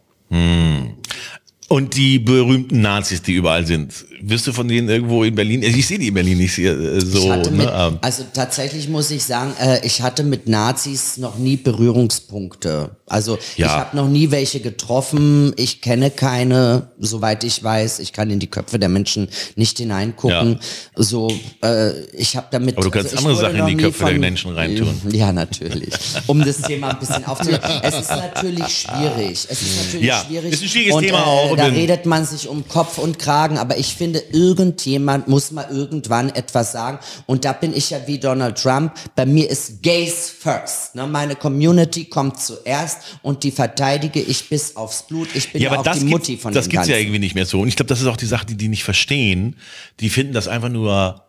[1.73, 4.05] Und die berühmten Nazis, die überall sind.
[4.21, 5.65] Wirst du von denen irgendwo in Berlin?
[5.65, 7.33] Also ich sehe die in Berlin nicht äh, so.
[7.33, 7.73] Hatte mit, ne?
[7.75, 12.91] ähm, also tatsächlich muss ich sagen, äh, ich hatte mit Nazis noch nie Berührungspunkte.
[13.13, 13.67] Also Ja.
[13.67, 15.53] ich habe noch nie welche getroffen.
[15.57, 17.99] Ich kenne keine, soweit ich weiß.
[18.01, 20.59] Ich kann in die Köpfe der Menschen nicht hineingucken.
[20.97, 21.29] So,
[21.63, 22.77] äh, ich habe damit.
[22.77, 25.01] Aber du kannst also andere Sachen in die Köpfe der Menschen reintun.
[25.13, 25.93] Ja, natürlich.
[26.27, 27.61] Um das Thema ein bisschen aufzunehmen.
[27.83, 29.47] Es ist natürlich schwierig.
[29.49, 30.53] Es ist natürlich Ja, schwierig.
[30.55, 31.49] ist ein schwieriges und, Thema auch.
[31.49, 35.51] Äh, Und da redet man sich um Kopf und Kragen, aber ich finde, irgendjemand muss
[35.51, 36.99] mal irgendwann etwas sagen.
[37.27, 38.93] Und da bin ich ja wie Donald Trump.
[39.15, 40.95] Bei mir ist Gays first.
[40.95, 41.07] Ne?
[41.07, 42.99] Meine Community kommt zuerst.
[43.23, 45.29] Und die verteidige ich bis aufs Blut.
[45.35, 47.35] Ich bin ja, aber auch die gibt's- Mutti von Das dem gibt's ja irgendwie nicht
[47.35, 47.61] mehr so.
[47.61, 49.57] Und ich glaube, das ist auch die Sache, die die nicht verstehen.
[50.01, 51.23] Die finden das einfach nur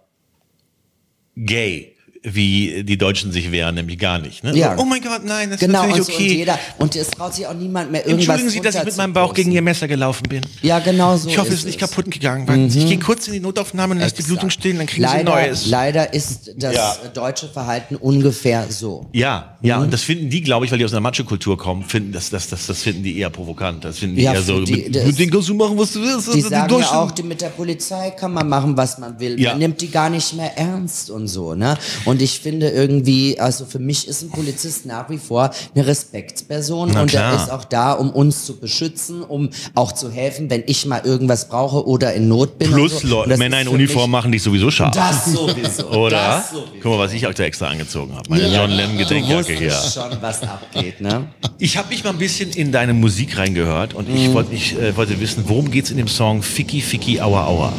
[1.35, 1.92] gay,
[2.23, 4.43] wie die Deutschen sich wehren, nämlich gar nicht.
[4.43, 4.55] Ne?
[4.57, 4.75] Ja.
[4.77, 6.23] So, oh mein Gott, nein, das Genau, ist so, okay.
[6.29, 8.97] und jeder, und es traut sich auch niemand mehr irgendwas Entschuldigen Sie, dass ich mit
[8.97, 10.41] meinem Bauch gegen Ihr Messer gelaufen bin.
[10.61, 11.89] Ja, genau so Ich hoffe, es ist nicht es.
[11.89, 11.95] Mhm.
[11.95, 12.47] kaputt gegangen.
[12.47, 14.23] Weil Ich gehe kurz in die Notaufnahme und lasse die.
[14.23, 15.65] Blutung stehen, dann kriegen leider, Sie Neues.
[15.67, 16.95] Leider ist das Ja.
[17.13, 19.05] deutsche Verhalten ungefähr so.
[19.11, 19.83] Ja, ja, Mhm.
[19.83, 22.47] und das finden die, glaube ich, weil die aus einer Macho-Kultur kommen, finden das, das,
[22.47, 23.83] das, das finden die eher provokant.
[23.83, 25.91] Das finden die Ja, eher so, die- mit, das- mit denen kannst du machen, was
[25.91, 26.29] du willst.
[26.29, 29.37] Die die sagen ja auch, die mit der Polizei kann man machen, was man will.
[29.37, 31.77] Man nimmt die gar nicht mehr ernst und so, ne?
[32.05, 36.91] Und ich finde irgendwie, also für mich ist ein Polizist nach wie vor eine Respektsperson
[36.93, 37.33] Na und klar.
[37.33, 41.01] er ist auch da, um uns zu beschützen, um auch zu helfen, wenn ich mal
[41.03, 42.71] irgendwas brauche oder in Not bin.
[42.71, 43.23] Plus und so.
[43.23, 44.95] Und Männer in Uniform machen dich sowieso scharf.
[44.95, 45.89] Das sowieso.
[45.91, 46.17] Oder?
[46.17, 46.67] Das sowieso.
[46.81, 48.29] Guck mal, was ich heute extra angezogen habe.
[48.29, 49.71] Meine John Lennon Gedenkjacke hier.
[49.71, 51.27] schon, was abgeht, ne?
[51.59, 54.95] Ich habe mich mal ein bisschen in deine Musik reingehört und ich, wollte, ich äh,
[54.95, 57.73] wollte wissen, worum geht's in dem Song Ficky Ficky Aua Aua?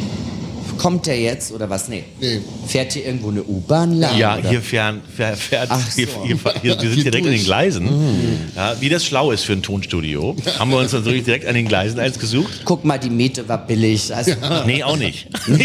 [0.77, 1.87] Kommt der jetzt oder was?
[1.87, 2.03] Nee.
[2.19, 2.41] Nee.
[2.67, 4.17] Fährt hier irgendwo eine U-Bahn lang?
[4.17, 4.49] Ja, oder?
[4.49, 6.23] hier fährt, fährt, fährt Ach hier, so.
[6.25, 8.51] hier, hier, wir sind direkt an den Gleisen.
[8.55, 11.55] Ja, wie das schlau ist für ein Tonstudio, haben wir uns dann wirklich direkt an
[11.55, 12.61] den Gleisen eins gesucht.
[12.65, 14.13] Guck mal, die Miete war billig.
[14.13, 14.31] Also,
[14.65, 15.27] Nee, auch nicht.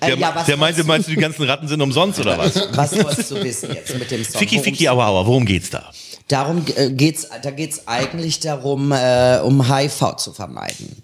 [0.00, 2.54] Äh, Der, ja, was der meinte, meinst du, die ganzen Ratten sind umsonst oder was?
[2.76, 4.38] Was wolltest du wissen jetzt mit dem Song?
[4.38, 5.90] Ficky Worum- Ficky Aua Aua, worum geht's da?
[6.28, 11.02] Darum äh, geht's, da geht's eigentlich darum, äh, um HIV zu vermeiden.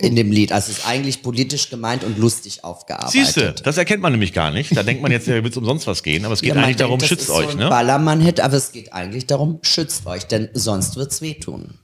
[0.00, 0.52] In dem Lied.
[0.52, 3.12] Also es ist eigentlich politisch gemeint und lustig aufgearbeitet.
[3.12, 4.74] Siehst du, das erkennt man nämlich gar nicht.
[4.76, 6.98] Da denkt man jetzt, ja, wird umsonst was gehen, aber es geht Ja, eigentlich darum,
[6.98, 7.68] denkt, das schützt ist euch, so ein ne?
[7.68, 11.74] Ballermann-Hit, aber es geht eigentlich darum, schützt euch, denn sonst wird's wehtun.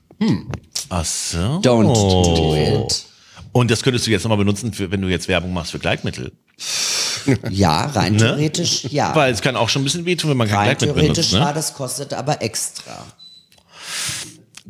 [0.89, 1.37] Ach so.
[1.37, 1.93] Don't
[2.35, 2.55] do
[2.85, 3.05] it.
[3.51, 6.31] Und das könntest du jetzt nochmal benutzen, für, wenn du jetzt Werbung machst für Gleitmittel.
[7.49, 8.19] Ja, rein Ne?
[8.19, 9.13] theoretisch, ja.
[9.15, 11.45] Weil es kann auch schon ein bisschen wehtun, wenn man kein rein Gleitmittel theoretisch benutzt.
[11.45, 11.55] war Ne?
[11.55, 13.05] das kostet aber extra.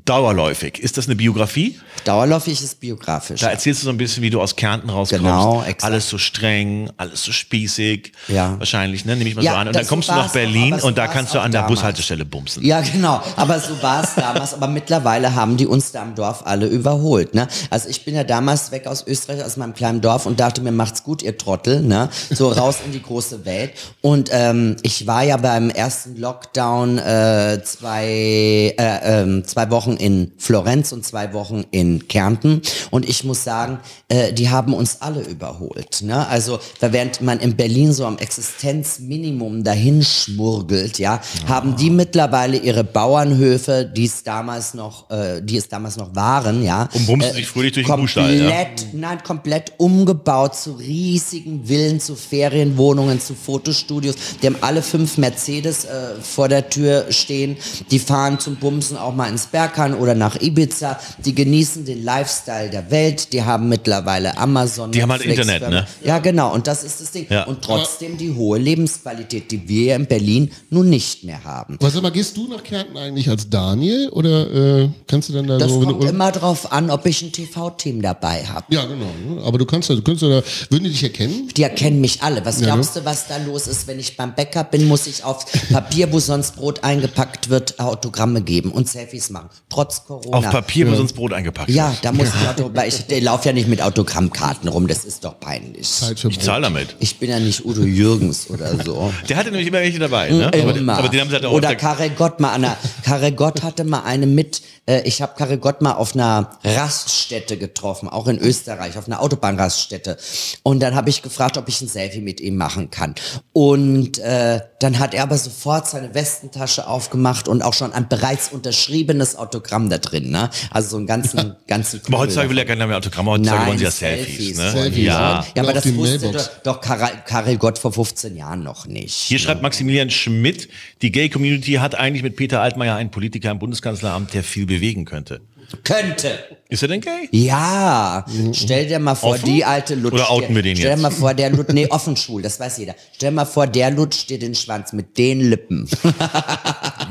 [0.06, 0.80] Dauerläufig.
[0.80, 1.80] Ist das eine Biografie?
[2.04, 3.42] Dauerläufig ist biografisch.
[3.42, 5.24] Da erzählst du so ein bisschen, wie du aus Kärnten rauskommst.
[5.24, 5.84] Genau, exakt.
[5.84, 8.12] Alles so streng, alles so spießig.
[8.28, 8.58] Ja.
[8.60, 9.16] Wahrscheinlich, ne?
[9.16, 9.68] Nehme ich mal Ja, so an.
[9.68, 11.80] Und dann kommst so du nach Berlin so und da kannst du an der damals.
[11.80, 12.64] Bushaltestelle bumsen.
[12.66, 13.22] Ja, genau.
[13.36, 14.54] Aber so war es damals.
[14.54, 17.34] Aber mittlerweile haben die uns da im Dorf alle überholt.
[17.34, 17.48] Ne?
[17.70, 20.72] Also ich bin ja damals weg aus Österreich, aus meinem kleinen Dorf und dachte mir,
[20.72, 21.82] macht's gut, ihr Trottel.
[21.82, 22.10] Ne?
[22.30, 23.72] So raus in die große Welt.
[24.02, 30.32] Und ähm, ich war ja beim ersten Lockdown äh, zwei, äh, ähm, zwei Wochen in
[30.38, 32.62] Florenz und zwei Wochen in Kärnten.
[32.92, 33.80] Und ich muss sagen,
[34.10, 36.02] äh, die haben uns alle überholt.
[36.02, 36.28] Ne?
[36.28, 42.84] Also während man in Berlin so am Existenzminimum dahin schmurgelt, ja, haben die mittlerweile ihre
[42.84, 47.48] Bauernhöfe, die es damals noch, äh, die es damals noch waren, ja, Und bumsen sich
[47.48, 48.90] fröhlich durch den komplett, Kuhstall, ja.
[48.94, 54.16] nein, komplett umgebaut zu riesigen Villen, zu Ferienwohnungen, zu Fotostudios.
[54.42, 57.58] Die haben alle fünf Mercedes äh, vor der Tür stehen.
[57.92, 61.00] Die fahren zum Bumsen auch mal ins Berghain oder nach Ibiza.
[61.26, 63.34] Die genießen den Lifestyle der Welt.
[63.34, 64.92] Die haben mittlerweile Amazon.
[64.92, 65.88] Die haben halt Netflix, Internet, ne?
[66.04, 66.54] Ja, genau.
[66.54, 67.28] Und das ist das Ding.
[67.30, 67.44] Ja.
[67.44, 71.78] Und trotzdem die hohe Lebensqualität, die wir in Berlin nun nicht mehr haben.
[71.80, 75.58] Was mal, gehst du nach Kärnten eigentlich als Daniel oder äh, kannst du dann da
[75.58, 75.82] Das so...
[75.82, 78.66] wenn kommt immer drauf an, ob ich ein TV-Team dabei habe.
[78.70, 79.06] ja, genau.
[79.06, 79.42] ne?
[79.44, 81.50] Aber du kannst ja, du könntest ja da, würden die dich erkennen?
[81.56, 82.46] Die erkennen mich alle.
[82.46, 82.74] Was Ja, ne?
[82.74, 83.88] glaubst du, was da los ist?
[83.88, 88.42] Wenn ich beim Bäcker bin, muss ich auf Papier, wo sonst Brot eingepackt wird, Autogramme
[88.42, 89.50] geben und Selfies machen.
[89.70, 90.38] Trotz Corona.
[90.38, 92.04] Auf Papier, wo sonst Brot eingepackt Ja, ist.
[92.04, 95.24] da muss ich Auto, weil ich, ich laufe ja nicht mit Autogrammkarten rum, das ist
[95.24, 95.90] doch peinlich.
[96.12, 96.96] Ich zahle damit.
[97.00, 99.14] Ich bin ja nicht Udo Jürgens oder so.
[99.30, 100.48] Der hatte nämlich immer welche dabei, ne?
[100.48, 100.98] Aber, Immer.
[100.98, 102.54] aber den haben sie halt auch Oder Karel Gott mal.
[102.54, 102.78] Anna.
[103.04, 104.62] Karel Gott hatte mal eine mit.
[104.86, 109.22] Äh, ich habe Karel Gott mal auf einer Raststätte getroffen, auch in Österreich, auf einer
[109.22, 110.18] Autobahnraststätte.
[110.64, 113.16] Und dann habe ich gefragt, ob ich ein Selfie mit ihm machen kann.
[113.54, 118.50] Und äh, dann hat er aber sofort seine Westentasche aufgemacht und auch schon ein bereits
[118.52, 120.30] unterschriebenes Autogramm da drin.
[120.30, 120.50] Ne?
[120.72, 122.02] Also so einen ganzen, ganzen.
[122.08, 124.36] Aber heutzutage will ja keiner mehr Autogramme, heutzutage Nein, wollen sie ja Selfies.
[124.38, 124.72] Selfies, ne?
[124.72, 125.46] Selfies, Ja.
[125.56, 126.52] Ja, aber das wusste Mailbox.
[126.64, 129.14] doch, doch Karel, Karel Gott vor 15 Jahren noch nicht.
[129.14, 130.70] Hier schreibt Maximilian Schmidt,
[131.02, 135.42] die Gay-Community hat eigentlich mit Peter Altmaier einen Politiker im Bundeskanzleramt, der viel bewegen könnte.
[135.84, 136.40] Könnte.
[136.70, 137.28] Ist er denn gay?
[137.32, 139.46] Ja, stell dir mal vor, Offen?
[139.54, 141.02] die alte lutscht Oder outen wir den Stell dir jetzt?
[141.02, 142.96] mal vor, der lutscht, nee, offen schwul, das weiß jeder.
[143.14, 145.90] Stell dir mal vor, der lutscht dir den Schwanz mit den Lippen.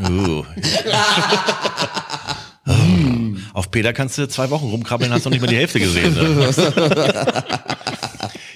[0.08, 0.42] Uh.
[3.56, 6.12] Auf Peter kannst du zwei Wochen rumkrabbeln, hast noch nicht mal die Hälfte gesehen.
[6.12, 6.50] Ne?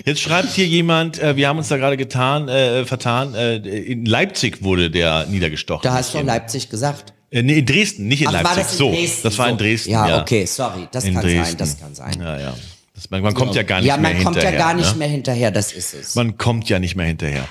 [0.04, 4.04] Jetzt schreibt hier jemand, äh, wir haben uns da gerade getan, äh, vertan, äh, in
[4.04, 5.84] Leipzig wurde der niedergestochen.
[5.84, 7.14] Da hast du Leipzig gesagt.
[7.30, 8.62] Äh, nee, in Dresden, nicht in Ach, war Leipzig.
[8.62, 9.20] das in so, Dresden?
[9.22, 9.56] das war in.
[9.56, 9.90] Dresden.
[9.90, 11.44] Ja, Ja, okay, sorry, das in kann Dresden.
[11.46, 12.20] sein, das kann sein.
[12.20, 12.54] Ja, ja.
[12.94, 14.58] Das, man, man kommt ja gar nicht Ja, mehr man kommt ja hinterher.
[14.66, 14.98] gar nicht ne?
[14.98, 16.14] mehr hinterher, das ist es.
[16.14, 17.48] Man kommt ja nicht mehr hinterher.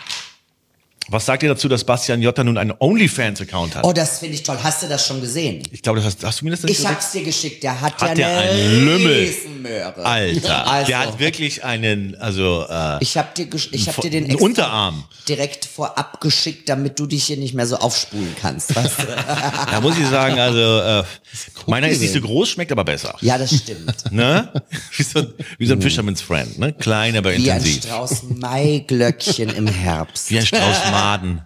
[1.11, 3.83] Was sagt ihr dazu, dass Bastian Jotta nun einen OnlyFans-Account hat?
[3.83, 4.57] Oh, das finde ich toll.
[4.61, 5.63] Hast du das schon gesehen?
[5.71, 7.63] Ich glaube, das hast, hast du mir das nicht Ich hab's dir geschickt.
[7.63, 9.13] Der hat, Hat ja der eine einen Lümmel?
[9.19, 10.05] Riesenmöhre.
[10.05, 10.87] Alter, Also.
[10.87, 15.03] der hat wirklich einen, also äh, Ich hab dir, ich hab dir den Unterarm.
[15.27, 18.75] direkt vorab geschickt, damit du dich hier nicht mehr so aufspulen kannst.
[18.75, 19.03] Weißt du?
[19.71, 21.03] da muss ich sagen, also äh,
[21.65, 23.15] meiner ist nicht so groß, schmeckt aber besser.
[23.21, 23.93] ja, das stimmt.
[24.11, 24.51] Ne?
[24.97, 26.73] Wie so, ein- wie so ein Fisherman's Friend, ne?
[26.73, 27.83] Klein, aber Wie ein intensiv.
[27.83, 30.29] Strauß Maiglöckchen im Herbst.
[30.31, 31.41] Wie ein Strauß Maden.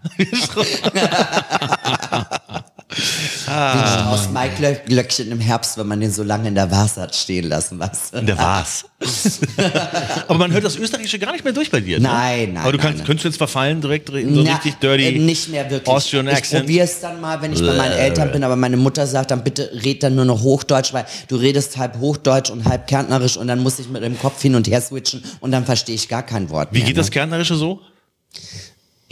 [3.48, 7.50] Ein Strauß Maiglöckchen im Herbst, wenn man den so lange in der Vase hat stehen
[7.50, 8.20] lassen, du?
[8.20, 8.86] Und der war's.
[10.28, 12.00] aber man hört das Österreichische gar nicht mehr durch bei dir.
[12.00, 12.08] Ne?
[12.08, 13.08] Nein, nein, Aber du kannst, nein.
[13.08, 15.08] könntest du jetzt verfallen, direkt reden, so Na, richtig dirty.
[15.08, 15.88] äh, Nicht mehr wirklich.
[15.88, 16.62] Austrian ich Accent.
[16.66, 19.44] probiere es dann mal, wenn ich bei meinen Eltern bin, aber meine Mutter sagt dann
[19.44, 23.48] bitte red dann nur noch Hochdeutsch, weil du redest halb Hochdeutsch und halb Kärntnerisch und
[23.48, 26.24] dann muss ich mit dem Kopf hin und her switchen und dann verstehe ich gar
[26.24, 26.88] kein Wort Wie mehr.
[26.88, 27.82] geht das Kärntnerische so?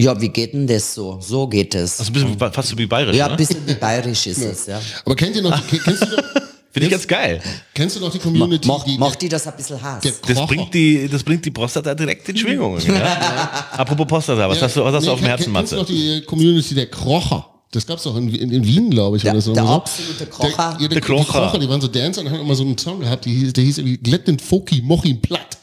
[0.02, 1.20] Ja, wie geht denn das so?
[1.22, 2.00] So geht es.
[2.00, 3.38] Also ein bisschen fast so wie bayerisch, ja, ein ne?
[3.38, 4.80] bisschen wie bayerisch ist es, ja.
[5.06, 6.24] Aber kennt ihr noch, die- kennst du noch,
[6.74, 7.42] Finde ich ganz geil.
[7.74, 10.02] kennst du noch die Community, Mocht, die, mocht die das ein bisschen Hass?
[10.04, 10.48] der Das Kocher?
[10.48, 12.82] bringt, die, das bringt die Prostata direkt in Schwingungen.
[12.88, 13.66] Ja?
[13.78, 15.82] Apropos Prostata, was hast du, was hast du auf dem kenn- Herzen, Kennst du noch
[15.84, 15.94] Matze?
[15.94, 17.46] die Community der Krocher?
[17.74, 19.24] Das gab's doch in, in, in Wien, glaube ich.
[19.24, 19.54] Der- oder so.
[19.54, 20.48] der absolute Krocher?
[20.48, 21.40] Der, ja, der, Der die Krocher.
[21.42, 23.64] Krocher, die waren so Dancer und haben immer so einen Song gehabt, die hieß, der
[23.66, 25.58] hieß irgendwie Glätt den Foki, moch ihn platt.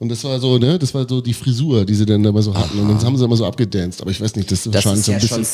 [0.00, 2.54] Und das war so, ne, das war so die Frisur, die sie dann immer so
[2.54, 2.78] hatten.
[2.78, 4.00] Und dann haben sie immer so abgedanced.
[4.00, 5.44] Aber ich weiß nicht, das, das wahrscheinlich ist so ja ein schon bisschen.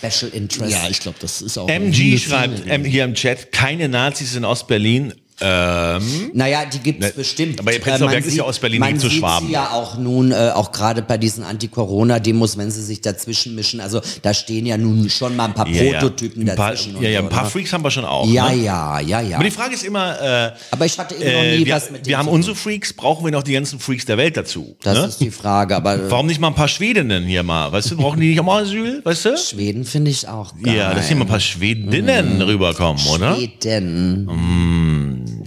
[0.00, 0.70] sehr Special Interest.
[0.72, 1.68] Ja, ich glaube, das ist auch.
[1.68, 5.12] MG schreibt hier im Chat, keine Nazis in Ostberlin.
[5.40, 7.60] Ähm, Naja, die gibt's Ne, bestimmt.
[7.60, 9.46] aber ihr Prenzlauer Berg ist ja sieht- Ostberlin man zu Schwaben.
[9.48, 13.80] sie ja auch nun, äh, auch gerade bei diesen Anti-Corona-Demos, wenn sie sich dazwischen mischen.
[13.80, 15.98] Also da stehen ja nun schon mal ein paar ja, ja.
[16.00, 17.02] Prototypen ein paar, dazwischen.
[17.02, 17.50] ja, ja, ein paar ne?
[17.50, 18.26] Freaks haben wir schon auch.
[18.28, 18.62] Ja, ne?
[18.62, 19.36] ja, ja, ja.
[19.36, 21.90] Aber die Frage ist immer, äh, Aber ich hatte eben noch äh, nie wir, was
[21.90, 24.76] mit wir haben unsere Freaks, brauchen wir noch die ganzen Freaks der Welt dazu.
[24.82, 25.04] Das ne?
[25.06, 27.70] ist die Frage, aber äh, Warum nicht mal ein paar Schwedinnen hier mal?
[27.72, 29.02] Weißt du, brauchen die nicht auch mal Asyl?
[29.04, 29.36] Weißt du?
[29.36, 30.76] Schweden finde ich auch geil.
[30.76, 33.36] Ja, dass hier mal ein paar Schwedinnen rüberkommen, oder?
[33.36, 34.28] Schweden.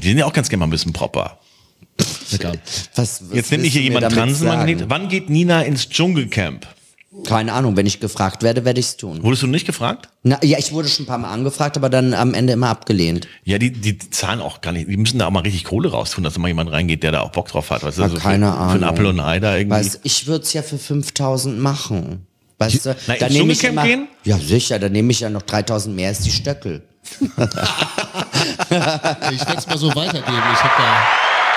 [0.01, 1.39] Die sind ja auch ganz gerne mal ein bisschen proper.
[1.97, 2.39] Was,
[2.95, 4.85] was Jetzt nimmt mich hier jemand Transenmagnet.
[4.87, 6.65] Wann geht Nina ins Dschungelcamp?
[7.25, 9.23] Keine Ahnung, wenn ich gefragt werde, werde ich's tun.
[9.23, 10.09] Wurdest du nicht gefragt?
[10.23, 13.27] Na, ja, ich wurde schon ein paar Mal angefragt, aber dann am Ende immer abgelehnt.
[13.43, 14.87] Ja, die, die zahlen auch gar nicht.
[14.87, 17.21] Die müssen da auch mal richtig Kohle raustun, dass da mal jemand reingeht, der da
[17.21, 17.83] auch Bock drauf hat.
[17.83, 18.83] Weißt du, Ja, so für, keine Für einen Ahnung.
[18.83, 19.75] Apfel und ein Ei da irgendwie.
[19.77, 22.27] Weißt, ich würde es ja für 5000 machen.
[22.59, 24.07] Weißt du, Na, da ins nehme ich Dschungelcamp immer, gehen?
[24.25, 26.83] Ja, sicher, da nehme ich ja noch 3000 mehr als die Stöckel.
[29.31, 30.43] Ich werde es mal so weitergeben.
[30.53, 31.03] Ich habe da.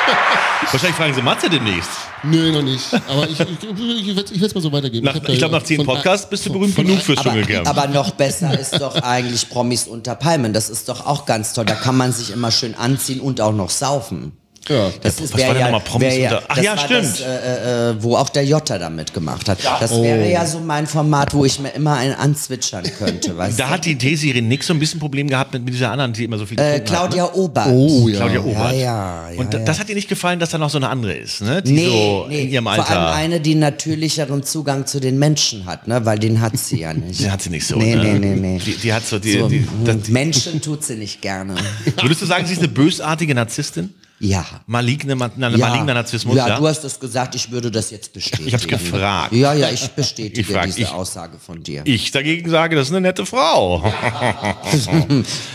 [0.73, 1.91] Wahrscheinlich fragen sie Matze demnächst.
[2.25, 2.85] Nö, noch nicht.
[3.09, 5.05] Aber ich, ich, ich werde es mal so weitergeben.
[5.07, 7.31] Nach, da ich glaube, nach zehn Podcasts bist du von- berühmt von- genug fürs Aber,
[7.31, 7.69] Dschungelcamp.
[7.69, 10.53] aber noch besser ist doch eigentlich Promis unter Palmen.
[10.53, 11.65] Das ist doch auch ganz toll.
[11.67, 14.33] Da kann man sich immer schön anziehen und auch noch saufen.
[14.69, 14.91] Ja.
[15.03, 17.03] Das ist, was war denn ja, nochmal Promis wär ja, unter- Ach ja, stimmt.
[17.05, 19.59] Das, äh, äh, wo auch der Jota da mitgemacht hat.
[19.81, 23.37] Das wäre ja so mein Format, wo ich mir immer einen anzwitschern könnte.
[23.37, 23.71] Weißt Da du?
[23.71, 26.39] hat die Desiree Nix so ein bisschen Problem gehabt mit, mit dieser anderen, die immer
[26.39, 27.17] so viel äh, getrunken hat, ne?
[27.17, 27.67] Claudia Obert.
[27.69, 28.17] Oh ja.
[28.19, 28.73] Claudia Obert.
[28.75, 29.61] ja, ja, Und ja.
[29.61, 31.61] das hat dir nicht gefallen, dass da noch so eine andere ist, ne?
[31.61, 33.15] Die Nee, so nee, in ihrem vor allem Alter.
[33.15, 36.05] eine, die natürlicheren Zugang zu den Menschen hat, ne?
[36.07, 37.19] weil den hat sie ja nicht.
[37.21, 37.77] Die hat sie nicht so.
[37.77, 38.05] Nee, ne?
[38.15, 38.59] nee, nee, nee.
[38.65, 41.55] Die, die hat so, die, so, die, das, Menschen tut sie nicht gerne.
[42.01, 43.93] würdest du sagen, sie ist eine bösartige Narzisstin?
[44.25, 44.47] Ja.
[44.67, 45.57] Maligne, ma- na, ja.
[45.69, 46.47] maligner Narzissmus, ja?
[46.47, 48.47] ja, du hast es gesagt, ich würde das jetzt bestätigen.
[48.47, 49.33] Ich hab's gefragt.
[49.33, 51.83] Ja, ja, ich bestätige Ich frag, diese ich- Aussage von dir.
[51.87, 53.83] Ich dagegen sage, das ist eine nette Frau.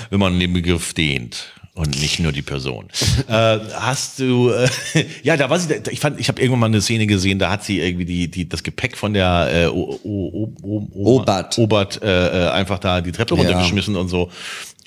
[0.09, 1.53] Wenn man den Begriff dehnt.
[1.74, 2.88] Und nicht nur die Person.
[3.28, 4.68] äh, hast du, äh,
[5.24, 7.63] ja, da war sie, ich fand, ich habe irgendwann mal eine Szene gesehen, da hat
[7.63, 11.55] sie irgendwie die, die, das Gepäck von der äh, o, o, o, o, Obert.
[11.59, 13.41] Obert äh, äh, einfach da die Treppe Ja.
[13.41, 14.32] runtergeschmissen und so.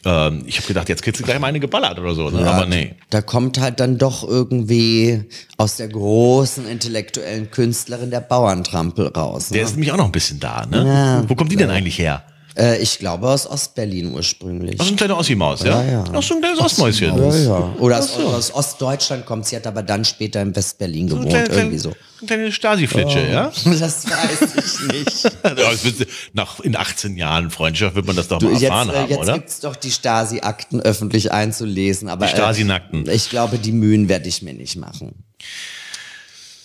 [0.05, 2.47] Ähm, ich habe gedacht, jetzt kriegst du gleich mal eine geballert oder so, ne?
[2.51, 2.95] aber nee.
[3.11, 5.25] Da kommt halt dann doch irgendwie
[5.59, 9.51] aus der großen intellektuellen Künstlerin der Bauerntrampel raus.
[9.51, 9.59] Ne?
[9.59, 11.25] Der ist nämlich auch noch ein bisschen da, ne?
[11.29, 12.25] Wo kommt die denn eigentlich her?
[12.59, 14.79] Äh, ich glaube aus Ostberlin ursprünglich.
[14.81, 15.83] Aus so ein kleiner Ossi-Maus, ja?
[15.83, 16.05] Ja, ja.
[16.13, 17.17] Aus so ein kleines Ostmäuschen.
[17.17, 17.75] Ja, ja.
[17.79, 21.49] Oder aus, aus Ostdeutschland kommt sie, hat aber dann später in Westberlin So gewohnt, kleine,
[21.49, 21.91] irgendwie so.
[22.21, 23.53] Eine kleine Stasi-Flitsche, ja?
[23.65, 25.25] Das weiß ich nicht.
[25.45, 28.91] Ja, das Nach, in 18 Jahren Freundschaft wird man das doch Du, mal jetzt erfahren
[28.91, 29.33] äh, haben, jetzt oder?
[29.35, 32.09] gibt's doch die Stasi-Akten öffentlich einzulesen.
[32.09, 33.07] Aber, Die Stasi-Nackten.
[33.07, 35.25] Äh, ich glaube, die Mühen werde ich mir nicht machen.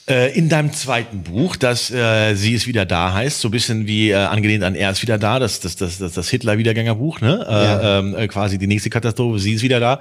[0.07, 3.87] Äh, in deinem zweiten Buch, das äh, Sie ist wieder da heißt, so ein bisschen
[3.87, 7.43] wie äh, angelehnt an Er ist wieder da, das, das, das, das, das Hitler-Wiedergängerbuch, ne?
[7.49, 7.99] Äh, Ja.
[7.99, 9.99] ähm, äh, quasi die nächste Katastrophe, sie ist wieder da.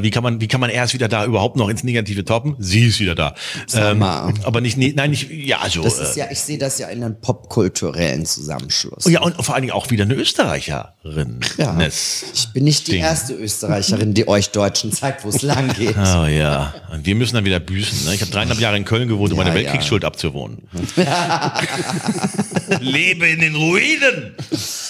[0.00, 2.54] Wie kann man, wie kann man Er ist wieder da überhaupt noch ins Negative toppen?
[2.60, 3.34] Sie ist wieder da.
[3.74, 5.82] Ähm, aber nicht, nee, nein, nicht, ja, also.
[5.82, 9.06] Das ist ja, ich sehe das ja in einem popkulturellen Zusammenschluss.
[9.06, 11.40] ja, und vor allen Dingen auch wieder eine Österreicherin.
[11.58, 11.78] Ja.
[11.80, 13.02] Ich bin nicht die Ding.
[13.02, 15.96] erste Österreicherin, die euch Deutschen zeigt, wo es lang geht.
[16.14, 18.04] Oh ja, und wir müssen dann wieder büßen.
[18.06, 18.14] Ne?
[18.14, 19.62] Ich habe dreieinhalb Jahre in Köln gewohnt, um Ja, meine ja.
[19.64, 20.58] Weltkriegsschuld abzuwohnen.
[22.80, 24.34] Lebe in den Ruinen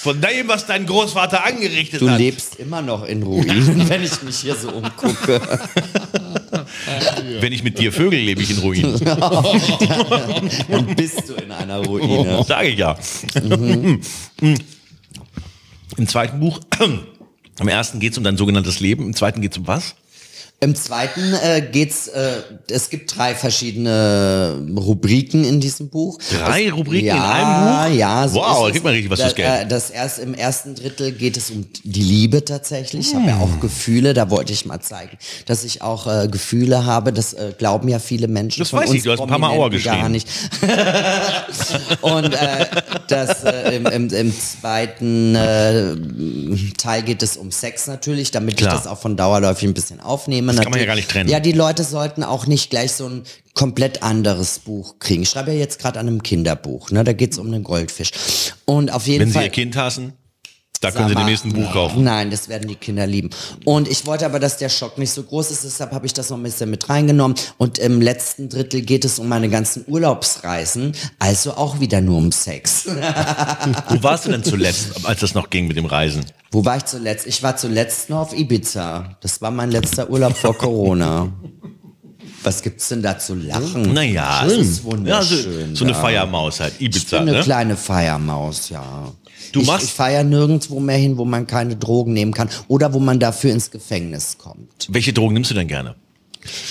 [0.03, 2.19] von dem, was dein Großvater angerichtet Du hat.
[2.19, 5.41] lebst immer noch in Ruinen, wenn ich mich hier so umgucke.
[7.41, 8.99] Wenn ich mit dir vögel, lebe ich in Ruinen.
[10.69, 12.45] Dann bist du in einer Ruine.
[12.45, 12.97] Sage ich ja.
[15.97, 16.61] Im zweiten Buch,
[17.61, 19.95] im ersten geht es um dein sogenanntes Leben, im zweiten geht es um was?
[20.63, 22.35] Im zweiten äh, geht's, äh,
[22.71, 26.21] es gibt drei verschiedene Rubriken in diesem Buch.
[26.31, 27.99] Drei es, Rubriken ja, in einem Buch?
[27.99, 29.63] Ja, so Wow, da kriegt man richtig was fürs Geld.
[29.63, 33.09] Äh, das erst, Im ersten Drittel geht es um die Liebe tatsächlich.
[33.09, 33.43] Ich habe ja Hm.
[33.43, 37.13] auch Gefühle, da wollte ich mal zeigen, dass ich auch äh, Gefühle habe.
[37.13, 39.41] Das äh, glauben ja viele Menschen Das von weiß uns ich, du hast ein paar
[39.41, 40.29] Mal Aua Prominenten gar nicht.
[42.03, 42.67] Und äh,
[43.09, 45.97] das, äh, im, im, im zweiten äh,
[46.79, 48.75] Teil geht es um Sex natürlich, damit Klar.
[48.75, 50.52] ich das auch von dauerläufig ein bisschen aufnehme.
[50.57, 51.29] Das kann man ja gar nicht trennen.
[51.29, 53.23] Ja, die Leute sollten auch nicht gleich so ein
[53.55, 55.23] komplett anderes Buch kriegen.
[55.23, 57.05] Ich schreibe ja jetzt gerade an einem Kinderbuch, ne?
[57.05, 58.11] da geht's um einen Goldfisch.
[58.65, 59.45] Und auf jeden Wenn sie Fall...
[59.45, 60.15] ihr Kind hassen,
[60.83, 62.03] da können sie den nächsten Buch kaufen.
[62.03, 63.31] Nein, das werden die Kinder lieben.
[63.65, 66.29] Und ich wollte aber, dass der Schock nicht so groß ist, deshalb habe ich das
[66.31, 67.37] noch ein bisschen mit reingenommen.
[67.57, 72.33] Und im letzten Drittel geht es um meine ganzen Urlaubsreisen, also auch wieder nur um
[72.33, 72.87] Sex.
[73.89, 76.25] Wo warst du denn zuletzt, als das noch ging mit dem Reisen?
[76.51, 77.27] Wo war ich zuletzt?
[77.29, 79.17] Ich war zuletzt noch auf Ibiza.
[79.21, 81.33] Das war mein letzter Urlaub vor Corona.
[82.43, 83.93] Was gibt's denn da zu lachen?
[83.93, 85.77] Naja, das ist ja, so, wunderschön.
[85.77, 85.95] so eine.
[85.95, 87.45] Feiermaus halt, Ich Ibiza, bin eine ne?
[87.45, 89.13] kleine Feiermaus, ja.
[89.53, 92.93] Du ich, machst- ich feiere nirgendwo mehr hin, wo man keine Drogen nehmen kann oder
[92.95, 94.89] wo man dafür ins Gefängnis kommt.
[94.91, 95.95] Welche Drogen nimmst du denn gerne?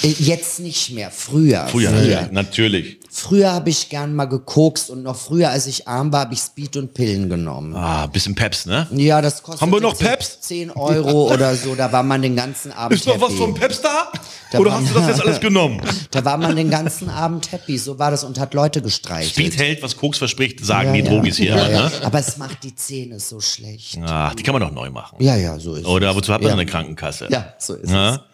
[0.04, 1.68] Äh, Jetzt nicht mehr, früher.
[1.68, 2.98] Früher, Früher, natürlich.
[3.10, 6.40] früher habe ich gern mal gekokst und noch früher, als ich arm war, habe ich
[6.42, 7.76] Speed und Pillen genommen.
[7.76, 8.88] Ah, bisschen Peps, ne?
[8.92, 10.42] Ja, das kostet Haben wir noch Peps?
[10.42, 13.38] 10 Euro oder so, da war man den ganzen Abend Ist noch was happy.
[13.42, 14.12] vom Peps da?
[14.52, 15.82] Da Oder hast du das jetzt alles genommen?
[16.12, 19.32] Da war man den ganzen Abend happy, so war das und hat Leute gestreichelt.
[19.34, 21.14] Speed hält, was Koks verspricht, sagen ja, die ja.
[21.16, 21.56] Drogis hier.
[21.56, 21.82] Ja, ja.
[21.84, 21.92] Ne?
[22.04, 23.98] Aber es macht die Zähne so schlecht.
[24.06, 25.16] Ach, die kann man doch neu machen.
[25.24, 26.16] Ja, ja, so ist Oder es.
[26.18, 26.54] wozu hat man ja.
[26.56, 27.28] eine Krankenkasse?
[27.30, 28.26] Ja, so ist Ja.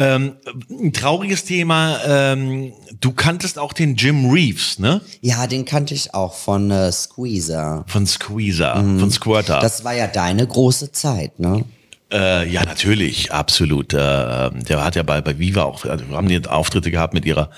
[0.00, 0.36] Ähm,
[0.70, 1.98] ein trauriges Thema.
[2.06, 5.02] Ähm, du kanntest auch den Jim Reeves, ne?
[5.20, 7.84] Ja, den kannte ich auch von äh, Squeezer.
[7.86, 9.58] Von Squeezer, von Squirter.
[9.58, 9.62] Mhm.
[9.62, 11.66] Das war ja deine große Zeit, ne?
[12.12, 13.92] Äh, ja, natürlich, absolut.
[13.92, 17.50] Äh, der hat ja bei, bei Viva auch, also haben die Auftritte gehabt mit ihrer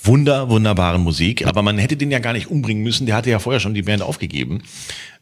[0.00, 1.44] wunder, wunderbaren Musik.
[1.46, 3.06] Aber man hätte den ja gar nicht umbringen müssen.
[3.06, 4.62] Der hatte ja vorher schon die Band aufgegeben.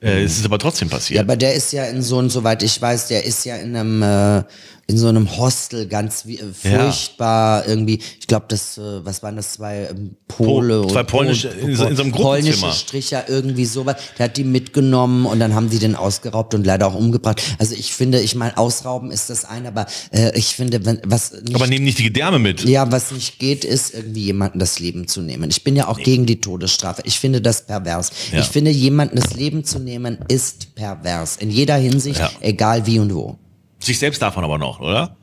[0.01, 1.21] Äh, es ist aber trotzdem Ja, passiert.
[1.21, 4.43] aber der ist ja in so, soweit ich weiß, der ist ja in einem, äh,
[4.87, 8.01] in so einem Hostel ganz wie, äh, furchtbar irgendwie.
[8.21, 10.83] Ich glaube, das, äh, was waren das, zwei ähm, Pole?
[10.83, 12.57] Po- zwei polnische- in so- in so einem Gruppenzimmer.
[12.57, 13.97] Polnische Stricher, irgendwie sowas.
[14.19, 17.41] Der hat die mitgenommen und dann haben die den ausgeraubt und leider auch umgebracht.
[17.59, 21.33] Also ich finde, ich meine, ausrauben ist das eine, aber äh, ich finde, wenn, was
[21.33, 22.65] nicht aber nehmen nicht die Gedärme mit.
[22.65, 25.49] Ja, was nicht geht, ist irgendwie jemanden das Leben zu nehmen.
[25.51, 27.03] Ich bin ja auch gegen die Todesstrafe.
[27.07, 28.11] Ich finde das pervers.
[28.33, 28.41] Ja.
[28.41, 29.94] Ich finde, jemanden das Leben zu nehmen,
[30.29, 31.37] ist pervers.
[31.37, 32.31] In jeder Hinsicht, Ja.
[32.41, 33.37] egal wie und wo.
[33.81, 35.17] Sich selbst davon aber noch, oder?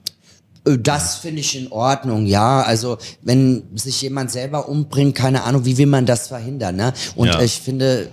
[0.65, 2.61] Äh, Das finde ich in Ordnung, ja.
[2.61, 6.93] Also wenn sich jemand selber umbringt, keine Ahnung, wie will man das verhindern, ne?
[7.15, 7.39] Und Ja.
[7.39, 8.09] äh, ich finde,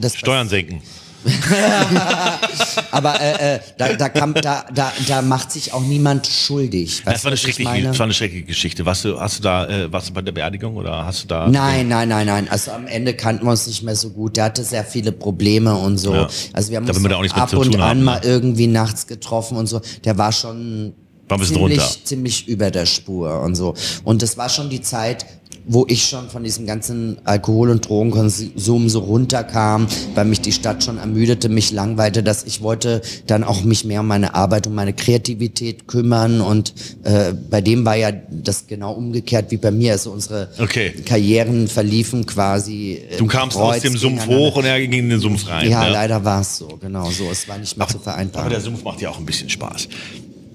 [0.00, 0.82] das Steuern senken.
[2.90, 7.02] aber äh, äh, da, da, kann, da, da, da macht sich auch niemand schuldig.
[7.04, 8.86] Das war, eine schreckliche, das war eine schreckliche Geschichte.
[8.86, 11.48] Warst du, hast du da, äh, warst du bei der Beerdigung oder hast du da?
[11.48, 12.48] Nein, nein, nein, nein.
[12.48, 14.36] Also am Ende kannten wir uns nicht mehr so gut.
[14.36, 16.14] Der hatte sehr viele Probleme und so.
[16.14, 16.28] Ja.
[16.52, 19.56] Also wir haben Da uns da auch ab und an haben, mal irgendwie nachts getroffen
[19.56, 19.80] und so.
[20.04, 20.94] Der war schon
[21.28, 22.04] War ziemlich, drunter.
[22.04, 23.74] ziemlich über der Spur und so.
[24.04, 25.26] Und das war schon die Zeit,
[25.72, 29.86] wo ich schon von diesem ganzen Alkohol- und Drogenkonsum so runterkam,
[30.16, 34.00] weil mich die Stadt schon ermüdete, mich langweilte, dass ich wollte dann auch mich mehr
[34.00, 36.74] um meine Arbeit, um meine Kreativität kümmern und
[37.04, 39.92] äh, bei dem war ja das genau umgekehrt wie bei mir.
[39.92, 40.90] Also unsere Okay.
[41.06, 43.00] Karrieren verliefen quasi.
[43.08, 45.70] äh, Du kamst aus dem Sumpf hoch und er ging in den Sumpf rein.
[45.70, 45.90] Ja, ne?
[45.92, 47.30] leider war es so, genau so.
[47.30, 48.50] Es war nicht mehr zu Aber vereinbaren.
[48.50, 49.86] der Sumpf macht ja auch ein bisschen Spaß.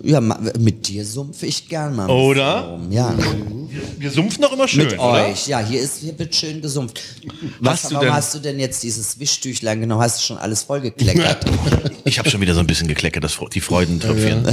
[0.03, 2.09] Ja, mit dir sumpfe ich gern mal.
[2.09, 2.61] Oder?
[2.67, 2.91] rum.
[2.91, 3.13] Ja.
[3.97, 5.27] Wir sumpfen doch immer schön, Mit oder?
[5.29, 5.47] euch.
[5.47, 6.99] Ja, hier ist, hier wird schön gesumpft.
[6.99, 9.99] Hast Was, du warum denn- hast du denn jetzt dieses Wischtüchlein genau?
[9.99, 11.45] Hast du schon alles vollgekleckert?
[12.07, 14.43] Ich habe schon wieder so ein bisschen gekleckert, das, die Freudentröpfchen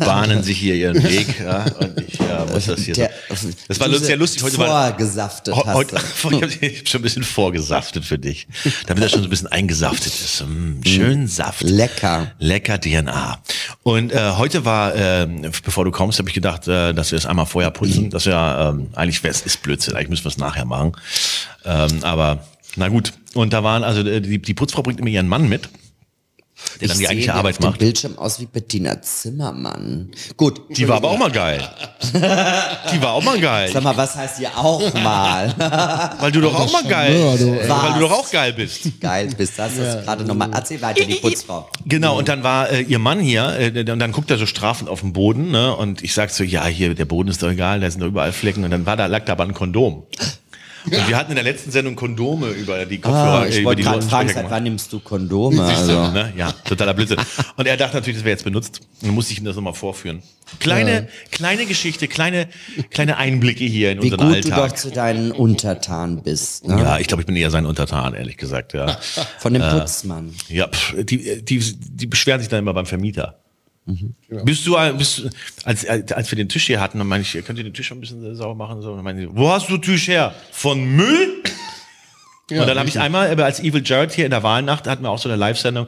[0.00, 1.38] bahnen sich hier ihren Weg.
[1.38, 3.48] Ja, und ich ja, muss das hier Der- so.
[3.68, 4.42] Das war du sehr lustig.
[4.42, 6.46] Heute war, Vorgesaftet hast heute, du.
[6.66, 8.46] ich habe schon ein bisschen vorgesaftet für dich,
[8.86, 10.44] damit er schon so ein bisschen eingesaftet ist.
[10.46, 11.62] Mm, schön Saft.
[11.62, 12.32] Lecker.
[12.38, 13.38] Lecker DNA.
[13.82, 17.26] Und äh, heute war, äh, bevor du kommst, habe ich gedacht, äh, dass wir es
[17.26, 18.10] einmal vorher putzen.
[18.10, 19.94] Das ja ähm, eigentlich wär's, ist Blödsinn.
[19.94, 20.92] Eigentlich müssen wir es nachher machen.
[21.64, 22.44] Ähm, aber
[22.76, 23.12] na gut.
[23.34, 25.68] Und da waren also äh, die, die Putzfrau bringt immer ihren Mann mit.
[26.80, 27.78] Der dann die eigentliche Arbeit auf dem macht.
[27.78, 30.10] Bildschirm aus wie Bettina Zimmermann.
[30.36, 30.62] Gut.
[30.70, 31.62] Die war aber auch mal geil.
[32.12, 33.70] Die war auch mal geil.
[33.72, 35.54] Sag mal, was heißt hier auch mal?
[36.20, 37.68] Weil du doch auch mal geil du.
[37.68, 39.00] Weil du doch auch geil bist.
[39.00, 40.50] Geil bist das ist gerade nochmal.
[40.52, 41.68] Erzähl weiter, die Putzfrau.
[41.86, 44.88] Genau, und dann war äh, ihr Mann hier, äh, und dann guckt er so strafend
[44.88, 45.74] auf den Boden, ne?
[45.76, 48.32] Und ich sag so, ja, hier, der Boden ist doch egal, da sind doch überall
[48.32, 48.64] Flecken.
[48.64, 50.04] Und dann war da, lag da aber ein Kondom.
[50.84, 53.68] Und wir hatten in der letzten Sendung Kondome über die Kopfhörer, Ah, äh, ich über
[53.70, 55.66] wollte die gerade fragen, seit wann nimmst du Kondome?
[55.66, 56.12] Siehst du, Also.
[56.12, 56.32] ne?
[56.36, 57.18] Ja, totaler Blödsinn.
[57.56, 58.80] Und er dachte natürlich, das wäre jetzt benutzt.
[59.00, 60.22] Dann musste ich ihm das nochmal vorführen.
[60.60, 62.48] Kleine, kleine Geschichte, kleine,
[62.90, 64.78] kleine Einblicke hier in Wie unseren gut du doch Alltag.
[64.78, 66.66] zu deinen Untertanen bist.
[66.68, 66.78] Ne?
[66.80, 68.98] ja, ich glaube, ich bin eher sein Untertan, ehrlich gesagt, ja.
[69.38, 70.34] Von dem Putzmann.
[70.48, 73.40] Ja, pff, die, die, die beschweren sich dann immer beim Vermieter.
[73.86, 74.14] Mhm.
[74.44, 75.28] Bist du, bist,
[75.64, 78.00] als, als wir den Tisch hier hatten, dann meine ich, könnt ihr den Tisch ein
[78.00, 78.80] bisschen sauber machen?
[78.80, 80.34] So, dann meinen sie, wo hast du Tisch her?
[80.52, 81.42] Von Müll?
[82.50, 85.18] und dann habe ich einmal, als Evil Jared hier in der Wahlnacht, hatten wir auch
[85.18, 85.86] so eine Live-Sendung,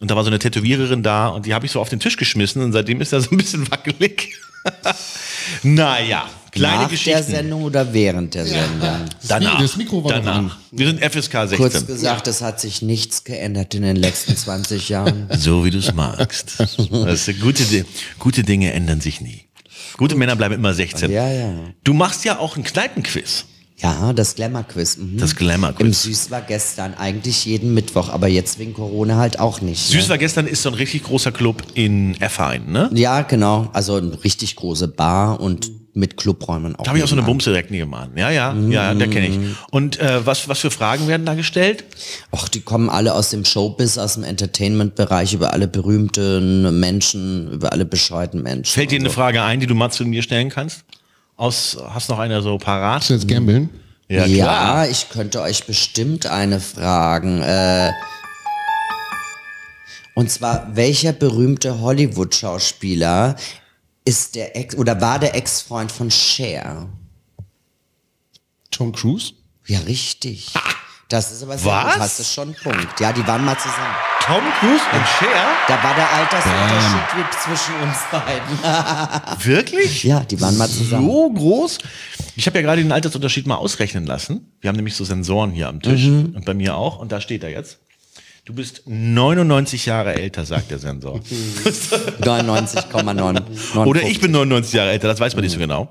[0.00, 2.16] und da war so eine Tätowiererin da, und die habe ich so auf den Tisch
[2.16, 4.36] geschmissen, und seitdem ist er so ein bisschen wackelig.
[5.62, 7.22] naja, kleine Nach der Geschichten.
[7.30, 8.88] Sendung oder während der Sendung?
[9.26, 9.60] Danach.
[9.60, 10.36] Das Mikro war danach.
[10.36, 10.52] an.
[10.70, 11.56] Wir sind FSK 16.
[11.56, 15.28] Kurz gesagt, es hat sich nichts geändert in den letzten 20 Jahren.
[15.38, 16.60] So wie du es magst.
[16.60, 16.78] Das
[17.28, 17.64] ist, gute,
[18.18, 19.46] gute Dinge ändern sich nie.
[19.96, 21.10] Gute Männer bleiben immer 16.
[21.10, 21.52] Ja, ja.
[21.82, 23.46] Du machst ja auch ein Kneipenquiz.
[23.78, 24.98] Ja, das Glamour-Quiz.
[24.98, 25.18] Mhm.
[25.18, 26.02] Das Im Glamour-Quiz.
[26.02, 29.88] Süß war gestern eigentlich jeden Mittwoch, aber jetzt wegen Corona halt auch nicht.
[29.88, 30.10] Süß ne?
[30.10, 32.90] war gestern ist so ein richtig großer Club in Erfahren, ne?
[32.94, 33.70] Ja, genau.
[33.72, 36.84] Also eine richtig große Bar und mit Clubräumen auch.
[36.84, 37.38] Da habe ich auch so eine nebenan.
[37.38, 38.10] Bumse direkt nie gemacht.
[38.16, 39.38] Ja, ja, ja, der kenne ich.
[39.70, 41.84] Und äh, was, was für Fragen werden da gestellt?
[42.30, 47.72] Och, die kommen alle aus dem Showbiz, aus dem Entertainment-Bereich, über alle berühmten Menschen, über
[47.72, 48.72] alle bescheuerten Menschen.
[48.72, 49.14] Fällt dir eine so.
[49.14, 50.84] Frage ein, die du mal zu mir stellen kannst?
[51.36, 53.00] Aus, hast noch einer so parat?
[53.00, 53.68] Hast du jetzt gambeln?
[54.08, 57.42] Ja, Ja, ich könnte euch bestimmt eine fragen.
[57.42, 57.90] Äh,
[60.14, 63.36] und zwar, welcher berühmte Hollywood-Schauspieler
[64.04, 66.88] ist der Ex oder war der Ex-Freund von Cher?
[68.70, 69.34] Tom Cruise?
[69.66, 70.52] Ja, richtig.
[71.08, 71.92] Das ist aber sehr Was?
[71.94, 72.02] gut.
[72.02, 72.98] Hast du schon einen Punkt.
[73.00, 73.94] Ja, die waren mal zusammen.
[74.24, 75.46] Tom Cruise und Cher?
[75.68, 79.44] Da war der Altersunterschied wie zwischen uns beiden.
[79.44, 80.04] Wirklich?
[80.04, 81.06] Ja, die waren mal zusammen.
[81.06, 81.78] So groß?
[82.36, 84.52] Ich habe ja gerade den Altersunterschied mal ausrechnen lassen.
[84.60, 86.34] Wir haben nämlich so Sensoren hier am Tisch Mhm.
[86.34, 86.98] und bei mir auch.
[86.98, 87.78] Und da steht er jetzt.
[88.44, 91.20] Du bist 99 Jahre älter, sagt der Sensor.
[92.22, 93.86] 99,9.
[93.86, 95.88] Oder ich bin 99 Jahre älter, das weiß man nicht so genau.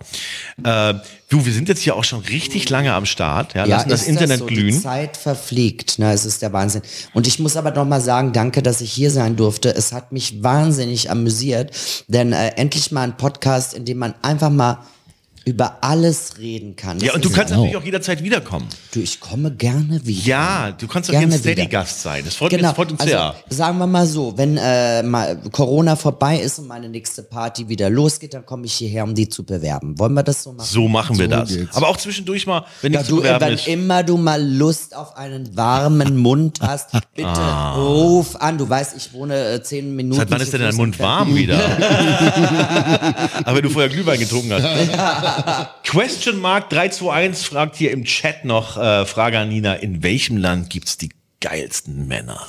[0.61, 0.95] Äh,
[1.29, 3.53] du, wir sind jetzt hier auch schon richtig lange am Start.
[3.53, 4.47] Ja, lassen das Internet so?
[4.47, 4.81] Die glühen.
[4.81, 6.11] Zeit verfliegt, ne?
[6.11, 6.81] Es ist der Wahnsinn.
[7.13, 9.73] Und ich muss aber noch mal sagen, danke, dass ich hier sein durfte.
[9.73, 11.71] Es hat mich wahnsinnig amüsiert,
[12.09, 14.79] denn äh, endlich mal ein Podcast, in dem man einfach mal
[15.43, 16.99] über alles reden kann.
[16.99, 18.67] Das Ja, und du kannst natürlich auch jederzeit wiederkommen.
[18.93, 20.21] Du, ich komme gerne wieder.
[20.27, 21.39] Ja, du kannst ein Gerne wieder.
[21.39, 22.21] Steady-Gast sein.
[22.25, 23.35] Das freut, mich, Genau, das freut uns also, sehr.
[23.49, 27.89] sagen wir mal so, wenn äh, mal Corona vorbei ist und meine nächste Party wieder
[27.89, 29.97] losgeht, dann komme ich hierher, um die zu bewerben.
[29.97, 30.67] Wollen wir das so machen?
[30.69, 31.49] So machen wir So das.
[31.49, 31.75] geht's.
[31.75, 33.67] Aber auch zwischendurch mal, wenn Ja, du, äh, bewerben wenn ist.
[33.67, 37.75] immer du mal Lust auf einen warmen Mund hast, bitte Ah.
[37.75, 38.57] ruf an.
[38.59, 40.19] Du weißt, ich wohne äh, zehn Minuten.
[40.19, 41.59] Seit wann ist denn dein Mund warm wieder?
[43.43, 44.61] Aber wenn du vorher Glühwein getrunken hast.
[45.89, 50.69] Question Mark 321 fragt hier im Chat noch, äh, Frage an Nina, in welchem Land
[50.69, 51.09] gibt's die
[51.41, 52.39] geilsten Männer?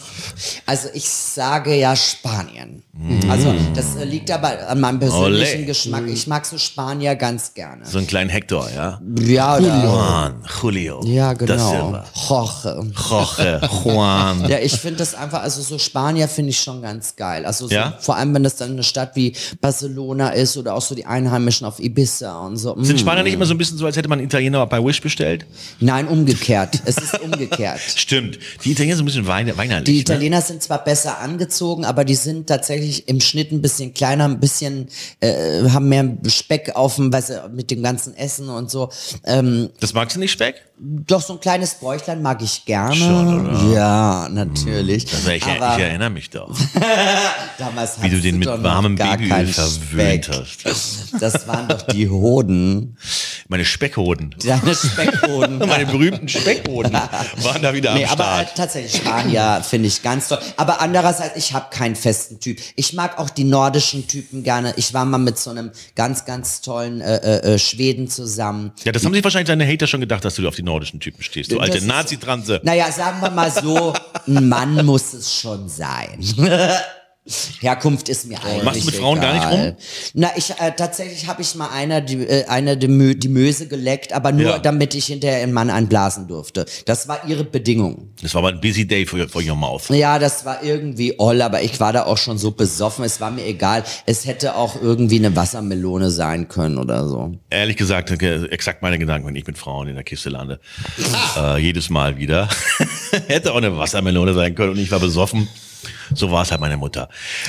[0.66, 2.82] Also ich sage ja Spanien.
[3.28, 5.66] Also das äh, liegt aber an meinem persönlichen Ole.
[5.66, 6.04] Geschmack.
[6.08, 7.84] Ich mag so Spanier ganz gerne.
[7.86, 9.00] So einen kleinen Hector, ja?
[9.18, 11.00] Ja, oder, Juan, Julio.
[11.06, 12.02] ja genau.
[12.28, 12.86] Jorge.
[13.08, 14.44] Jorge, Juan.
[14.48, 17.46] Ja, ich finde das einfach, also so Spanier finde ich schon ganz geil.
[17.46, 17.96] Also so, Ja?
[18.00, 21.66] vor allem, wenn das dann eine Stadt wie Barcelona ist oder auch so die Einheimischen
[21.66, 22.76] auf Ibiza und so.
[22.82, 22.98] Sind Mm.
[22.98, 25.46] Spanier nicht immer so ein bisschen so, als hätte man Italiener bei Wish bestellt?
[25.80, 26.80] Nein, umgekehrt.
[26.84, 27.80] Es ist umgekehrt.
[27.96, 28.38] Stimmt.
[28.64, 29.84] Die Italiener sind ein bisschen weine, weinerlich.
[29.86, 30.00] Die ne?
[30.00, 34.40] Italiener sind zwar besser angezogen, aber die sind tatsächlich im Schnitt ein bisschen kleiner, ein
[34.40, 34.88] bisschen,
[35.20, 38.90] äh, haben mehr Speck auf dem, weißt du, mit dem ganzen Essen und so.
[39.24, 40.56] Ähm, Das magst du nicht, Speck?
[40.84, 42.96] doch so ein kleines Bäuchlein mag ich gerne.
[42.96, 43.72] Schon?
[43.72, 45.06] Ja, natürlich.
[45.14, 46.50] Also ich, aber ich erinnere mich doch,
[47.58, 50.64] damals wie du den mit warmem Babyöl verwöhnt Speck.
[50.64, 51.14] hast.
[51.20, 52.96] Das waren doch die Hoden.
[53.48, 54.34] Meine Speckhoden.
[54.44, 55.58] Deine Speckhoden.
[55.66, 58.54] Meine berühmten Speckhoden waren da wieder Nee, am aber Start.
[58.72, 60.38] Tatsächlich Spanier finde ich ganz toll.
[60.56, 62.58] Aber andererseits, ich habe keinen festen Typ.
[62.76, 64.74] Ich mag auch die nordischen Typen gerne.
[64.76, 68.72] Ich war mal mit so einem ganz, ganz tollen äh, äh, äh, Schweden zusammen.
[68.84, 71.22] Ja, das haben sich wahrscheinlich deine Hater schon gedacht, dass du auf die nordischen Typen
[71.22, 71.52] stehst.
[71.52, 72.60] Du alte Nazi-Transe.
[72.62, 73.92] Naja, sagen wir mal so,
[74.26, 76.18] ein Mann muss es schon sein.
[77.60, 79.38] Herkunft ist mir eigentlich Machst du mit Frauen egal.
[79.38, 79.76] gar nicht rum?
[80.14, 83.68] Na, ich äh, tatsächlich habe ich mal einer die, äh, eine die, Mö die Möse
[83.68, 84.58] geleckt, aber nur Ja.
[84.58, 86.66] damit ich hinterher einen Mann einblasen durfte.
[86.84, 88.10] Das war ihre Bedingung.
[88.20, 89.88] Das war aber ein busy day for, for your mouth.
[89.90, 93.04] Ja, das war irgendwie oll, aber ich war da auch schon so besoffen.
[93.04, 93.84] Es war mir egal.
[94.04, 97.36] Es hätte auch irgendwie eine Wassermelone sein können oder so.
[97.50, 100.58] Ehrlich gesagt, exakt meine Gedanken, wenn ich mit Frauen in der Kiste lande.
[101.36, 102.48] Äh, jedes Mal wieder.
[103.28, 105.48] Hätte auch eine Wassermelone sein können und ich war besoffen.
[106.14, 107.08] So war es halt meine Mutter.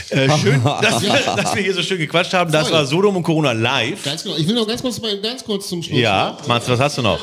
[0.09, 2.51] Äh, schön, dass wir, dass wir hier so schön gequatscht haben.
[2.51, 2.77] Das Voll.
[2.77, 4.03] war Sodom und Corona live.
[4.03, 4.35] Ganz genau.
[4.35, 5.99] Ich will noch ganz kurz, mal- ganz kurz zum Schluss.
[5.99, 7.19] Ja, Mats, was hast du noch?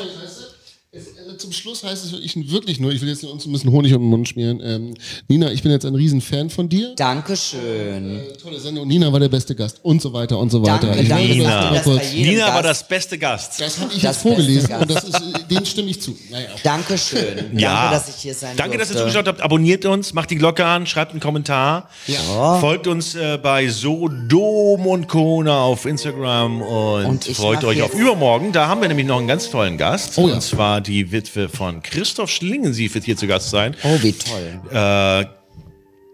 [1.41, 4.03] Zum Schluss heißt es wirklich, wirklich nur, ich will jetzt uns ein bisschen Honig um
[4.03, 4.61] den Mund schmieren.
[4.63, 4.95] Ähm,
[5.29, 6.95] Nina, ich bin jetzt ein Riesenfan von dir.
[6.97, 8.21] Dankeschön.
[8.21, 8.87] Äh, tolle Sendung.
[8.87, 10.87] Nina war der beste Gast und so weiter und so weiter.
[10.89, 11.71] Danke, ich danke, Nina.
[11.73, 13.59] das das Nina war das beste Gast.
[13.61, 16.15] das habe ich Das jetzt vorgelesen und das ist, äh, dem stimme ich zu.
[16.31, 16.49] Naja.
[16.63, 17.21] Dankeschön.
[17.61, 17.91] Ja.
[17.91, 19.13] Danke, dass ich hier sein Danke, dass ihr durfte.
[19.13, 19.41] zugeschaut habt.
[19.43, 21.89] Abonniert uns, macht die Glocke an, schreibt einen Kommentar.
[22.07, 22.59] Ja.
[22.61, 28.53] Folgt uns äh, bei Sodom und Corona auf Instagram und, Und freut euch auf übermorgen.
[28.53, 30.17] Da haben wir nämlich noch einen ganz tollen Gast.
[30.19, 30.35] Oh ja.
[30.35, 33.75] Und zwar die Witwe von Christoph Schlingensief wird hier zu Gast sein.
[33.85, 34.61] Oh, wie toll.
[34.71, 35.27] Äh,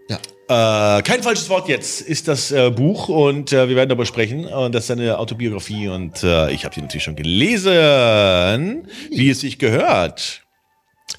[0.09, 0.97] Ja.
[0.97, 4.45] Äh, kein falsches Wort jetzt ist das äh, Buch und äh, wir werden darüber sprechen.
[4.45, 9.41] Und das ist eine Autobiografie und äh, ich habe sie natürlich schon gelesen, wie es
[9.41, 10.43] sich gehört.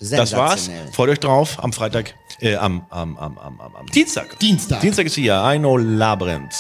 [0.01, 0.71] Das war's.
[0.93, 4.39] Freut euch drauf am Freitag, äh, am, am, am, am, am, am Dienstag.
[4.39, 4.81] Dienstag.
[4.81, 5.43] Dienstag ist hier.
[5.43, 6.55] Eino Labyrinth.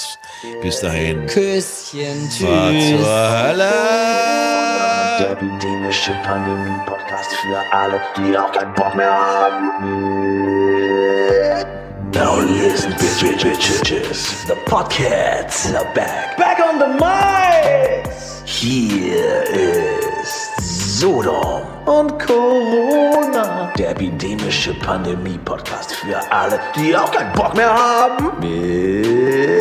[0.60, 1.26] Bis dahin.
[1.26, 3.06] Küsschen, zur tschüss.
[3.06, 4.67] Hölle?
[5.18, 9.70] Der epidemische Pandemie-Podcast für alle, die auch keinen Bock mehr haben.
[12.14, 14.46] Now listen, bitch, bitch, bitches.
[14.46, 16.36] The podcasts are back.
[16.36, 18.42] Back on the mics.
[18.44, 19.42] Hier
[20.22, 23.72] ist Sodom und Corona.
[23.76, 28.30] Der epidemische Pandemie-Podcast für alle, die auch keinen Bock mehr haben.
[28.40, 29.58] Mit